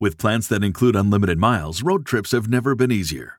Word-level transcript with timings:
With 0.00 0.18
plans 0.18 0.48
that 0.48 0.64
include 0.64 0.96
unlimited 0.96 1.38
miles, 1.38 1.82
road 1.82 2.04
trips 2.04 2.32
have 2.32 2.48
never 2.48 2.74
been 2.74 2.90
easier. 2.90 3.38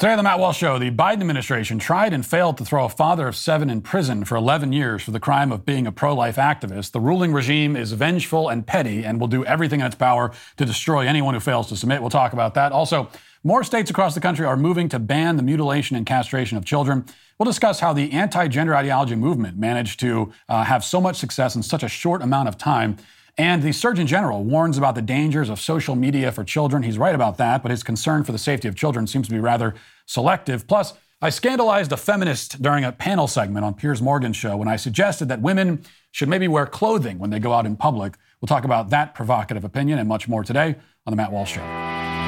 Today 0.00 0.12
on 0.12 0.16
the 0.16 0.22
Matt 0.22 0.38
Walsh 0.38 0.56
Show, 0.56 0.78
the 0.78 0.90
Biden 0.90 1.20
administration 1.20 1.78
tried 1.78 2.14
and 2.14 2.24
failed 2.24 2.56
to 2.56 2.64
throw 2.64 2.86
a 2.86 2.88
father 2.88 3.28
of 3.28 3.36
seven 3.36 3.68
in 3.68 3.82
prison 3.82 4.24
for 4.24 4.34
11 4.34 4.72
years 4.72 5.02
for 5.02 5.10
the 5.10 5.20
crime 5.20 5.52
of 5.52 5.66
being 5.66 5.86
a 5.86 5.92
pro 5.92 6.14
life 6.14 6.36
activist. 6.36 6.92
The 6.92 7.00
ruling 7.00 7.34
regime 7.34 7.76
is 7.76 7.92
vengeful 7.92 8.48
and 8.48 8.66
petty 8.66 9.04
and 9.04 9.20
will 9.20 9.26
do 9.26 9.44
everything 9.44 9.80
in 9.80 9.86
its 9.86 9.94
power 9.96 10.32
to 10.56 10.64
destroy 10.64 11.06
anyone 11.06 11.34
who 11.34 11.40
fails 11.40 11.68
to 11.68 11.76
submit. 11.76 12.00
We'll 12.00 12.08
talk 12.08 12.32
about 12.32 12.54
that. 12.54 12.72
Also, 12.72 13.10
more 13.44 13.62
states 13.62 13.90
across 13.90 14.14
the 14.14 14.22
country 14.22 14.46
are 14.46 14.56
moving 14.56 14.88
to 14.88 14.98
ban 14.98 15.36
the 15.36 15.42
mutilation 15.42 15.98
and 15.98 16.06
castration 16.06 16.56
of 16.56 16.64
children. 16.64 17.04
We'll 17.38 17.44
discuss 17.44 17.80
how 17.80 17.92
the 17.92 18.10
anti 18.12 18.48
gender 18.48 18.74
ideology 18.74 19.16
movement 19.16 19.58
managed 19.58 20.00
to 20.00 20.32
uh, 20.48 20.64
have 20.64 20.82
so 20.82 21.02
much 21.02 21.16
success 21.16 21.56
in 21.56 21.62
such 21.62 21.82
a 21.82 21.88
short 21.88 22.22
amount 22.22 22.48
of 22.48 22.56
time. 22.56 22.96
And 23.38 23.62
the 23.62 23.72
Surgeon 23.72 24.06
General 24.06 24.42
warns 24.44 24.76
about 24.76 24.94
the 24.94 25.02
dangers 25.02 25.48
of 25.48 25.60
social 25.60 25.94
media 25.94 26.32
for 26.32 26.44
children. 26.44 26.82
He's 26.82 26.98
right 26.98 27.14
about 27.14 27.38
that, 27.38 27.62
but 27.62 27.70
his 27.70 27.82
concern 27.82 28.24
for 28.24 28.32
the 28.32 28.38
safety 28.38 28.68
of 28.68 28.74
children 28.74 29.06
seems 29.06 29.28
to 29.28 29.34
be 29.34 29.40
rather 29.40 29.74
selective. 30.06 30.66
Plus, 30.66 30.94
I 31.22 31.30
scandalized 31.30 31.92
a 31.92 31.96
feminist 31.96 32.62
during 32.62 32.84
a 32.84 32.92
panel 32.92 33.26
segment 33.26 33.64
on 33.64 33.74
Piers 33.74 34.00
Morgan's 34.00 34.36
show 34.36 34.56
when 34.56 34.68
I 34.68 34.76
suggested 34.76 35.28
that 35.28 35.42
women 35.42 35.84
should 36.12 36.28
maybe 36.28 36.48
wear 36.48 36.66
clothing 36.66 37.18
when 37.18 37.30
they 37.30 37.38
go 37.38 37.52
out 37.52 37.66
in 37.66 37.76
public. 37.76 38.16
We'll 38.40 38.46
talk 38.46 38.64
about 38.64 38.90
that 38.90 39.14
provocative 39.14 39.64
opinion 39.64 39.98
and 39.98 40.08
much 40.08 40.28
more 40.28 40.42
today 40.42 40.76
on 41.06 41.10
The 41.10 41.16
Matt 41.16 41.30
Walsh 41.30 41.52
Show. 41.52 42.19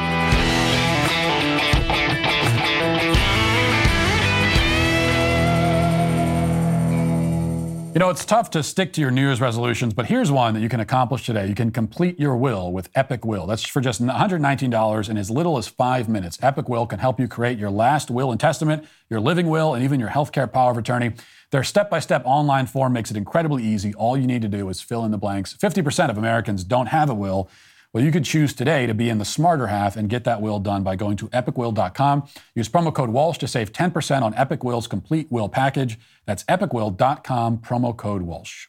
You 7.93 7.98
know, 7.98 8.09
it's 8.09 8.25
tough 8.25 8.48
to 8.53 8.62
stick 8.62 8.95
to 8.95 9.03
your 9.03 9.11
New 9.11 9.21
Year's 9.21 9.43
resolutions, 9.43 9.93
but 9.93 10.07
here's 10.07 10.31
one 10.31 10.55
that 10.55 10.61
you 10.61 10.71
can 10.71 10.81
accomplish 10.81 11.27
today. 11.27 11.47
You 11.47 11.55
can 11.55 11.71
complete 11.71 12.19
your 12.19 12.35
will 12.39 12.73
with 12.73 12.89
Epic 12.95 13.23
Will. 13.23 13.47
That's 13.47 13.67
for 13.67 13.83
just 13.83 14.03
$119 14.03 15.11
in 15.11 15.19
as 15.19 15.31
little 15.31 15.59
as 15.59 15.69
five 15.69 16.09
minutes. 16.09 16.39
Epic 16.41 16.70
Will 16.70 16.87
can 16.87 17.01
help 17.01 17.20
you 17.20 17.29
create 17.29 17.59
your 17.59 17.69
last 17.69 18.11
will 18.11 18.31
and 18.31 18.41
testament, 18.41 18.87
your 19.11 19.20
living 19.20 19.47
will, 19.47 19.75
and 19.75 19.85
even 19.85 20.01
your 20.01 20.09
healthcare 20.09 20.51
power 20.51 20.70
of 20.70 20.79
attorney. 20.79 21.13
Their 21.51 21.63
step 21.63 21.91
by 21.91 21.98
step 21.98 22.23
online 22.25 22.65
form 22.65 22.95
makes 22.95 23.11
it 23.11 23.19
incredibly 23.19 23.63
easy. 23.63 23.93
All 23.93 24.17
you 24.17 24.27
need 24.27 24.41
to 24.41 24.48
do 24.48 24.70
is 24.70 24.81
fill 24.81 25.05
in 25.05 25.11
the 25.11 25.19
blanks. 25.19 25.55
50% 25.55 26.08
of 26.08 26.17
Americans 26.17 26.64
don't 26.64 26.86
have 26.86 27.11
a 27.11 27.14
will. 27.14 27.51
Well, 27.92 28.03
you 28.03 28.11
could 28.11 28.25
choose 28.25 28.55
today 28.55 28.86
to 28.86 28.95
be 28.95 29.11
in 29.11 29.19
the 29.19 29.25
smarter 29.25 29.67
half 29.67 29.97
and 29.97 30.08
get 30.08 30.25
that 30.25 30.41
will 30.41 30.58
done 30.58 30.83
by 30.83 30.97
going 30.97 31.17
to 31.19 31.29
epicwill.com. 31.29 32.27
Use 32.55 32.69
promo 32.69 32.95
code 32.95 33.11
Walsh 33.11 33.36
to 33.39 33.48
save 33.48 33.73
10% 33.73 34.23
on 34.23 34.35
Epic 34.35 34.64
Will's 34.64 34.86
complete 34.86 35.30
will 35.30 35.51
package. 35.51 35.98
That's 36.25 36.42
epicwill.com, 36.45 37.58
promo 37.58 37.95
code 37.95 38.23
Walsh. 38.23 38.69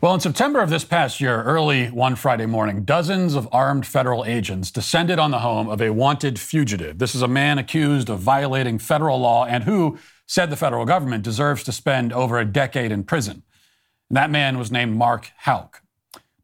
Well, 0.00 0.14
in 0.14 0.20
September 0.20 0.60
of 0.60 0.70
this 0.70 0.84
past 0.84 1.20
year, 1.20 1.42
early 1.42 1.86
one 1.86 2.14
Friday 2.14 2.46
morning, 2.46 2.84
dozens 2.84 3.34
of 3.34 3.48
armed 3.50 3.86
federal 3.86 4.24
agents 4.24 4.70
descended 4.70 5.18
on 5.18 5.30
the 5.30 5.38
home 5.40 5.68
of 5.68 5.80
a 5.80 5.90
wanted 5.90 6.38
fugitive. 6.38 6.98
This 6.98 7.14
is 7.14 7.22
a 7.22 7.28
man 7.28 7.58
accused 7.58 8.08
of 8.08 8.20
violating 8.20 8.78
federal 8.78 9.18
law 9.18 9.44
and 9.44 9.64
who, 9.64 9.98
said 10.26 10.50
the 10.50 10.56
federal 10.56 10.84
government, 10.84 11.24
deserves 11.24 11.64
to 11.64 11.72
spend 11.72 12.12
over 12.12 12.38
a 12.38 12.44
decade 12.44 12.92
in 12.92 13.02
prison. 13.02 13.42
And 14.10 14.16
that 14.16 14.30
man 14.30 14.58
was 14.58 14.70
named 14.70 14.96
Mark 14.96 15.30
Houck. 15.38 15.83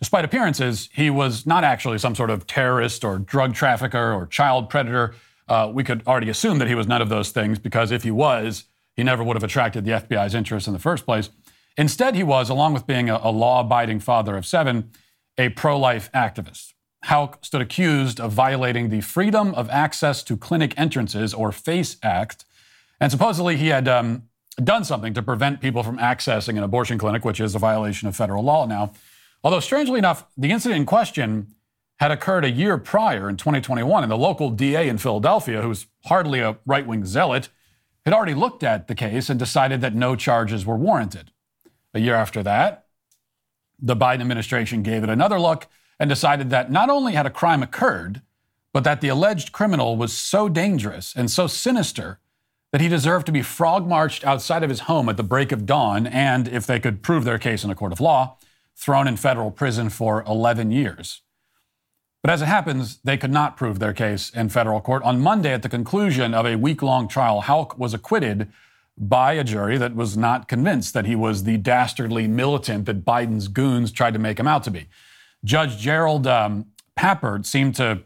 Despite 0.01 0.25
appearances, 0.25 0.89
he 0.93 1.11
was 1.11 1.47
not 1.47 1.63
actually 1.63 1.99
some 1.99 2.15
sort 2.15 2.31
of 2.31 2.47
terrorist 2.47 3.05
or 3.05 3.19
drug 3.19 3.55
trafficker 3.55 4.13
or 4.15 4.27
child 4.27 4.71
predator. 4.71 5.15
Uh, 5.47 5.71
we 5.73 5.85
could 5.85 6.07
already 6.07 6.31
assume 6.31 6.59
that 6.59 6.69
he 6.69 6.75
was 6.75 6.87
none 6.87 7.03
of 7.03 7.11
those 7.11 7.31
things 7.31 7.59
because 7.59 7.91
if 7.91 8.03
he 8.03 8.11
was, 8.11 8.65
he 8.97 9.05
never 9.05 9.23
would 9.23 9.37
have 9.37 9.45
attracted 9.45 9.85
the 9.85 9.93
FBI's 9.93 10.35
interest 10.35 10.67
in 10.67 10.73
the 10.73 10.79
first 10.79 11.05
place. 11.05 11.29
Instead, 11.77 12.15
he 12.15 12.23
was, 12.23 12.49
along 12.49 12.73
with 12.73 12.87
being 12.87 13.11
a, 13.11 13.21
a 13.23 13.31
law 13.31 13.61
abiding 13.61 14.01
father 14.01 14.37
of 14.37 14.47
seven, 14.47 14.91
a 15.37 15.51
pro 15.51 15.79
life 15.79 16.11
activist. 16.15 16.73
Houck 17.05 17.45
stood 17.45 17.61
accused 17.61 18.21
of 18.21 18.33
violating 18.33 18.89
the 18.89 19.01
Freedom 19.01 19.55
of 19.55 19.69
Access 19.71 20.23
to 20.25 20.37
Clinic 20.37 20.75
Entrances, 20.79 21.33
or 21.33 21.53
FACE 21.53 21.97
Act, 22.03 22.45
and 23.01 23.11
supposedly 23.11 23.57
he 23.57 23.69
had 23.69 23.89
um, 23.89 24.25
done 24.63 24.85
something 24.85 25.15
to 25.15 25.23
prevent 25.23 25.61
people 25.61 25.83
from 25.83 25.99
accessing 25.99 26.57
an 26.59 26.63
abortion 26.63 26.99
clinic, 26.99 27.25
which 27.25 27.41
is 27.41 27.55
a 27.55 27.59
violation 27.59 28.09
of 28.09 28.17
federal 28.17 28.45
law 28.45 28.67
now. 28.67 28.93
Although, 29.43 29.61
strangely 29.61 29.99
enough, 29.99 30.27
the 30.37 30.51
incident 30.51 30.81
in 30.81 30.87
question 30.87 31.55
had 31.99 32.11
occurred 32.11 32.45
a 32.45 32.51
year 32.51 32.79
prior 32.79 33.29
in 33.29 33.37
2021, 33.37 34.03
and 34.03 34.11
the 34.11 34.17
local 34.17 34.51
DA 34.51 34.89
in 34.89 34.99
Philadelphia, 34.99 35.63
who's 35.63 35.87
hardly 36.07 36.41
a 36.41 36.57
right 36.67 36.87
wing 36.87 37.05
zealot, 37.05 37.49
had 38.05 38.15
already 38.15 38.35
looked 38.35 38.63
at 38.63 38.89
the 38.89 38.95
case 38.95 39.29
and 39.29 39.39
decided 39.39 39.81
that 39.81 39.95
no 39.95 40.17
charges 40.17 40.65
were 40.65 40.77
warranted. 40.77 41.31
A 41.93 42.01
year 42.01 42.15
after 42.15 42.43
that, 42.43 42.87
the 43.79 43.97
Biden 43.97 44.21
administration 44.21 44.83
gave 44.83 45.03
it 45.03 45.11
another 45.11 45.39
look 45.39 45.67
and 45.99 46.09
decided 46.09 46.51
that 46.51 46.71
not 46.71 46.89
only 46.89 47.13
had 47.13 47.27
a 47.27 47.31
crime 47.31 47.63
occurred, 47.63 48.23
but 48.73 48.85
that 48.85 49.01
the 49.01 49.09
alleged 49.09 49.53
criminal 49.53 49.97
was 49.97 50.13
so 50.13 50.49
dangerous 50.49 51.15
and 51.15 51.31
so 51.31 51.47
sinister 51.47 52.21
that 52.73 52.81
he 52.81 52.89
deserved 52.89 53.27
to 53.27 53.33
be 53.33 53.43
frog 53.43 53.87
marched 53.87 54.25
outside 54.25 54.63
of 54.63 54.71
his 54.71 54.81
home 54.81 55.09
at 55.09 55.17
the 55.17 55.23
break 55.23 55.51
of 55.51 55.67
dawn 55.67 56.07
and, 56.07 56.47
if 56.49 56.67
they 56.67 56.79
could 56.79 57.03
prove 57.03 57.25
their 57.25 57.39
case 57.39 57.65
in 57.65 57.71
a 57.71 57.75
court 57.75 57.93
of 57.93 58.01
law, 58.01 58.37
thrown 58.81 59.07
in 59.07 59.17
federal 59.17 59.51
prison 59.51 59.91
for 59.91 60.25
11 60.27 60.71
years. 60.71 61.21
But 62.23 62.31
as 62.31 62.43
it 62.43 62.47
happens, 62.47 62.99
they 63.05 63.17
could 63.17 63.31
not 63.31 63.57
prove 63.57 63.79
their 63.79 63.93
case 63.93 64.31
in 64.31 64.49
federal 64.49 64.81
court. 64.81 65.03
On 65.03 65.21
Monday, 65.21 65.53
at 65.53 65.63
the 65.63 65.69
conclusion 65.69 66.33
of 66.33 66.47
a 66.47 66.57
week 66.57 66.83
long 66.83 67.07
trial, 67.07 67.43
Houck 67.43 67.79
was 67.79 67.95
acquitted 67.95 68.51
by 68.97 69.33
a 69.35 69.45
jury 69.45 69.79
that 69.79 69.95
was 69.95 70.17
not 70.17 70.49
convinced 70.49 70.93
that 70.95 71.07
he 71.07 71.15
was 71.15 71.45
the 71.45 71.57
dastardly 71.57 72.27
militant 72.27 72.87
that 72.87 73.05
Biden's 73.05 73.49
goons 73.49 73.93
tried 73.93 74.13
to 74.15 74.19
make 74.19 74.39
him 74.39 74.49
out 74.49 74.65
to 74.65 74.71
be. 74.71 74.87
Judge 75.45 75.79
Gerald 75.79 76.27
um, 76.27 76.67
Pappert 76.99 77.47
seemed 77.47 77.75
to 77.77 78.03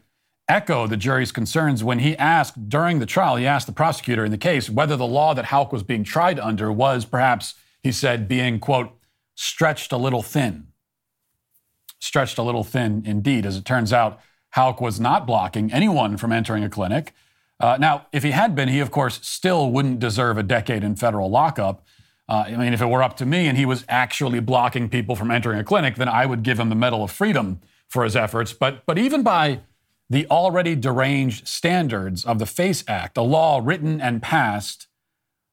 echo 0.49 0.87
the 0.87 0.97
jury's 0.97 1.33
concerns 1.33 1.83
when 1.83 2.01
he 2.01 2.17
asked 2.17 2.69
during 2.69 2.99
the 2.99 3.07
trial, 3.07 3.37
he 3.37 3.47
asked 3.47 3.67
the 3.67 3.73
prosecutor 3.73 4.25
in 4.25 4.31
the 4.31 4.39
case 4.39 4.69
whether 4.69 4.97
the 4.97 5.07
law 5.07 5.35
that 5.35 5.47
Houck 5.47 5.73
was 5.73 5.83
being 5.83 6.05
tried 6.05 6.39
under 6.39 6.71
was 6.71 7.05
perhaps, 7.05 7.55
he 7.83 7.91
said, 7.91 8.29
being, 8.29 8.61
quote, 8.61 8.93
stretched 9.35 9.93
a 9.93 9.97
little 9.97 10.23
thin. 10.23 10.69
Stretched 11.99 12.39
a 12.39 12.43
little 12.43 12.65
thin 12.65 13.03
indeed. 13.07 13.47
As 13.47 13.57
it 13.57 13.65
turns 13.65 13.93
out, 13.93 14.21
Houck 14.51 14.81
was 14.81 15.01
not 15.01 15.27
blocking 15.27 15.73
anyone 15.73 16.17
from 16.17 16.33
entering 16.33 16.63
a 16.63 16.71
clinic. 16.71 17.13
Uh, 17.61 17.77
now, 17.79 18.07
if 18.13 18.23
he 18.23 18.33
had 18.33 18.55
been, 18.55 18.69
he, 18.69 18.81
of 18.81 18.91
course, 18.91 19.21
still 19.23 19.71
wouldn't 19.71 20.01
deserve 20.01 20.39
a 20.39 20.43
decade 20.43 20.85
in 20.85 20.97
federal 20.97 21.31
lockup. 21.31 21.85
Uh, 22.29 22.45
I 22.47 22.57
mean, 22.57 22.73
if 22.73 22.81
it 22.81 22.87
were 22.87 23.03
up 23.03 23.17
to 23.19 23.27
me 23.27 23.49
and 23.49 23.57
he 23.57 23.67
was 23.67 23.85
actually 23.89 24.41
blocking 24.41 24.89
people 24.89 25.17
from 25.17 25.31
entering 25.31 25.59
a 25.59 25.65
clinic, 25.65 25.97
then 25.97 26.09
I 26.09 26.27
would 26.27 26.43
give 26.43 26.59
him 26.59 26.69
the 26.69 26.75
Medal 26.75 27.05
of 27.05 27.11
Freedom 27.11 27.61
for 27.89 28.05
his 28.05 28.17
efforts. 28.17 28.53
But, 28.53 28.85
but 28.87 28.99
even 28.99 29.23
by 29.23 29.61
the 30.11 30.27
already 30.29 30.75
deranged 30.75 31.47
standards 31.47 32.25
of 32.25 32.39
the 32.39 32.47
FACE 32.47 32.85
Act, 32.89 33.17
a 33.17 33.23
law 33.23 33.61
written 33.63 34.01
and 34.01 34.23
passed 34.23 34.87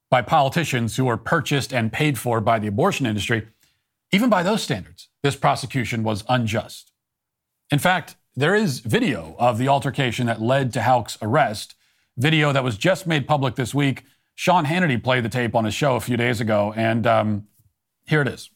by 0.10 0.22
politicians 0.22 0.98
who 0.98 1.06
were 1.06 1.18
purchased 1.18 1.74
and 1.74 1.92
paid 1.92 2.18
for 2.18 2.42
by 2.42 2.60
the 2.60 2.68
abortion 2.68 3.06
industry, 3.06 3.48
even 4.12 4.30
by 4.30 4.44
those 4.44 4.62
standards, 4.62 5.08
this 5.24 5.36
prosecution 5.36 6.04
was 6.04 6.24
unjust. 6.28 6.92
In 7.72 7.80
fact, 7.80 8.16
there 8.36 8.56
is 8.56 8.80
video 8.80 9.36
of 9.40 9.58
the 9.58 9.68
altercation 9.68 10.28
that 10.28 10.42
led 10.42 10.74
to 10.74 10.82
Houck's 10.82 11.18
arrest, 11.22 11.76
video 12.18 12.52
that 12.52 12.64
was 12.64 12.78
just 12.78 13.08
made 13.08 13.28
public 13.28 13.56
this 13.56 13.74
week. 13.74 14.04
Sean 14.36 14.66
Hannity 14.66 15.02
played 15.02 15.24
the 15.24 15.30
tape 15.30 15.56
on 15.56 15.66
his 15.66 15.74
show 15.74 15.96
a 15.96 16.00
few 16.00 16.18
days 16.18 16.42
ago, 16.42 16.74
and 16.76 17.06
um, 17.08 17.48
here 18.06 18.22
it 18.22 18.28
is. 18.28 18.50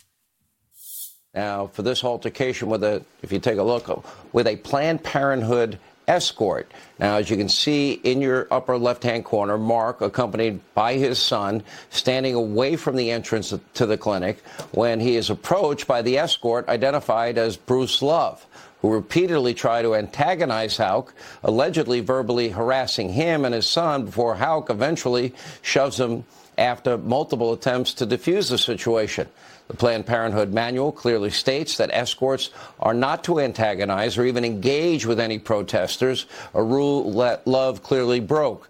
Now, 1.34 1.68
for 1.68 1.82
this 1.82 2.04
altercation 2.04 2.70
with 2.70 2.84
a, 2.84 3.04
if 3.22 3.32
you 3.32 3.40
take 3.40 3.58
a 3.58 3.64
look, 3.64 4.34
with 4.34 4.48
a 4.48 4.56
Planned 4.58 5.04
Parenthood 5.04 5.78
escort. 6.08 6.72
Now, 7.00 7.18
as 7.18 7.30
you 7.30 7.38
can 7.38 7.50
see 7.50 7.94
in 7.94 8.22
your 8.22 8.48
upper 8.52 8.78
left 8.78 9.04
hand 9.04 9.26
corner, 9.26 9.58
Mark, 9.58 10.02
accompanied 10.02 10.60
by 10.74 10.94
his 10.94 11.20
son, 11.20 11.64
standing 11.90 12.36
away 12.36 12.76
from 12.76 12.96
the 12.96 13.12
entrance 13.12 13.54
to 13.74 13.86
the 13.86 13.98
clinic 13.98 14.44
when 14.72 15.00
he 15.00 15.16
is 15.16 15.30
approached 15.30 15.88
by 15.88 16.02
the 16.02 16.18
escort 16.18 16.68
identified 16.70 17.38
as 17.38 17.58
Bruce 17.58 18.02
Love. 18.02 18.46
Who 18.82 18.94
repeatedly 18.94 19.56
tried 19.56 19.82
to 19.82 19.96
antagonize 19.96 20.78
Houck, 20.78 21.14
allegedly 21.44 22.02
verbally 22.02 22.50
harassing 22.50 23.10
him 23.10 23.44
and 23.44 23.56
his 23.56 23.68
son 23.68 24.06
before 24.06 24.36
Houck 24.36 24.70
eventually 24.70 25.34
shoves 25.64 26.00
him 26.00 26.24
after 26.58 26.98
multiple 26.98 27.52
attempts 27.52 27.96
to 27.96 28.06
defuse 28.06 28.50
the 28.50 28.58
situation. 28.58 29.28
The 29.68 29.76
Planned 29.76 30.06
Parenthood 30.06 30.54
manual 30.54 30.92
clearly 30.92 31.32
states 31.32 31.78
that 31.78 31.90
escorts 31.92 32.52
are 32.80 32.94
not 32.94 33.24
to 33.24 33.40
antagonize 33.40 34.18
or 34.18 34.26
even 34.26 34.46
engage 34.46 35.06
with 35.06 35.20
any 35.20 35.40
protesters, 35.40 36.28
a 36.54 36.62
rule 36.62 37.12
that 37.14 37.48
Love 37.48 37.82
clearly 37.82 38.20
broke. 38.20 38.70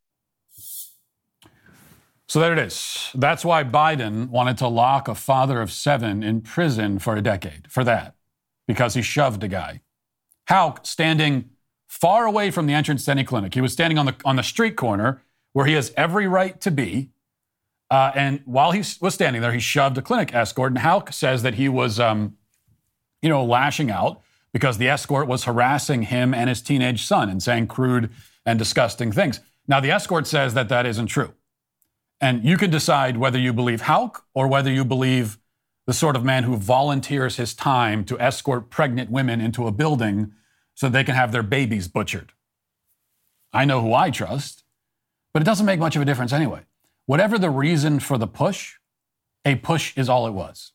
So 2.27 2.39
there 2.39 2.53
it 2.53 2.59
is. 2.59 3.11
That's 3.13 3.45
why 3.45 3.63
Biden 3.63 4.29
wanted 4.29 4.57
to 4.59 4.67
lock 4.67 5.07
a 5.07 5.15
father 5.15 5.61
of 5.61 5.71
seven 5.71 6.23
in 6.23 6.41
prison 6.41 6.99
for 6.99 7.15
a 7.15 7.21
decade, 7.21 7.69
for 7.69 7.83
that, 7.83 8.15
because 8.67 8.93
he 8.93 9.01
shoved 9.01 9.43
a 9.43 9.47
guy. 9.47 9.81
Houck 10.47 10.85
standing 10.85 11.49
far 11.87 12.25
away 12.25 12.51
from 12.51 12.67
the 12.67 12.73
entrance 12.73 13.05
to 13.05 13.11
any 13.11 13.23
clinic, 13.23 13.53
he 13.53 13.61
was 13.61 13.73
standing 13.73 13.97
on 13.97 14.05
the, 14.05 14.15
on 14.25 14.35
the 14.37 14.43
street 14.43 14.75
corner 14.75 15.21
where 15.53 15.65
he 15.65 15.73
has 15.73 15.93
every 15.95 16.27
right 16.27 16.59
to 16.61 16.71
be 16.71 17.09
uh, 17.89 18.11
and 18.15 18.41
while 18.45 18.71
he 18.71 18.83
was 18.99 19.13
standing 19.13 19.41
there, 19.41 19.53
he 19.53 19.59
shoved 19.59 19.97
a 19.97 20.01
clinic 20.01 20.33
escort. 20.33 20.71
And 20.71 20.79
Houck 20.79 21.13
says 21.13 21.43
that 21.43 21.55
he 21.55 21.69
was, 21.69 21.99
um, 21.99 22.37
you 23.21 23.29
know, 23.29 23.43
lashing 23.43 23.91
out 23.91 24.21
because 24.53 24.77
the 24.77 24.87
escort 24.87 25.27
was 25.27 25.43
harassing 25.43 26.03
him 26.03 26.33
and 26.33 26.49
his 26.49 26.61
teenage 26.61 27.05
son 27.05 27.29
and 27.29 27.43
saying 27.43 27.67
crude 27.67 28.09
and 28.45 28.57
disgusting 28.57 29.11
things. 29.11 29.39
Now, 29.67 29.79
the 29.79 29.91
escort 29.91 30.27
says 30.27 30.53
that 30.53 30.69
that 30.69 30.85
isn't 30.85 31.07
true. 31.07 31.33
And 32.21 32.43
you 32.43 32.57
can 32.57 32.71
decide 32.71 33.17
whether 33.17 33.37
you 33.37 33.53
believe 33.53 33.81
Houck 33.81 34.25
or 34.33 34.47
whether 34.47 34.71
you 34.71 34.85
believe 34.85 35.37
the 35.85 35.93
sort 35.93 36.15
of 36.15 36.23
man 36.23 36.43
who 36.43 36.55
volunteers 36.55 37.35
his 37.35 37.53
time 37.53 38.03
to 38.05 38.19
escort 38.19 38.69
pregnant 38.69 39.11
women 39.11 39.41
into 39.41 39.67
a 39.67 39.71
building 39.71 40.31
so 40.73 40.89
they 40.89 41.03
can 41.03 41.15
have 41.15 41.31
their 41.31 41.43
babies 41.43 41.87
butchered. 41.87 42.31
I 43.53 43.65
know 43.65 43.81
who 43.81 43.93
I 43.93 44.09
trust, 44.09 44.63
but 45.33 45.41
it 45.41 45.45
doesn't 45.45 45.65
make 45.65 45.79
much 45.79 45.95
of 45.95 46.01
a 46.01 46.05
difference 46.05 46.33
anyway. 46.33 46.61
Whatever 47.05 47.37
the 47.37 47.49
reason 47.49 47.99
for 47.99 48.17
the 48.17 48.27
push, 48.27 48.75
a 49.45 49.55
push 49.55 49.95
is 49.97 50.09
all 50.09 50.27
it 50.27 50.31
was. 50.31 50.71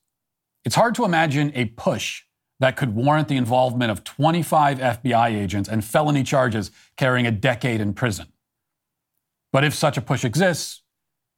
It's 0.64 0.76
hard 0.76 0.94
to 0.96 1.04
imagine 1.04 1.50
a 1.54 1.66
push 1.66 2.22
that 2.60 2.76
could 2.76 2.94
warrant 2.94 3.28
the 3.28 3.36
involvement 3.36 3.90
of 3.90 4.04
25 4.04 4.78
FBI 4.78 5.34
agents 5.34 5.68
and 5.68 5.84
felony 5.84 6.22
charges 6.22 6.70
carrying 6.96 7.26
a 7.26 7.30
decade 7.30 7.80
in 7.80 7.94
prison. 7.94 8.26
But 9.52 9.64
if 9.64 9.74
such 9.74 9.96
a 9.96 10.02
push 10.02 10.24
exists, 10.24 10.82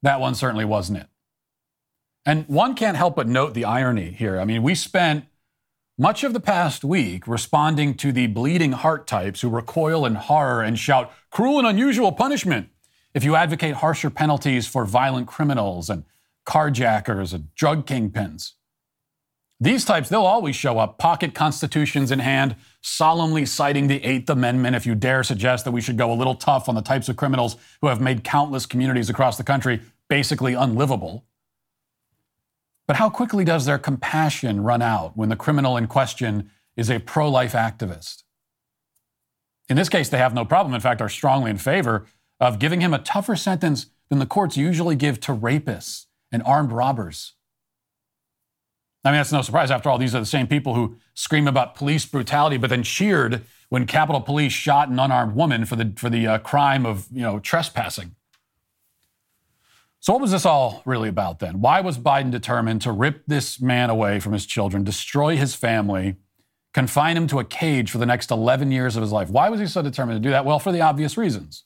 that 0.03 0.21
one 0.21 0.35
certainly 0.35 0.65
wasn't 0.65 0.99
it. 0.99 1.07
And 2.27 2.47
one 2.49 2.75
can't 2.75 2.97
help 2.97 3.17
but 3.17 3.29
note 3.29 3.55
the 3.55 3.65
irony 3.65 4.11
here. 4.11 4.39
I 4.39 4.45
mean, 4.45 4.63
we 4.63 4.75
spent 4.75 5.25
much 5.97 6.25
of 6.25 6.33
the 6.33 6.41
past 6.41 6.85
week 6.85 7.27
responding 7.27 7.95
to 7.95 8.13
the 8.13 8.27
bleeding 8.27 8.73
heart 8.73 9.07
types 9.07 9.41
who 9.41 9.49
recoil 9.49 10.05
in 10.05 10.17
horror 10.17 10.63
and 10.63 10.79
shout, 10.79 11.13
cruel 11.31 11.59
and 11.59 11.67
unusual 11.67 12.13
punishment 12.13 12.69
if 13.15 13.25
you 13.25 13.37
advocate 13.37 13.75
harsher 13.75 14.11
penalties 14.11 14.67
for 14.67 14.85
violent 14.85 15.27
criminals 15.27 15.91
and 15.91 16.05
carjackers 16.47 17.33
and 17.33 17.55
drug 17.55 17.87
kingpins. 17.87 18.53
These 19.61 19.85
types, 19.85 20.09
they'll 20.09 20.23
always 20.23 20.57
show 20.57 20.81
up, 20.81 20.99
pocket 20.99 21.35
constitutions 21.35 22.11
in 22.11 22.19
hand, 22.19 22.57
solemnly 22.81 23.47
citing 23.47 23.87
the 23.87 24.03
Eighth 24.03 24.29
Amendment 24.29 24.75
if 24.75 24.87
you 24.87 24.97
dare 24.97 25.23
suggest 25.23 25.65
that 25.65 25.71
we 25.71 25.81
should 25.81 25.97
go 25.97 26.13
a 26.13 26.15
little 26.15 26.35
tough 26.35 26.69
on 26.69 26.75
the 26.75 26.83
types 26.83 27.09
of 27.09 27.17
criminals 27.17 27.57
who 27.81 27.87
have 27.87 28.01
made 28.01 28.25
countless 28.25 28.67
communities 28.67 29.09
across 29.09 29.37
the 29.37 29.45
country 29.45 29.81
basically 30.09 30.55
unlivable. 30.55 31.25
But 32.89 32.97
how 32.97 33.09
quickly 33.09 33.45
does 33.45 33.65
their 33.65 33.79
compassion 33.79 34.65
run 34.65 34.83
out 34.83 35.17
when 35.17 35.29
the 35.29 35.37
criminal 35.37 35.77
in 35.77 35.87
question 35.87 36.51
is 36.77 36.91
a 36.91 36.99
pro 36.99 37.31
life 37.31 37.53
activist? 37.53 38.25
In 39.69 39.77
this 39.77 39.89
case, 39.89 40.09
they 40.09 40.19
have 40.19 40.35
no 40.35 40.45
problem, 40.45 40.75
in 40.75 40.81
fact, 40.81 41.01
are 41.01 41.09
strongly 41.09 41.53
in 41.53 41.59
favor 41.59 42.07
of 42.43 42.59
giving 42.59 42.81
him 42.81 42.93
a 42.93 42.99
tougher 42.99 43.37
sentence 43.37 43.87
than 44.09 44.19
the 44.19 44.27
courts 44.27 44.57
usually 44.57 44.97
give 44.97 45.21
to 45.21 45.33
rapists 45.33 46.07
and 46.33 46.43
armed 46.43 46.73
robbers. 46.73 47.35
I 49.05 49.11
mean, 49.11 49.19
that's 49.19 49.33
no 49.33 49.43
surprise. 49.43 49.71
After 49.71 49.89
all, 49.89 49.99
these 49.99 50.15
are 50.15 50.21
the 50.21 50.27
same 50.27 50.47
people 50.47 50.75
who 50.75 50.97
scream 51.15 51.47
about 51.47 51.75
police 51.75 52.05
brutality, 52.05 52.57
but 52.57 52.71
then 52.71 52.83
cheered 52.83 53.45
when 53.69 53.87
Capitol 53.87 54.21
Police 54.21 54.53
shot 54.53 54.89
an 54.89 54.99
unarmed 54.99 55.35
woman 55.35 55.65
for 55.65 55.77
the, 55.77 55.93
for 55.97 56.11
the 56.11 56.27
uh, 56.27 56.39
crime 56.39 56.85
of 56.85 57.07
you 57.13 57.23
know, 57.23 57.39
trespassing. 57.39 58.15
So, 60.01 60.13
what 60.13 60.23
was 60.23 60.33
this 60.33 60.45
all 60.45 60.83
really 60.85 61.09
about 61.09 61.39
then? 61.39 61.61
Why 61.61 61.81
was 61.81 61.97
Biden 61.97 62.33
determined 62.33 62.83
to 62.83 62.91
rip 62.91 63.23
this 63.27 63.61
man 63.61 63.89
away 63.89 64.19
from 64.19 64.33
his 64.33 64.47
children, 64.47 64.83
destroy 64.83 65.37
his 65.37 65.55
family, 65.55 66.17
confine 66.75 67.17
him 67.17 67.29
to 67.29 67.39
a 67.39 67.45
cage 67.45 67.91
for 67.91 67.99
the 67.99 68.07
next 68.07 68.33
11 68.33 68.73
years 68.73 68.97
of 68.97 69.03
his 69.03 69.13
life? 69.13 69.31
Why 69.31 69.49
was 69.49 69.61
he 69.61 69.67
so 69.67 69.81
determined 69.81 70.21
to 70.21 70.29
do 70.29 70.31
that? 70.31 70.45
Well, 70.45 70.59
for 70.59 70.73
the 70.73 70.81
obvious 70.81 71.17
reasons. 71.17 71.65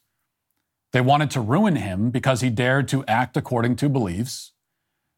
They 0.92 1.00
wanted 1.00 1.30
to 1.32 1.40
ruin 1.40 1.76
him 1.76 2.10
because 2.10 2.40
he 2.40 2.50
dared 2.50 2.88
to 2.88 3.04
act 3.06 3.36
according 3.36 3.76
to 3.76 3.88
beliefs 3.88 4.52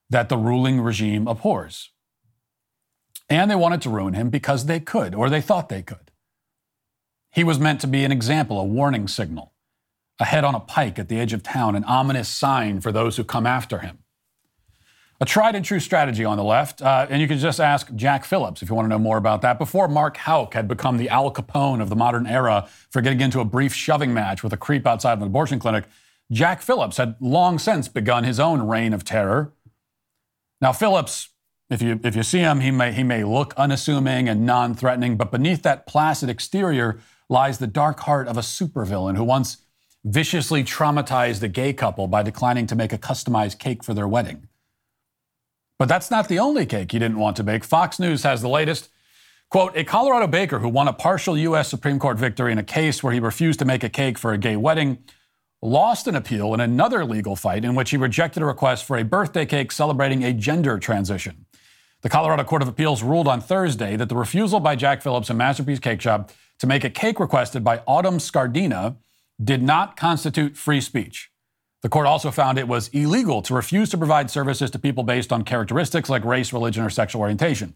that 0.09 0.29
the 0.29 0.37
ruling 0.37 0.81
regime 0.81 1.27
abhors. 1.27 1.91
And 3.29 3.49
they 3.49 3.55
wanted 3.55 3.81
to 3.83 3.89
ruin 3.89 4.15
him 4.15 4.29
because 4.29 4.65
they 4.65 4.79
could, 4.79 5.13
or 5.13 5.29
they 5.29 5.41
thought 5.41 5.69
they 5.69 5.83
could. 5.83 6.11
He 7.31 7.43
was 7.43 7.59
meant 7.59 7.79
to 7.81 7.87
be 7.87 8.03
an 8.03 8.11
example, 8.11 8.59
a 8.59 8.63
warning 8.63 9.07
signal, 9.07 9.53
a 10.19 10.25
head 10.25 10.43
on 10.43 10.55
a 10.55 10.59
pike 10.59 10.97
at 10.97 11.09
the 11.09 11.19
edge 11.19 11.33
of 11.33 11.43
town, 11.43 11.75
an 11.75 11.83
ominous 11.83 12.27
sign 12.27 12.81
for 12.81 12.91
those 12.91 13.17
who 13.17 13.23
come 13.23 13.45
after 13.45 13.79
him 13.79 13.99
a 15.21 15.25
tried 15.25 15.55
and 15.55 15.65
true 15.65 15.79
strategy 15.79 16.23
on 16.23 16.37
the 16.37 16.43
left. 16.43 16.81
Uh, 16.81 17.07
and 17.09 17.21
you 17.21 17.27
can 17.27 17.37
just 17.37 17.59
ask 17.59 17.93
Jack 17.95 18.23
Phillips 18.23 18.61
if 18.61 18.69
you 18.69 18.75
want 18.75 18.85
to 18.85 18.89
know 18.89 18.99
more 18.99 19.17
about 19.17 19.41
that. 19.41 19.59
Before 19.59 19.87
Mark 19.87 20.17
Houck 20.17 20.53
had 20.53 20.67
become 20.67 20.97
the 20.97 21.09
Al 21.09 21.31
Capone 21.31 21.81
of 21.81 21.89
the 21.89 21.95
modern 21.95 22.25
era 22.25 22.67
for 22.89 23.01
getting 23.01 23.21
into 23.21 23.39
a 23.39 23.45
brief 23.45 23.73
shoving 23.73 24.13
match 24.13 24.43
with 24.43 24.53
a 24.53 24.57
creep 24.57 24.87
outside 24.87 25.13
of 25.13 25.21
an 25.21 25.27
abortion 25.27 25.59
clinic, 25.59 25.85
Jack 26.31 26.61
Phillips 26.61 26.97
had 26.97 27.15
long 27.19 27.59
since 27.59 27.87
begun 27.87 28.23
his 28.23 28.39
own 28.39 28.61
reign 28.61 28.93
of 28.93 29.03
terror. 29.03 29.53
Now, 30.61 30.71
Phillips, 30.71 31.29
if 31.69 31.81
you, 31.81 31.99
if 32.03 32.15
you 32.15 32.23
see 32.23 32.39
him, 32.39 32.61
he 32.61 32.71
may, 32.71 32.91
he 32.91 33.03
may 33.03 33.23
look 33.23 33.53
unassuming 33.55 34.29
and 34.29 34.45
non 34.45 34.73
threatening, 34.73 35.17
but 35.17 35.31
beneath 35.31 35.63
that 35.63 35.85
placid 35.85 36.29
exterior 36.29 36.99
lies 37.29 37.57
the 37.57 37.67
dark 37.67 37.99
heart 38.01 38.27
of 38.27 38.37
a 38.37 38.41
supervillain 38.41 39.15
who 39.15 39.23
once 39.23 39.57
viciously 40.03 40.63
traumatized 40.63 41.43
a 41.43 41.47
gay 41.47 41.73
couple 41.73 42.07
by 42.07 42.23
declining 42.23 42.65
to 42.67 42.75
make 42.75 42.93
a 42.93 42.97
customized 42.97 43.59
cake 43.59 43.83
for 43.83 43.93
their 43.93 44.07
wedding. 44.07 44.48
But 45.79 45.87
that's 45.87 46.11
not 46.11 46.27
the 46.27 46.39
only 46.39 46.65
cake 46.65 46.91
he 46.91 46.99
didn't 46.99 47.17
want 47.17 47.37
to 47.37 47.43
bake. 47.43 47.63
Fox 47.63 47.99
News 47.99 48.23
has 48.23 48.41
the 48.41 48.49
latest. 48.49 48.89
Quote, 49.49 49.75
a 49.75 49.83
Colorado 49.83 50.27
baker 50.27 50.59
who 50.59 50.69
won 50.69 50.87
a 50.87 50.93
partial 50.93 51.37
U.S. 51.37 51.69
Supreme 51.69 51.97
Court 51.97 52.19
victory 52.19 52.51
in 52.51 52.59
a 52.59 52.63
case 52.63 53.01
where 53.01 53.13
he 53.13 53.19
refused 53.19 53.57
to 53.59 53.65
make 53.65 53.83
a 53.83 53.89
cake 53.89 54.19
for 54.19 54.33
a 54.33 54.37
gay 54.37 54.57
wedding 54.57 54.99
lost 55.61 56.07
an 56.07 56.15
appeal 56.15 56.53
in 56.53 56.59
another 56.59 57.03
legal 57.03 57.35
fight 57.35 57.65
in 57.65 57.75
which 57.75 57.89
he 57.89 57.97
rejected 57.97 58.43
a 58.43 58.45
request 58.45 58.85
for 58.85 58.97
a 58.97 59.03
birthday 59.03 59.45
cake 59.45 59.71
celebrating 59.71 60.23
a 60.23 60.33
gender 60.33 60.77
transition. 60.77 61.45
The 62.01 62.09
Colorado 62.09 62.43
Court 62.43 62.61
of 62.61 62.67
Appeals 62.67 63.03
ruled 63.03 63.27
on 63.27 63.41
Thursday 63.41 63.97
that 63.97 64.07
the 64.07 64.15
refusal 64.15 64.59
by 64.59 64.75
Jack 64.75 65.01
Phillips 65.01 65.29
and 65.29 65.37
Masterpiece 65.37 65.79
Cake 65.79 66.01
Shop 66.01 66.31
to 66.59 66.67
make 66.67 66.83
a 66.83 66.89
cake 66.89 67.19
requested 67.19 67.63
by 67.63 67.81
Autumn 67.87 68.19
Scardina 68.19 68.97
did 69.41 69.61
not 69.61 69.97
constitute 69.97 70.55
free 70.55 70.79
speech. 70.79 71.29
The 71.81 71.89
court 71.89 72.07
also 72.07 72.29
found 72.29 72.57
it 72.57 72.67
was 72.67 72.89
illegal 72.89 73.41
to 73.43 73.53
refuse 73.53 73.89
to 73.91 73.97
provide 73.97 74.29
services 74.29 74.69
to 74.71 74.79
people 74.79 75.03
based 75.03 75.31
on 75.31 75.43
characteristics 75.43 76.09
like 76.09 76.25
race, 76.25 76.51
religion, 76.51 76.83
or 76.83 76.89
sexual 76.89 77.21
orientation. 77.21 77.73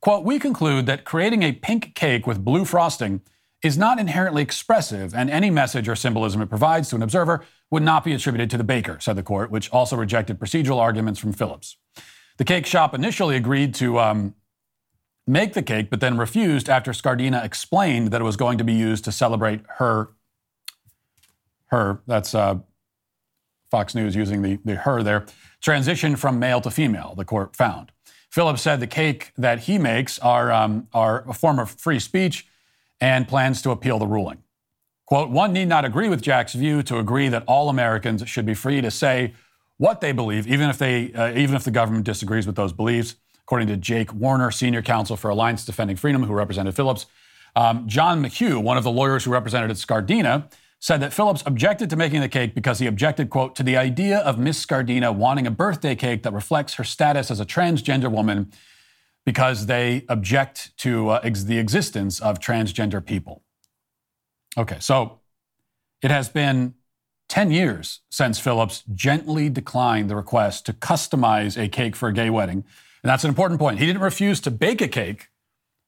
Quote, 0.00 0.24
we 0.24 0.38
conclude 0.38 0.86
that 0.86 1.04
creating 1.04 1.42
a 1.42 1.52
pink 1.52 1.94
cake 1.94 2.26
with 2.26 2.44
blue 2.44 2.64
frosting 2.64 3.20
is 3.62 3.76
not 3.76 3.98
inherently 3.98 4.42
expressive, 4.42 5.14
and 5.14 5.28
any 5.28 5.50
message 5.50 5.88
or 5.88 5.96
symbolism 5.96 6.40
it 6.40 6.46
provides 6.46 6.88
to 6.88 6.96
an 6.96 7.02
observer 7.02 7.44
would 7.70 7.82
not 7.82 8.04
be 8.04 8.14
attributed 8.14 8.48
to 8.50 8.56
the 8.56 8.64
baker, 8.64 8.98
said 9.00 9.16
the 9.16 9.22
court, 9.22 9.50
which 9.50 9.68
also 9.70 9.96
rejected 9.96 10.38
procedural 10.38 10.78
arguments 10.78 11.20
from 11.20 11.32
Phillips. 11.32 11.76
The 12.38 12.44
cake 12.44 12.64
shop 12.64 12.94
initially 12.94 13.36
agreed 13.36 13.74
to 13.74 13.98
um, 13.98 14.34
make 15.26 15.52
the 15.52 15.62
cake, 15.62 15.90
but 15.90 16.00
then 16.00 16.16
refused 16.16 16.70
after 16.70 16.92
Scardina 16.92 17.44
explained 17.44 18.12
that 18.12 18.22
it 18.22 18.24
was 18.24 18.36
going 18.36 18.56
to 18.56 18.64
be 18.64 18.72
used 18.72 19.04
to 19.04 19.12
celebrate 19.12 19.60
her, 19.76 20.08
her, 21.66 22.00
that's 22.06 22.34
uh, 22.34 22.60
Fox 23.70 23.94
News 23.94 24.16
using 24.16 24.42
the, 24.42 24.58
the 24.64 24.74
her 24.74 25.02
there, 25.02 25.26
transition 25.60 26.16
from 26.16 26.38
male 26.38 26.60
to 26.60 26.70
female, 26.70 27.14
the 27.16 27.24
court 27.24 27.54
found. 27.54 27.92
Phillips 28.30 28.62
said 28.62 28.80
the 28.80 28.86
cake 28.86 29.32
that 29.36 29.60
he 29.60 29.78
makes 29.78 30.18
are, 30.18 30.52
um, 30.52 30.88
are 30.92 31.28
a 31.28 31.32
form 31.32 31.58
of 31.58 31.70
free 31.70 31.98
speech 31.98 32.46
and 33.00 33.26
plans 33.26 33.62
to 33.62 33.70
appeal 33.70 33.98
the 33.98 34.06
ruling. 34.06 34.42
Quote, 35.06 35.30
one 35.30 35.52
need 35.52 35.68
not 35.68 35.84
agree 35.84 36.08
with 36.08 36.22
Jack's 36.22 36.54
view 36.54 36.82
to 36.84 36.98
agree 36.98 37.28
that 37.28 37.42
all 37.46 37.68
Americans 37.68 38.28
should 38.28 38.46
be 38.46 38.54
free 38.54 38.80
to 38.80 38.90
say 38.90 39.34
what 39.78 40.00
they 40.00 40.12
believe, 40.12 40.46
even 40.46 40.68
if, 40.68 40.78
they, 40.78 41.12
uh, 41.14 41.30
even 41.30 41.56
if 41.56 41.64
the 41.64 41.70
government 41.70 42.04
disagrees 42.04 42.46
with 42.46 42.56
those 42.56 42.72
beliefs. 42.72 43.16
According 43.42 43.68
to 43.68 43.76
Jake 43.76 44.12
Warner, 44.12 44.50
senior 44.50 44.82
counsel 44.82 45.16
for 45.16 45.30
Alliance 45.30 45.64
Defending 45.64 45.96
Freedom, 45.96 46.22
who 46.22 46.32
represented 46.32 46.76
Phillips, 46.76 47.06
Um, 47.56 47.88
John 47.88 48.22
McHugh, 48.22 48.62
one 48.62 48.76
of 48.76 48.84
the 48.84 48.92
lawyers 48.92 49.24
who 49.24 49.32
represented 49.32 49.70
Scardina, 49.76 50.44
said 50.80 51.00
that 51.02 51.12
Phillips 51.12 51.42
objected 51.44 51.90
to 51.90 51.96
making 51.96 52.22
the 52.22 52.28
cake 52.28 52.54
because 52.54 52.78
he 52.78 52.86
objected, 52.86 53.28
quote, 53.28 53.54
to 53.54 53.62
the 53.62 53.76
idea 53.76 54.18
of 54.18 54.38
Miss 54.38 54.64
Scardina 54.64 55.14
wanting 55.14 55.46
a 55.46 55.50
birthday 55.50 55.94
cake 55.94 56.22
that 56.22 56.32
reflects 56.32 56.74
her 56.74 56.84
status 56.84 57.30
as 57.30 57.38
a 57.38 57.44
transgender 57.44 58.10
woman 58.10 58.50
because 59.26 59.66
they 59.66 60.06
object 60.08 60.76
to 60.78 61.10
uh, 61.10 61.20
ex- 61.22 61.44
the 61.44 61.58
existence 61.58 62.18
of 62.18 62.38
transgender 62.38 63.04
people. 63.04 63.42
Okay, 64.56 64.78
so 64.80 65.20
it 66.02 66.10
has 66.10 66.30
been 66.30 66.74
10 67.28 67.50
years 67.50 68.00
since 68.10 68.40
Phillips 68.40 68.82
gently 68.94 69.50
declined 69.50 70.08
the 70.08 70.16
request 70.16 70.64
to 70.66 70.72
customize 70.72 71.62
a 71.62 71.68
cake 71.68 71.94
for 71.94 72.08
a 72.08 72.12
gay 72.12 72.30
wedding. 72.30 72.64
And 73.02 73.10
that's 73.10 73.22
an 73.22 73.28
important 73.28 73.60
point. 73.60 73.78
He 73.78 73.86
didn't 73.86 74.02
refuse 74.02 74.40
to 74.40 74.50
bake 74.50 74.80
a 74.80 74.88
cake 74.88 75.28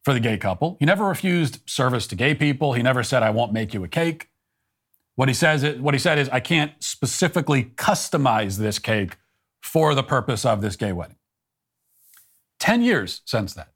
for 0.05 0.13
the 0.13 0.21
gay 0.21 0.37
couple. 0.37 0.77
He 0.81 0.87
never 0.87 1.07
refused 1.07 1.61
service 1.67 2.07
to 2.09 2.15
gay 2.15 2.35
people. 2.35 2.75
He 2.75 2.83
never 2.83 3.03
said, 3.03 3.23
I 3.23 3.31
won't 3.31 3.53
make 3.53 3.73
you 3.73 3.83
a 3.85 3.89
cake. 3.89 4.29
What 5.14 5.28
he 5.28 5.35
says, 5.35 5.78
what 5.78 5.95
he 5.95 6.00
said 6.00 6.19
is, 6.19 6.28
I 6.31 6.40
can't 6.40 6.73
specifically 6.83 7.64
customize 7.76 8.59
this 8.59 8.78
cake 8.78 9.16
for 9.61 9.95
the 9.95 10.02
purpose 10.02 10.45
of 10.45 10.62
this 10.62 10.76
gay 10.76 10.92
wedding. 10.92 11.16
10 12.61 12.83
years 12.83 13.21
since 13.25 13.54
that, 13.54 13.73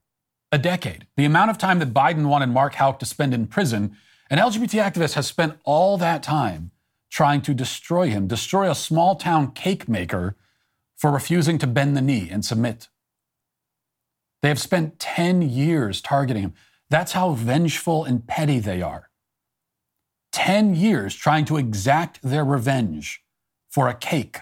a 0.51 0.57
decade. 0.57 1.07
The 1.15 1.25
amount 1.25 1.51
of 1.51 1.57
time 1.57 1.79
that 1.79 1.93
Biden 1.93 2.27
wanted 2.27 2.47
Mark 2.47 2.75
Houck 2.75 2.99
to 2.99 3.05
spend 3.05 3.33
in 3.33 3.47
prison, 3.47 3.95
an 4.29 4.39
LGBT 4.39 4.81
activist 4.81 5.13
has 5.13 5.27
spent 5.27 5.57
all 5.63 5.97
that 5.97 6.23
time 6.23 6.71
trying 7.09 7.41
to 7.41 7.53
destroy 7.53 8.09
him, 8.09 8.27
destroy 8.27 8.69
a 8.69 8.75
small 8.75 9.15
town 9.15 9.51
cake 9.51 9.87
maker 9.87 10.35
for 10.97 11.11
refusing 11.11 11.57
to 11.59 11.67
bend 11.67 11.95
the 11.95 12.01
knee 12.01 12.29
and 12.31 12.43
submit. 12.43 12.87
They 14.41 14.49
have 14.49 14.59
spent 14.59 14.99
10 14.99 15.41
years 15.41 16.01
targeting 16.01 16.43
him. 16.43 16.53
That's 16.89 17.13
how 17.13 17.31
vengeful 17.31 18.05
and 18.05 18.25
petty 18.27 18.59
they 18.59 18.81
are. 18.81 19.06
10 20.37 20.75
years 20.75 21.15
trying 21.15 21.45
to 21.45 21.57
exact 21.57 22.19
their 22.21 22.45
revenge 22.45 23.23
for 23.71 23.87
a 23.87 23.93
cake. 23.95 24.37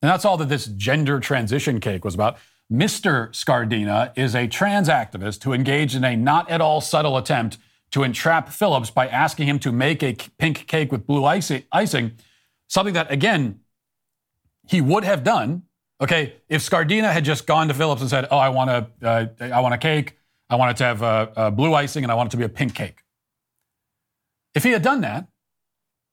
And 0.00 0.08
that's 0.08 0.24
all 0.24 0.36
that 0.36 0.48
this 0.48 0.66
gender 0.66 1.18
transition 1.18 1.80
cake 1.80 2.04
was 2.04 2.14
about. 2.14 2.38
Mr. 2.72 3.30
Scardina 3.30 4.16
is 4.16 4.36
a 4.36 4.46
trans 4.46 4.88
activist 4.88 5.42
who 5.42 5.52
engaged 5.52 5.96
in 5.96 6.04
a 6.04 6.14
not 6.14 6.48
at 6.48 6.60
all 6.60 6.80
subtle 6.80 7.16
attempt 7.16 7.58
to 7.90 8.04
entrap 8.04 8.48
Phillips 8.48 8.90
by 8.90 9.08
asking 9.08 9.48
him 9.48 9.58
to 9.58 9.72
make 9.72 10.04
a 10.04 10.14
pink 10.38 10.68
cake 10.68 10.92
with 10.92 11.04
blue 11.04 11.24
icing, 11.24 12.12
something 12.68 12.94
that, 12.94 13.10
again, 13.10 13.58
he 14.68 14.80
would 14.80 15.02
have 15.02 15.24
done. 15.24 15.62
Okay, 16.00 16.34
if 16.48 16.62
Scardina 16.62 17.12
had 17.12 17.24
just 17.24 17.44
gone 17.44 17.66
to 17.66 17.74
Phillips 17.74 18.02
and 18.02 18.10
said, 18.10 18.28
"Oh, 18.30 18.38
I 18.38 18.50
want 18.50 18.70
a, 18.70 18.86
uh, 19.02 19.26
I 19.40 19.58
want 19.60 19.74
a 19.74 19.78
cake. 19.78 20.16
I 20.48 20.54
want 20.54 20.70
it 20.72 20.76
to 20.76 20.84
have 20.84 21.02
uh, 21.02 21.26
uh, 21.34 21.50
blue 21.50 21.74
icing, 21.74 22.04
and 22.04 22.12
I 22.12 22.14
want 22.14 22.28
it 22.28 22.30
to 22.32 22.36
be 22.36 22.44
a 22.44 22.48
pink 22.48 22.74
cake," 22.74 23.02
If 24.56 24.64
he 24.64 24.70
had 24.70 24.80
done 24.82 25.02
that, 25.02 25.28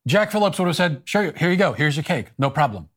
Jack 0.06 0.30
Phillips 0.30 0.58
would 0.58 0.66
have 0.66 0.76
said, 0.76 1.02
Sure, 1.06 1.32
here 1.32 1.50
you 1.50 1.56
go. 1.56 1.72
Here's 1.72 1.96
your 1.96 2.04
cake. 2.04 2.26
No 2.38 2.50
problem. 2.50 2.90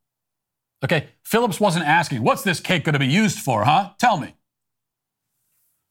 Okay, 0.83 1.07
Phillips 1.23 1.57
wasn't 1.59 1.85
asking, 1.85 2.21
What's 2.21 2.43
this 2.43 2.59
cake 2.59 2.83
going 2.83 2.93
to 2.93 2.99
be 2.99 3.07
used 3.07 3.39
for, 3.39 3.63
huh? 3.63 3.91
Tell 3.97 4.17
me. 4.17 4.35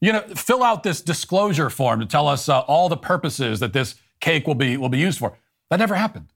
You 0.03 0.13
know, 0.13 0.21
fill 0.21 0.63
out 0.63 0.83
this 0.83 1.01
disclosure 1.01 1.71
form 1.71 2.01
to 2.01 2.07
tell 2.07 2.29
us 2.29 2.51
uh, 2.51 2.61
all 2.61 2.91
the 2.91 2.99
purposes 2.99 3.59
that 3.61 3.73
this 3.73 3.95
cake 4.21 4.47
will 4.47 4.55
be, 4.55 4.77
will 4.77 4.91
be 4.91 4.99
used 4.99 5.19
for. 5.19 5.39
That 5.71 5.79
never 5.79 5.95
happened. 5.95 6.29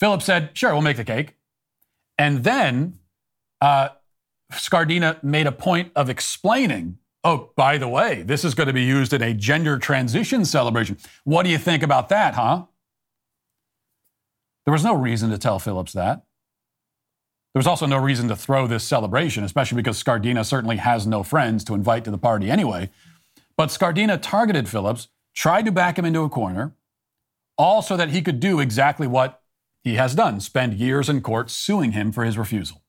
Phillips 0.00 0.24
said, 0.24 0.50
Sure, 0.54 0.72
we'll 0.72 0.82
make 0.82 0.96
the 0.96 1.04
cake. 1.04 1.36
And 2.18 2.42
then 2.42 2.98
uh, 3.60 3.90
Scardina 4.52 5.22
made 5.22 5.46
a 5.46 5.52
point 5.52 5.92
of 5.94 6.10
explaining 6.10 6.98
Oh, 7.24 7.50
by 7.56 7.78
the 7.78 7.88
way, 7.88 8.22
this 8.22 8.44
is 8.44 8.54
going 8.54 8.66
to 8.66 8.72
be 8.72 8.82
used 8.82 9.12
in 9.12 9.22
a 9.22 9.32
gender 9.32 9.78
transition 9.78 10.44
celebration. 10.44 10.98
What 11.24 11.44
do 11.44 11.50
you 11.50 11.58
think 11.58 11.82
about 11.82 12.08
that, 12.08 12.34
huh? 12.34 12.64
There 14.64 14.72
was 14.72 14.84
no 14.84 14.94
reason 14.94 15.30
to 15.30 15.38
tell 15.38 15.58
Phillips 15.58 15.92
that. 15.92 16.24
There 17.54 17.60
was 17.60 17.66
also 17.66 17.86
no 17.86 17.98
reason 17.98 18.28
to 18.28 18.36
throw 18.36 18.66
this 18.66 18.82
celebration, 18.82 19.44
especially 19.44 19.76
because 19.76 20.02
Scardina 20.02 20.44
certainly 20.44 20.78
has 20.78 21.06
no 21.06 21.22
friends 21.22 21.64
to 21.64 21.74
invite 21.74 22.04
to 22.04 22.10
the 22.10 22.18
party 22.18 22.50
anyway. 22.50 22.90
But 23.56 23.68
Scardina 23.68 24.18
targeted 24.20 24.68
Phillips, 24.68 25.08
tried 25.34 25.66
to 25.66 25.72
back 25.72 25.98
him 25.98 26.04
into 26.04 26.22
a 26.22 26.28
corner, 26.28 26.74
all 27.58 27.82
so 27.82 27.96
that 27.96 28.10
he 28.10 28.22
could 28.22 28.40
do 28.40 28.58
exactly 28.58 29.06
what 29.06 29.42
he 29.84 29.94
has 29.94 30.14
done 30.14 30.40
spend 30.40 30.74
years 30.74 31.08
in 31.08 31.20
court 31.20 31.50
suing 31.50 31.92
him 31.92 32.10
for 32.10 32.24
his 32.24 32.38
refusal. 32.38 32.81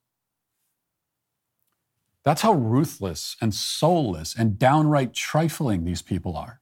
That's 2.25 2.42
how 2.42 2.53
ruthless 2.53 3.36
and 3.42 3.53
soulless 3.53 4.36
and 4.38 4.58
downright 4.58 5.13
trifling 5.13 5.84
these 5.84 6.01
people 6.01 6.38
are. 6.38 6.62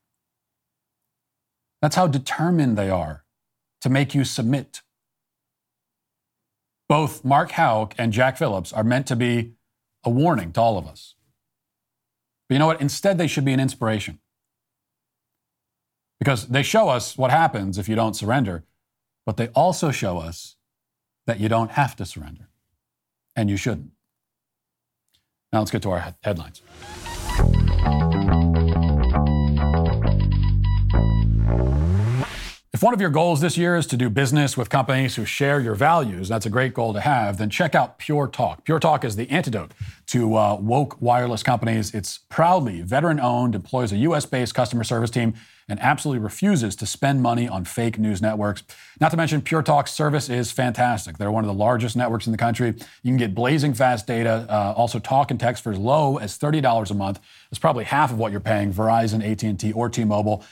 That's 1.80 1.96
how 1.96 2.06
determined 2.06 2.76
they 2.76 2.90
are 2.90 3.24
to 3.80 3.88
make 3.88 4.14
you 4.14 4.24
submit. 4.24 4.82
Both 6.88 7.24
Mark 7.24 7.52
Houck 7.52 7.94
and 7.96 8.12
Jack 8.12 8.36
Phillips 8.36 8.72
are 8.72 8.84
meant 8.84 9.06
to 9.06 9.16
be 9.16 9.52
a 10.04 10.10
warning 10.10 10.52
to 10.52 10.60
all 10.60 10.78
of 10.78 10.86
us. 10.86 11.14
But 12.48 12.56
you 12.56 12.58
know 12.58 12.66
what? 12.66 12.80
Instead, 12.80 13.18
they 13.18 13.26
should 13.26 13.44
be 13.44 13.52
an 13.52 13.60
inspiration. 13.60 14.18
Because 16.18 16.48
they 16.48 16.62
show 16.62 16.88
us 16.88 17.16
what 17.16 17.30
happens 17.30 17.78
if 17.78 17.88
you 17.88 17.96
don't 17.96 18.14
surrender, 18.14 18.64
but 19.26 19.36
they 19.36 19.48
also 19.48 19.90
show 19.90 20.18
us 20.18 20.56
that 21.26 21.40
you 21.40 21.48
don't 21.48 21.72
have 21.72 21.96
to 21.96 22.04
surrender. 22.04 22.48
And 23.34 23.48
you 23.48 23.56
shouldn't. 23.56 23.92
Now 25.52 25.58
let's 25.58 25.70
get 25.70 25.82
to 25.82 25.90
our 25.90 26.14
headlines. 26.22 26.62
If 32.72 32.82
one 32.82 32.94
of 32.94 33.02
your 33.02 33.10
goals 33.10 33.42
this 33.42 33.58
year 33.58 33.76
is 33.76 33.86
to 33.88 33.98
do 33.98 34.08
business 34.08 34.56
with 34.56 34.70
companies 34.70 35.14
who 35.16 35.26
share 35.26 35.60
your 35.60 35.74
values, 35.74 36.26
that's 36.28 36.46
a 36.46 36.50
great 36.50 36.72
goal 36.72 36.94
to 36.94 37.00
have, 37.00 37.36
then 37.36 37.50
check 37.50 37.74
out 37.74 37.98
Pure 37.98 38.28
Talk. 38.28 38.64
Pure 38.64 38.80
Talk 38.80 39.04
is 39.04 39.14
the 39.14 39.30
antidote 39.30 39.72
to 40.06 40.36
uh, 40.36 40.56
woke 40.56 41.00
wireless 41.02 41.42
companies. 41.42 41.94
It's 41.94 42.20
proudly 42.30 42.80
veteran 42.80 43.20
owned, 43.20 43.54
employs 43.54 43.92
a 43.92 43.98
US 43.98 44.24
based 44.24 44.54
customer 44.54 44.84
service 44.84 45.10
team, 45.10 45.34
and 45.72 45.80
absolutely 45.80 46.22
refuses 46.22 46.76
to 46.76 46.84
spend 46.84 47.22
money 47.22 47.48
on 47.48 47.64
fake 47.64 47.98
news 47.98 48.20
networks. 48.20 48.62
Not 49.00 49.10
to 49.10 49.16
mention, 49.16 49.40
Pure 49.40 49.62
Talk's 49.62 49.90
service 49.90 50.28
is 50.28 50.52
fantastic. 50.52 51.16
They're 51.16 51.32
one 51.32 51.44
of 51.44 51.48
the 51.48 51.54
largest 51.54 51.96
networks 51.96 52.26
in 52.26 52.32
the 52.32 52.38
country. 52.38 52.74
You 53.02 53.10
can 53.10 53.16
get 53.16 53.34
blazing 53.34 53.72
fast 53.72 54.06
data, 54.06 54.46
uh, 54.50 54.74
also 54.76 54.98
talk 54.98 55.30
and 55.30 55.40
text 55.40 55.64
for 55.64 55.72
as 55.72 55.78
low 55.78 56.18
as 56.18 56.38
$30 56.38 56.90
a 56.90 56.94
month. 56.94 57.20
It's 57.50 57.58
probably 57.58 57.84
half 57.84 58.12
of 58.12 58.18
what 58.18 58.32
you're 58.32 58.40
paying 58.40 58.70
Verizon, 58.70 59.24
AT&T, 59.24 59.72
or 59.72 59.88
T-Mobile. 59.88 60.44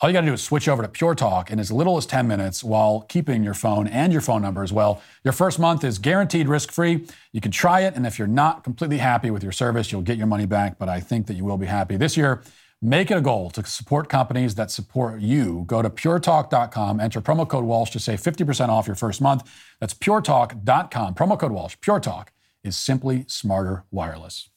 All 0.00 0.08
you 0.08 0.14
got 0.14 0.20
to 0.20 0.28
do 0.28 0.32
is 0.32 0.42
switch 0.42 0.68
over 0.68 0.82
to 0.82 0.88
Pure 0.88 1.16
Talk 1.16 1.50
in 1.50 1.58
as 1.58 1.72
little 1.72 1.96
as 1.96 2.06
10 2.06 2.28
minutes 2.28 2.62
while 2.62 3.04
keeping 3.08 3.42
your 3.42 3.54
phone 3.54 3.88
and 3.88 4.12
your 4.12 4.22
phone 4.22 4.40
number 4.40 4.62
as 4.62 4.72
well. 4.72 5.02
Your 5.24 5.32
first 5.32 5.58
month 5.58 5.82
is 5.82 5.98
guaranteed 5.98 6.46
risk 6.46 6.70
free. 6.70 7.06
You 7.32 7.40
can 7.40 7.50
try 7.50 7.80
it, 7.80 7.96
and 7.96 8.06
if 8.06 8.20
you're 8.20 8.28
not 8.28 8.62
completely 8.62 8.98
happy 8.98 9.32
with 9.32 9.42
your 9.42 9.52
service, 9.52 9.90
you'll 9.90 10.00
get 10.00 10.16
your 10.16 10.28
money 10.28 10.46
back, 10.46 10.78
but 10.78 10.88
I 10.88 11.00
think 11.00 11.26
that 11.26 11.34
you 11.34 11.44
will 11.44 11.58
be 11.58 11.66
happy. 11.66 11.96
This 11.96 12.16
year, 12.16 12.40
make 12.82 13.10
it 13.10 13.16
a 13.16 13.20
goal 13.20 13.50
to 13.50 13.64
support 13.66 14.08
companies 14.08 14.54
that 14.54 14.70
support 14.70 15.20
you. 15.20 15.64
Go 15.66 15.82
to 15.82 15.90
puretalk.com, 15.90 17.00
enter 17.00 17.20
promo 17.20 17.48
code 17.48 17.64
Walsh 17.64 17.90
to 17.90 17.98
save 17.98 18.20
50% 18.20 18.68
off 18.68 18.86
your 18.86 18.96
first 18.96 19.20
month. 19.20 19.50
That's 19.80 19.94
puretalk.com, 19.94 21.14
promo 21.14 21.38
code 21.38 21.52
Walsh. 21.52 21.76
Pure 21.80 22.00
Talk 22.00 22.32
is 22.62 22.76
simply 22.76 23.24
smarter 23.28 23.84
wireless. 23.90 24.48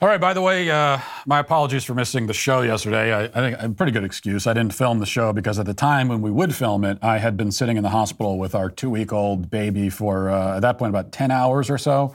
All 0.00 0.08
right, 0.08 0.20
by 0.20 0.32
the 0.32 0.40
way, 0.40 0.70
uh, 0.70 1.00
my 1.26 1.40
apologies 1.40 1.82
for 1.82 1.92
missing 1.92 2.28
the 2.28 2.32
show 2.32 2.60
yesterday. 2.60 3.12
I, 3.12 3.24
I 3.24 3.28
think 3.28 3.56
a 3.58 3.68
pretty 3.70 3.90
good 3.90 4.04
excuse. 4.04 4.46
I 4.46 4.52
didn't 4.52 4.72
film 4.72 5.00
the 5.00 5.06
show 5.06 5.32
because 5.32 5.58
at 5.58 5.66
the 5.66 5.74
time 5.74 6.06
when 6.06 6.22
we 6.22 6.30
would 6.30 6.54
film 6.54 6.84
it, 6.84 6.98
I 7.02 7.18
had 7.18 7.36
been 7.36 7.50
sitting 7.50 7.76
in 7.76 7.82
the 7.82 7.88
hospital 7.90 8.38
with 8.38 8.54
our 8.54 8.70
two 8.70 8.90
week 8.90 9.12
old 9.12 9.50
baby 9.50 9.90
for, 9.90 10.30
uh, 10.30 10.58
at 10.58 10.60
that 10.60 10.78
point, 10.78 10.90
about 10.90 11.10
10 11.10 11.32
hours 11.32 11.68
or 11.68 11.78
so. 11.78 12.14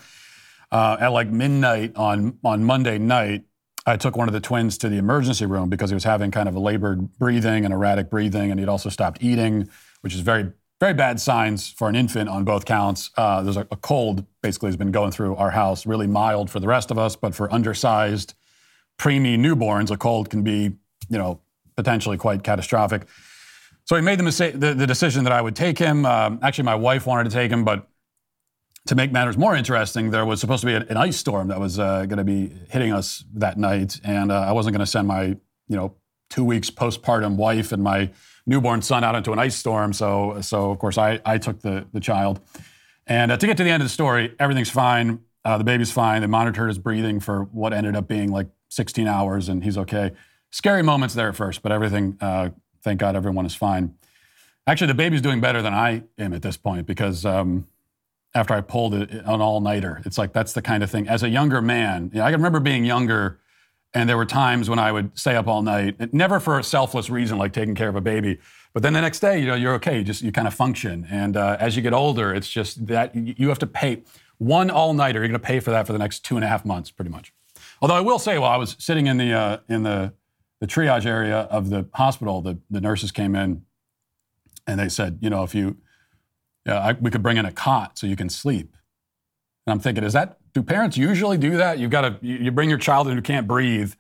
Uh, 0.72 0.96
at 1.00 1.10
like 1.10 1.28
midnight 1.28 1.92
on, 1.98 2.40
on 2.44 2.64
Monday 2.64 2.98
night, 2.98 3.44
I 3.86 3.98
took 3.98 4.16
one 4.16 4.30
of 4.30 4.34
the 4.34 4.40
twins 4.40 4.78
to 4.80 4.90
the 4.90 4.98
emergency 4.98 5.46
room 5.46 5.70
because 5.70 5.90
he 5.90 5.94
was 5.94 6.06
having 6.06 6.32
kind 6.32 6.48
of 6.48 6.56
a 6.56 6.60
labored 6.60 7.18
breathing 7.18 7.66
and 7.66 7.74
erratic 7.74 8.10
breathing, 8.10 8.50
and 8.50 8.60
he'd 8.60 8.70
also 8.70 8.90
stopped 8.90 9.22
eating, 9.22 9.70
which 10.02 10.13
is 10.13 10.22
very 10.22 10.52
very 10.80 10.94
bad 10.94 11.18
signs 11.18 11.70
for 11.70 11.88
an 11.88 11.96
infant 11.96 12.28
on 12.28 12.44
both 12.44 12.66
counts. 12.66 13.10
Uh, 13.16 13.42
there's 13.42 13.56
a, 13.56 13.66
a, 13.72 13.78
cold 13.78 14.25
basically 14.42 14.68
has 14.68 14.75
been 14.75 14.92
going 14.92 15.12
through 15.12 15.34
our 15.38 15.52
house, 15.52 15.86
really 15.86 16.08
mild 16.08 16.50
for 16.50 16.60
the 16.60 16.68
rest 16.68 16.92
of 16.92 16.98
us, 16.98 17.16
but 17.16 17.34
for 17.34 17.50
undersized 17.54 18.34
preemie 18.98 19.38
newborns, 19.38 19.92
a 19.92 19.96
cold 19.98 20.30
can 20.30 20.44
be, 20.44 20.74
you 21.08 21.18
know, 21.18 21.40
potentially 21.78 22.18
quite 22.18 22.44
catastrophic. 22.44 23.08
So 23.86 23.96
he 23.96 24.02
made 24.02 24.20
the, 24.20 24.24
mistake, 24.24 24.60
the, 24.60 24.74
the 24.74 24.86
decision 24.86 25.24
that 25.24 25.32
I 25.32 25.42
would 25.42 25.56
take 25.56 25.78
him. 25.78 26.06
Um, 26.06 26.40
actually, 26.42 26.66
my 26.66 26.75
wife 26.75 27.06
wanted 27.06 27.25
to 27.25 27.30
take 27.30 27.50
him, 27.50 27.63
but 27.63 27.88
to 28.88 28.96
make 28.96 29.12
matters 29.12 29.38
more 29.38 29.56
interesting, 29.56 30.12
there 30.12 30.25
was 30.25 30.42
supposed 30.42 30.62
to 30.62 30.68
be 30.68 30.74
an, 30.74 30.98
ice 30.98 31.18
storm 31.18 31.48
that 31.48 31.60
was 31.60 31.80
uh, 31.80 32.06
going 32.06 32.18
to 32.18 32.24
be 32.24 32.54
hitting 32.70 32.92
us 32.92 33.24
that 33.34 33.58
night, 33.58 34.00
and 34.04 34.32
uh, 34.32 34.42
I 34.42 34.52
wasn't 34.52 34.75
going 34.75 34.86
to 34.86 34.92
send 34.92 35.08
my, 35.08 35.24
you 35.24 35.38
know, 35.75 35.96
two 36.30 36.44
weeks 36.44 36.70
postpartum 36.70 37.36
wife 37.36 37.72
and 37.72 37.84
my 37.84 38.12
newborn 38.46 38.82
son 38.82 39.04
out 39.04 39.16
into 39.16 39.32
an 39.32 39.40
ice 39.40 39.56
storm. 39.56 39.94
So, 39.94 40.42
so 40.42 40.72
of 40.72 40.80
course, 40.80 40.98
I, 40.98 41.22
I 41.25 41.38
took 41.38 41.62
the, 41.62 41.86
the 41.94 42.00
child. 42.00 42.42
And 43.08 43.32
uh, 43.32 43.38
to 43.38 43.46
get 43.46 43.58
to 43.58 43.63
the 43.63 43.70
end 43.70 43.84
of 43.84 43.86
the 43.86 43.94
story, 43.94 44.34
everything's 44.40 44.70
fine. 44.70 45.20
Uh, 45.46 45.58
the 45.58 45.63
baby's 45.63 45.92
fine. 45.92 46.22
They 46.22 46.28
monitored 46.28 46.70
his 46.70 46.80
breathing 46.80 47.20
for 47.20 47.44
what 47.44 47.74
ended 47.74 47.96
up 47.96 48.08
being 48.08 48.32
like 48.32 48.48
16 48.70 49.08
hours, 49.08 49.50
and 49.50 49.63
he's 49.63 49.78
okay. 49.78 50.12
scary 50.50 50.82
moments 50.82 51.13
there 51.13 51.30
at 51.30 51.36
first, 51.36 51.62
but 51.62 51.72
everything, 51.72 52.18
uh, 52.20 52.50
thank 52.82 53.00
God, 53.00 53.16
everyone 53.16 53.46
is 53.46 53.54
fine. 53.54 53.96
Actually, 54.66 54.88
the 54.88 54.94
baby's 54.96 55.22
doing 55.22 55.42
better 55.42 55.62
than 55.62 55.74
I 55.74 56.04
am 56.18 56.34
at 56.34 56.42
this 56.42 56.58
point 56.58 56.88
because 56.88 57.25
um, 57.25 57.68
after 58.36 58.54
I 58.54 58.62
pulled 58.62 58.94
it, 58.94 59.12
an 59.12 59.42
all 59.42 59.62
nighter, 59.62 60.02
it's 60.06 60.18
like 60.18 60.34
that's 60.34 60.54
the 60.54 60.62
kind 60.62 60.84
of 60.84 60.90
thing. 60.90 61.08
As 61.08 61.24
a 61.24 61.30
younger 61.30 61.62
man, 61.62 62.10
you 62.13 62.20
know, 62.20 62.25
I 62.25 62.32
can 62.32 62.40
remember 62.40 62.60
being 62.60 62.86
younger, 62.86 63.40
and 63.94 64.10
there 64.10 64.18
were 64.18 64.25
times 64.25 64.70
when 64.70 64.80
I 64.80 64.92
would 64.92 65.18
stay 65.18 65.36
up 65.36 65.48
all 65.48 65.62
night, 65.62 66.13
never 66.13 66.40
for 66.40 66.58
a 66.58 66.63
selfless 66.63 67.10
reason 67.10 67.38
like 67.38 67.54
taking 67.54 67.75
care 67.75 67.90
of 67.90 67.96
a 67.96 68.02
baby, 68.02 68.40
but 68.74 68.82
then 68.82 68.94
the 68.94 69.02
next 69.02 69.20
day, 69.20 69.40
you 69.40 69.46
know, 69.46 69.56
you're 69.56 69.75
okay. 69.75 70.00
You 70.00 70.04
just 70.04 70.22
you 70.24 70.32
kind 70.32 70.48
of 70.48 70.54
function. 70.54 71.08
And 71.10 71.38
uh, 71.38 71.58
as 71.60 71.75
you 71.75 71.82
get 71.82 71.94
older, 71.94 72.34
it's 72.34 72.50
just 72.50 72.88
that 72.88 73.16
you 73.16 73.50
have 73.50 73.60
to 73.60 73.68
pay 73.68 74.04
one 74.40 74.72
all 74.72 74.94
nighter. 74.94 75.20
You're 75.20 75.28
going 75.28 75.40
to 75.40 75.46
pay 75.46 75.60
for 75.60 75.72
that 75.72 75.86
for 75.86 75.94
the 75.94 76.00
next 76.00 76.25
two 76.25 76.36
and 76.36 76.44
a 76.44 76.48
half 76.48 76.66
months, 76.66 76.90
pretty 76.90 77.12
much. 77.12 77.34
Although 77.82 77.96
I 77.96 78.02
will 78.02 78.20
say, 78.20 78.40
while 78.40 78.52
I 78.52 78.58
was 78.58 78.75
sitting 78.80 79.08
in 79.08 79.18
the 79.18 79.32
uh, 79.32 79.58
in 79.70 79.84
the 79.84 80.13
the 80.63 80.68
triage 80.68 81.06
area 81.06 81.40
of 81.52 81.70
the 81.70 81.86
hospital, 81.94 82.42
the, 82.42 82.58
the 82.72 82.80
nurses 82.80 83.12
came 83.12 83.36
in 83.36 83.66
and 84.66 84.80
they 84.80 84.88
said, 84.88 85.20
you 85.22 85.30
know, 85.30 85.44
if 85.44 85.54
you, 85.54 85.75
yeah, 86.65 86.79
I, 86.79 86.91
we 86.93 87.12
could 87.12 87.24
bring 87.24 87.38
in 87.38 87.46
a 87.46 87.51
cot 87.51 87.98
so 88.00 88.08
you 88.08 88.15
can 88.15 88.29
sleep. 88.29 88.75
And 89.65 89.74
I'm 89.74 89.79
thinking, 89.79 90.03
is 90.03 90.13
that, 90.13 90.38
do 90.53 90.62
parents 90.62 90.98
usually 90.98 91.38
do 91.38 91.58
that? 91.58 91.79
You've 91.79 91.91
got 91.91 92.01
to, 92.01 92.17
you, 92.22 92.36
you 92.36 92.51
bring 92.51 92.70
your 92.70 92.77
child 92.77 93.08
in 93.08 93.15
who 93.15 93.22
can't 93.22 93.48
breathe 93.48 93.93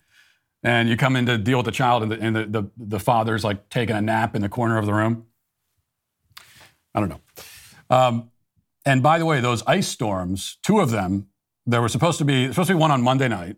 and 0.63 0.87
you 0.87 0.95
come 0.95 1.15
in 1.15 1.25
to 1.25 1.37
deal 1.37 1.57
with 1.57 1.65
the 1.65 1.71
child 1.71 2.03
and 2.03 2.11
the, 2.11 2.19
and 2.19 2.35
the, 2.35 2.45
the, 2.45 2.63
the 2.77 2.99
father's 2.99 3.43
like 3.43 3.69
taking 3.69 3.95
a 3.95 4.01
nap 4.01 4.35
in 4.35 4.41
the 4.41 4.49
corner 4.49 4.77
of 4.77 4.85
the 4.85 4.93
room. 4.93 5.25
I 6.95 6.99
don't 6.99 7.09
know. 7.09 7.21
Um, 7.89 8.31
and 8.85 9.01
by 9.03 9.17
the 9.17 9.25
way, 9.25 9.39
those 9.41 9.63
ice 9.65 9.87
storms, 9.87 10.57
two 10.63 10.79
of 10.79 10.91
them, 10.91 11.27
there 11.65 11.81
were 11.81 11.89
supposed 11.89 12.17
to 12.19 12.25
be 12.25 12.47
supposed 12.49 12.67
to 12.67 12.73
be 12.73 12.79
one 12.79 12.91
on 12.91 13.01
Monday 13.01 13.27
night 13.27 13.55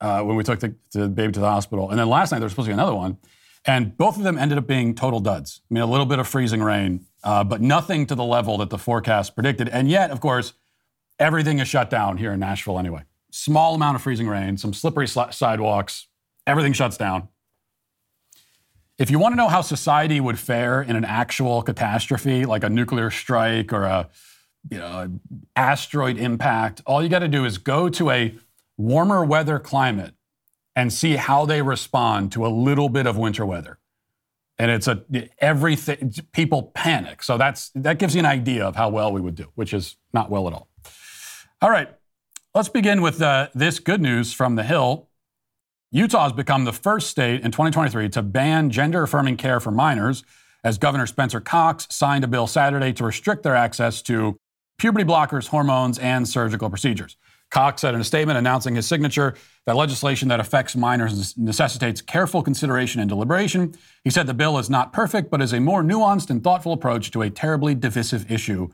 uh, 0.00 0.22
when 0.22 0.36
we 0.36 0.44
took 0.44 0.60
the, 0.60 0.74
the, 0.92 1.08
baby 1.08 1.32
to 1.32 1.40
the 1.40 1.48
hospital, 1.48 1.90
and 1.90 1.98
then 1.98 2.08
last 2.08 2.30
night 2.30 2.38
there 2.38 2.46
was 2.46 2.52
supposed 2.52 2.66
to 2.66 2.70
be 2.70 2.74
another 2.74 2.94
one, 2.94 3.18
and 3.64 3.96
both 3.96 4.16
of 4.16 4.22
them 4.22 4.38
ended 4.38 4.58
up 4.58 4.66
being 4.66 4.94
total 4.94 5.18
duds. 5.18 5.60
I 5.68 5.74
mean, 5.74 5.82
a 5.82 5.86
little 5.86 6.06
bit 6.06 6.20
of 6.20 6.28
freezing 6.28 6.62
rain, 6.62 7.06
uh, 7.24 7.44
but 7.44 7.60
nothing 7.60 8.06
to 8.06 8.14
the 8.14 8.24
level 8.24 8.58
that 8.58 8.70
the 8.70 8.78
forecast 8.78 9.34
predicted. 9.34 9.68
And 9.68 9.88
yet, 9.88 10.10
of 10.10 10.20
course, 10.20 10.54
everything 11.18 11.58
is 11.58 11.68
shut 11.68 11.90
down 11.90 12.18
here 12.18 12.32
in 12.32 12.40
Nashville 12.40 12.78
anyway. 12.78 13.02
Small 13.30 13.74
amount 13.74 13.96
of 13.96 14.02
freezing 14.02 14.28
rain, 14.28 14.56
some 14.56 14.72
slippery 14.72 15.06
sl- 15.06 15.30
sidewalks, 15.30 16.08
Everything 16.48 16.72
shuts 16.72 16.96
down. 16.96 17.28
If 18.96 19.10
you 19.10 19.18
want 19.18 19.32
to 19.32 19.36
know 19.36 19.48
how 19.48 19.60
society 19.60 20.18
would 20.18 20.38
fare 20.38 20.80
in 20.80 20.96
an 20.96 21.04
actual 21.04 21.60
catastrophe, 21.60 22.46
like 22.46 22.64
a 22.64 22.70
nuclear 22.70 23.10
strike 23.10 23.70
or 23.70 23.84
a 23.84 24.08
you 24.70 24.78
know, 24.78 25.20
asteroid 25.54 26.16
impact, 26.16 26.80
all 26.86 27.02
you 27.02 27.10
got 27.10 27.18
to 27.18 27.28
do 27.28 27.44
is 27.44 27.58
go 27.58 27.90
to 27.90 28.10
a 28.10 28.34
warmer 28.78 29.22
weather 29.26 29.58
climate 29.58 30.14
and 30.74 30.90
see 30.90 31.16
how 31.16 31.44
they 31.44 31.60
respond 31.60 32.32
to 32.32 32.46
a 32.46 32.48
little 32.48 32.88
bit 32.88 33.06
of 33.06 33.18
winter 33.18 33.44
weather. 33.44 33.78
And 34.58 34.70
it's 34.70 34.88
a 34.88 35.04
everything 35.38 36.12
people 36.32 36.72
panic. 36.74 37.22
So 37.22 37.38
that's 37.38 37.70
that 37.76 37.98
gives 37.98 38.14
you 38.14 38.20
an 38.20 38.26
idea 38.26 38.64
of 38.66 38.74
how 38.74 38.88
well 38.88 39.12
we 39.12 39.20
would 39.20 39.36
do, 39.36 39.52
which 39.54 39.72
is 39.72 39.96
not 40.12 40.30
well 40.30 40.48
at 40.48 40.52
all. 40.52 40.68
All 41.62 41.70
right, 41.70 41.88
let's 42.54 42.68
begin 42.68 43.00
with 43.00 43.22
uh, 43.22 43.48
this 43.54 43.78
good 43.78 44.00
news 44.00 44.32
from 44.32 44.56
the 44.56 44.64
Hill. 44.64 45.08
Utah 45.90 46.24
has 46.24 46.32
become 46.32 46.64
the 46.64 46.72
first 46.72 47.08
state 47.08 47.42
in 47.42 47.50
2023 47.50 48.08
to 48.10 48.22
ban 48.22 48.70
gender 48.70 49.04
affirming 49.04 49.36
care 49.36 49.58
for 49.58 49.70
minors, 49.70 50.22
as 50.62 50.76
Governor 50.76 51.06
Spencer 51.06 51.40
Cox 51.40 51.86
signed 51.90 52.24
a 52.24 52.28
bill 52.28 52.46
Saturday 52.46 52.92
to 52.92 53.04
restrict 53.04 53.42
their 53.42 53.54
access 53.54 54.02
to 54.02 54.38
puberty 54.78 55.04
blockers, 55.04 55.48
hormones, 55.48 55.98
and 55.98 56.28
surgical 56.28 56.68
procedures. 56.68 57.16
Cox 57.50 57.80
said 57.80 57.94
in 57.94 58.00
a 58.00 58.04
statement 58.04 58.38
announcing 58.38 58.74
his 58.74 58.86
signature 58.86 59.34
that 59.64 59.74
legislation 59.74 60.28
that 60.28 60.40
affects 60.40 60.76
minors 60.76 61.36
necessitates 61.36 62.00
careful 62.02 62.42
consideration 62.42 63.00
and 63.00 63.08
deliberation. 63.08 63.74
He 64.04 64.10
said 64.10 64.26
the 64.26 64.34
bill 64.34 64.58
is 64.58 64.68
not 64.68 64.92
perfect, 64.92 65.30
but 65.30 65.40
is 65.40 65.52
a 65.52 65.60
more 65.60 65.82
nuanced 65.82 66.30
and 66.30 66.44
thoughtful 66.44 66.72
approach 66.72 67.10
to 67.12 67.22
a 67.22 67.30
terribly 67.30 67.74
divisive 67.74 68.30
issue 68.30 68.68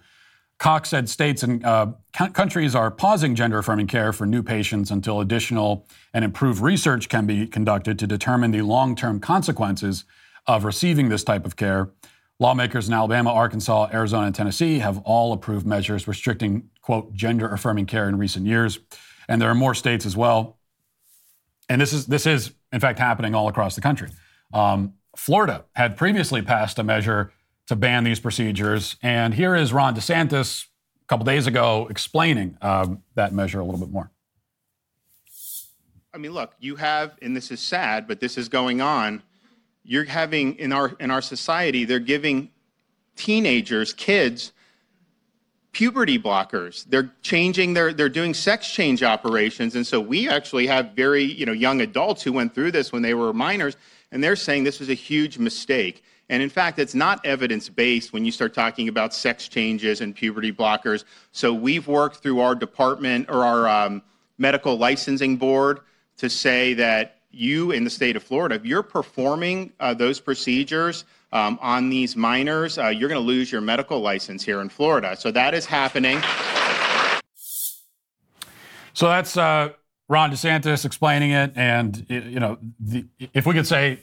Cox 0.59 0.89
said 0.91 1.09
states 1.09 1.43
and 1.43 1.65
uh, 1.65 1.89
countries 2.13 2.75
are 2.75 2.91
pausing 2.91 3.35
gender 3.35 3.59
affirming 3.59 3.87
care 3.87 4.13
for 4.13 4.25
new 4.25 4.43
patients 4.43 4.91
until 4.91 5.21
additional 5.21 5.87
and 6.13 6.25
improved 6.25 6.61
research 6.61 7.09
can 7.09 7.27
be 7.27 7.47
conducted 7.47 7.99
to 7.99 8.07
determine 8.07 8.51
the 8.51 8.63
long 8.63 8.95
term 8.95 9.19
consequences 9.19 10.05
of 10.47 10.65
receiving 10.65 11.09
this 11.09 11.25
type 11.25 11.45
of 11.45 11.57
care. 11.57 11.91
Lawmakers 12.39 12.89
in 12.89 12.95
Alabama, 12.95 13.33
Arkansas, 13.33 13.89
Arizona, 13.93 14.27
and 14.27 14.35
Tennessee 14.35 14.79
have 14.79 14.99
all 14.99 15.33
approved 15.33 15.67
measures 15.67 16.07
restricting, 16.07 16.69
quote, 16.85 17.15
gender 17.15 17.49
affirming 17.49 17.87
care 17.87 18.11
in 18.11 18.19
recent 18.19 18.47
years. 18.47 18.79
And 19.27 19.41
there 19.41 19.49
are 19.49 19.55
more 19.55 19.75
states 19.75 20.05
as 20.05 20.15
well. 20.15 20.59
And 21.71 21.81
this 21.81 21.95
is, 21.95 22.07
this 22.07 22.27
is 22.27 22.53
in 22.75 22.81
fact, 22.81 22.99
happening 22.99 23.35
all 23.35 23.49
across 23.49 23.75
the 23.75 23.81
country. 23.81 24.11
Um, 24.53 24.95
Florida 25.17 25.65
had 25.75 25.97
previously 25.97 26.43
passed 26.43 26.79
a 26.79 26.83
measure 26.83 27.33
to 27.69 27.77
ban 27.77 28.05
these 28.05 28.21
procedures. 28.21 28.97
And 29.03 29.33
here 29.33 29.55
is 29.55 29.73
Ron 29.73 29.95
DeSantis 29.95 30.67
a 30.67 31.07
couple 31.07 31.25
days 31.25 31.47
ago 31.47 31.87
explaining 31.89 32.59
um, 32.61 33.03
that 33.15 33.33
measure 33.33 33.61
a 33.61 33.65
little 33.65 33.81
bit 33.81 33.91
more. 33.91 34.11
I 36.13 36.19
mean, 36.19 36.33
look, 36.33 36.53
you 36.61 36.77
have, 36.77 37.17
and 37.23 37.35
this 37.35 37.51
is 37.51 37.61
sad, 37.61 38.07
but 38.07 38.21
this 38.21 38.37
is 38.37 38.49
going 38.49 38.83
on. 38.83 39.23
You're 39.85 40.05
having 40.05 40.57
in 40.57 40.73
our 40.73 40.97
in 41.01 41.11
our 41.11 41.23
society, 41.23 41.85
they're 41.85 41.99
giving 41.99 42.51
teenagers, 43.17 43.93
kids, 43.93 44.53
puberty 45.75 46.19
blockers. 46.19 46.87
They're 46.89 47.13
changing 47.21 47.75
their 47.75 47.93
they're 47.93 48.09
doing 48.09 48.33
sex 48.33 48.71
change 48.71 49.03
operations, 49.03 49.75
and 49.75 49.87
so 49.87 50.01
we 50.01 50.29
actually 50.29 50.67
have 50.69 50.93
very 50.93 51.25
you 51.25 51.45
know 51.45 51.53
young 51.53 51.83
adults 51.83 52.23
who 52.23 52.33
went 52.33 52.55
through 52.55 52.71
this 52.71 52.93
when 52.93 53.03
they 53.03 53.13
were 53.13 53.35
minors, 53.35 53.77
and 54.11 54.25
they're 54.25 54.37
saying 54.37 54.65
this 54.65 54.81
was 54.81 54.89
a 54.89 54.95
huge 54.95 55.37
mistake. 55.37 56.03
And 56.31 56.43
in 56.43 56.49
fact, 56.49 56.79
it's 56.79 56.95
not 56.95 57.25
evidence 57.27 57.69
based 57.69 58.15
when 58.15 58.25
you 58.25 58.33
start 58.33 58.55
talking 58.55 58.89
about 58.89 59.13
sex 59.13 59.47
changes 59.47 60.01
and 60.01 60.15
puberty 60.15 60.53
blockers. 60.53 61.05
So 61.33 61.53
we've 61.53 61.87
worked 61.87 62.23
through 62.23 62.41
our 62.41 62.55
department 62.55 63.29
or 63.29 63.45
our 63.45 63.69
um, 63.69 64.03
medical 64.39 64.79
licensing 64.79 65.37
board 65.37 65.81
to 66.17 66.31
say 66.31 66.73
that 66.75 67.19
you 67.31 67.73
in 67.73 67.85
the 67.85 67.91
state 67.91 68.17
of 68.17 68.23
Florida, 68.23 68.55
if 68.55 68.65
you're 68.65 68.83
performing 68.83 69.73
uh, 69.81 69.93
those 69.93 70.21
procedures 70.21 71.05
um, 71.35 71.59
on 71.61 71.91
these 71.91 72.17
minors, 72.17 72.79
uh, 72.79 72.87
you're 72.87 73.09
going 73.09 73.21
to 73.21 73.27
lose 73.27 73.51
your 73.51 73.61
medical 73.61 74.01
license 74.01 74.45
here 74.45 74.61
in 74.61 74.69
Florida. 74.69 75.17
So 75.19 75.31
that 75.33 75.53
is 75.53 75.67
happening. 75.67 76.23
So 78.95 79.09
that's 79.09 79.37
uh, 79.37 79.71
Ron 80.09 80.31
DeSantis 80.31 80.85
explaining 80.85 81.33
it, 81.33 81.53
and 81.57 82.07
you 82.09 82.39
know, 82.39 82.59
the, 82.79 83.07
if 83.35 83.45
we 83.45 83.53
could 83.53 83.67
say 83.67 83.99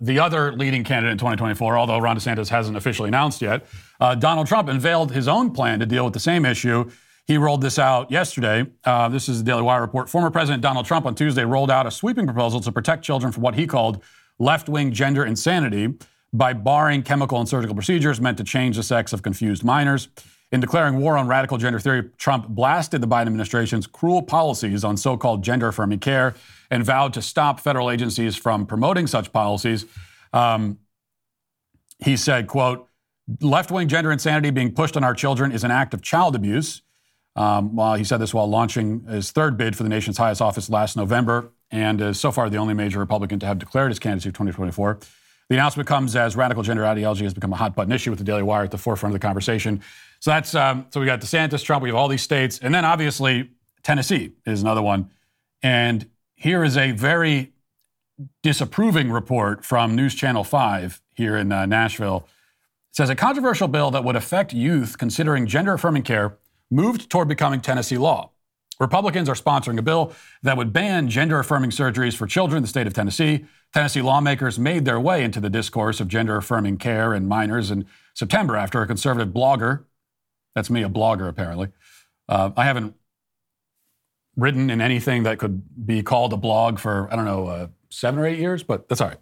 the 0.00 0.18
other 0.18 0.52
leading 0.52 0.84
candidate 0.84 1.12
in 1.12 1.18
2024, 1.18 1.76
although 1.76 1.98
Ron 1.98 2.16
DeSantis 2.16 2.48
hasn't 2.48 2.78
officially 2.78 3.08
announced 3.08 3.42
yet, 3.42 3.66
uh, 4.00 4.14
Donald 4.14 4.46
Trump 4.46 4.68
unveiled 4.68 5.12
his 5.12 5.28
own 5.28 5.50
plan 5.50 5.80
to 5.80 5.86
deal 5.86 6.04
with 6.04 6.14
the 6.14 6.20
same 6.20 6.46
issue. 6.46 6.90
He 7.26 7.36
rolled 7.36 7.60
this 7.60 7.78
out 7.78 8.10
yesterday. 8.10 8.64
Uh, 8.84 9.10
this 9.10 9.28
is 9.28 9.42
the 9.42 9.44
Daily 9.44 9.62
Wire 9.62 9.82
report. 9.82 10.08
Former 10.08 10.30
President 10.30 10.62
Donald 10.62 10.86
Trump 10.86 11.04
on 11.04 11.14
Tuesday 11.14 11.44
rolled 11.44 11.70
out 11.70 11.86
a 11.86 11.90
sweeping 11.90 12.24
proposal 12.24 12.60
to 12.60 12.72
protect 12.72 13.04
children 13.04 13.32
from 13.32 13.42
what 13.42 13.54
he 13.54 13.66
called 13.66 14.02
left 14.38 14.68
wing 14.68 14.92
gender 14.92 15.26
insanity 15.26 15.94
by 16.36 16.52
barring 16.52 17.02
chemical 17.02 17.38
and 17.38 17.48
surgical 17.48 17.74
procedures 17.74 18.20
meant 18.20 18.38
to 18.38 18.44
change 18.44 18.76
the 18.76 18.82
sex 18.82 19.12
of 19.12 19.22
confused 19.22 19.64
minors. 19.64 20.08
In 20.52 20.60
declaring 20.60 20.98
war 20.98 21.16
on 21.16 21.26
radical 21.26 21.58
gender 21.58 21.80
theory, 21.80 22.08
Trump 22.18 22.48
blasted 22.48 23.00
the 23.00 23.08
Biden 23.08 23.26
administration's 23.26 23.86
cruel 23.86 24.22
policies 24.22 24.84
on 24.84 24.96
so 24.96 25.16
called 25.16 25.42
gender 25.42 25.68
affirming 25.68 25.98
care 25.98 26.34
and 26.70 26.84
vowed 26.84 27.12
to 27.14 27.22
stop 27.22 27.58
federal 27.58 27.90
agencies 27.90 28.36
from 28.36 28.66
promoting 28.66 29.06
such 29.06 29.32
policies. 29.32 29.86
Um, 30.32 30.78
he 32.04 32.16
said, 32.16 32.46
quote, 32.46 32.88
left-wing 33.40 33.88
gender 33.88 34.12
insanity 34.12 34.50
being 34.50 34.72
pushed 34.72 34.96
on 34.96 35.02
our 35.02 35.14
children 35.14 35.50
is 35.50 35.64
an 35.64 35.70
act 35.70 35.94
of 35.94 36.02
child 36.02 36.36
abuse. 36.36 36.82
Um, 37.34 37.74
well, 37.74 37.94
he 37.94 38.04
said 38.04 38.18
this 38.18 38.32
while 38.32 38.48
launching 38.48 39.04
his 39.04 39.32
third 39.32 39.56
bid 39.56 39.74
for 39.74 39.82
the 39.82 39.88
nation's 39.88 40.16
highest 40.16 40.40
office 40.40 40.70
last 40.70 40.96
November, 40.96 41.50
and 41.70 42.00
is 42.00 42.20
so 42.20 42.30
far 42.30 42.48
the 42.48 42.56
only 42.56 42.72
major 42.72 42.98
Republican 42.98 43.40
to 43.40 43.46
have 43.46 43.58
declared 43.58 43.90
his 43.90 43.98
candidacy 43.98 44.30
for 44.30 44.36
2024. 44.36 45.00
The 45.48 45.54
announcement 45.54 45.88
comes 45.88 46.16
as 46.16 46.34
radical 46.34 46.62
gender 46.62 46.84
ideology 46.84 47.24
has 47.24 47.34
become 47.34 47.52
a 47.52 47.56
hot 47.56 47.74
button 47.74 47.92
issue 47.92 48.10
with 48.10 48.18
the 48.18 48.24
Daily 48.24 48.42
Wire 48.42 48.64
at 48.64 48.70
the 48.70 48.78
forefront 48.78 49.14
of 49.14 49.20
the 49.20 49.24
conversation. 49.24 49.80
So 50.20 50.30
that's 50.30 50.54
um, 50.54 50.86
so 50.90 51.00
we 51.00 51.06
got 51.06 51.20
DeSantis, 51.20 51.62
Trump, 51.62 51.82
we 51.82 51.88
have 51.88 51.96
all 51.96 52.08
these 52.08 52.22
states, 52.22 52.58
and 52.58 52.74
then 52.74 52.84
obviously 52.84 53.50
Tennessee 53.82 54.32
is 54.44 54.62
another 54.62 54.82
one. 54.82 55.10
And 55.62 56.08
here 56.34 56.64
is 56.64 56.76
a 56.76 56.90
very 56.92 57.52
disapproving 58.42 59.12
report 59.12 59.64
from 59.64 59.94
News 59.94 60.14
Channel 60.14 60.42
5 60.42 61.00
here 61.14 61.36
in 61.36 61.52
uh, 61.52 61.66
Nashville. 61.66 62.26
It 62.90 62.96
says 62.96 63.10
a 63.10 63.14
controversial 63.14 63.68
bill 63.68 63.90
that 63.90 64.04
would 64.04 64.16
affect 64.16 64.52
youth 64.52 64.98
considering 64.98 65.46
gender 65.46 65.74
affirming 65.74 66.02
care 66.02 66.38
moved 66.70 67.10
toward 67.10 67.28
becoming 67.28 67.60
Tennessee 67.60 67.98
law. 67.98 68.30
Republicans 68.78 69.28
are 69.28 69.34
sponsoring 69.34 69.78
a 69.78 69.82
bill 69.82 70.12
that 70.42 70.56
would 70.56 70.72
ban 70.72 71.08
gender 71.08 71.38
affirming 71.38 71.70
surgeries 71.70 72.14
for 72.14 72.26
children 72.26 72.58
in 72.58 72.62
the 72.62 72.68
state 72.68 72.86
of 72.86 72.94
Tennessee. 72.94 73.44
Tennessee 73.72 74.02
lawmakers 74.02 74.58
made 74.58 74.84
their 74.84 75.00
way 75.00 75.24
into 75.24 75.40
the 75.40 75.50
discourse 75.50 76.00
of 76.00 76.08
gender 76.08 76.36
affirming 76.36 76.76
care 76.78 77.14
in 77.14 77.26
minors 77.26 77.70
in 77.70 77.86
September 78.14 78.56
after 78.56 78.80
a 78.82 78.86
conservative 78.86 79.32
blogger, 79.32 79.84
that's 80.54 80.70
me, 80.70 80.82
a 80.82 80.88
blogger 80.88 81.28
apparently, 81.28 81.68
uh, 82.28 82.50
I 82.56 82.64
haven't 82.64 82.94
written 84.36 84.68
in 84.68 84.80
anything 84.80 85.22
that 85.22 85.38
could 85.38 85.86
be 85.86 86.02
called 86.02 86.32
a 86.32 86.36
blog 86.36 86.78
for, 86.78 87.08
I 87.12 87.16
don't 87.16 87.24
know, 87.24 87.46
uh, 87.46 87.66
seven 87.88 88.20
or 88.20 88.26
eight 88.26 88.38
years, 88.38 88.62
but 88.62 88.88
that's 88.88 89.00
all 89.00 89.08
right. 89.08 89.18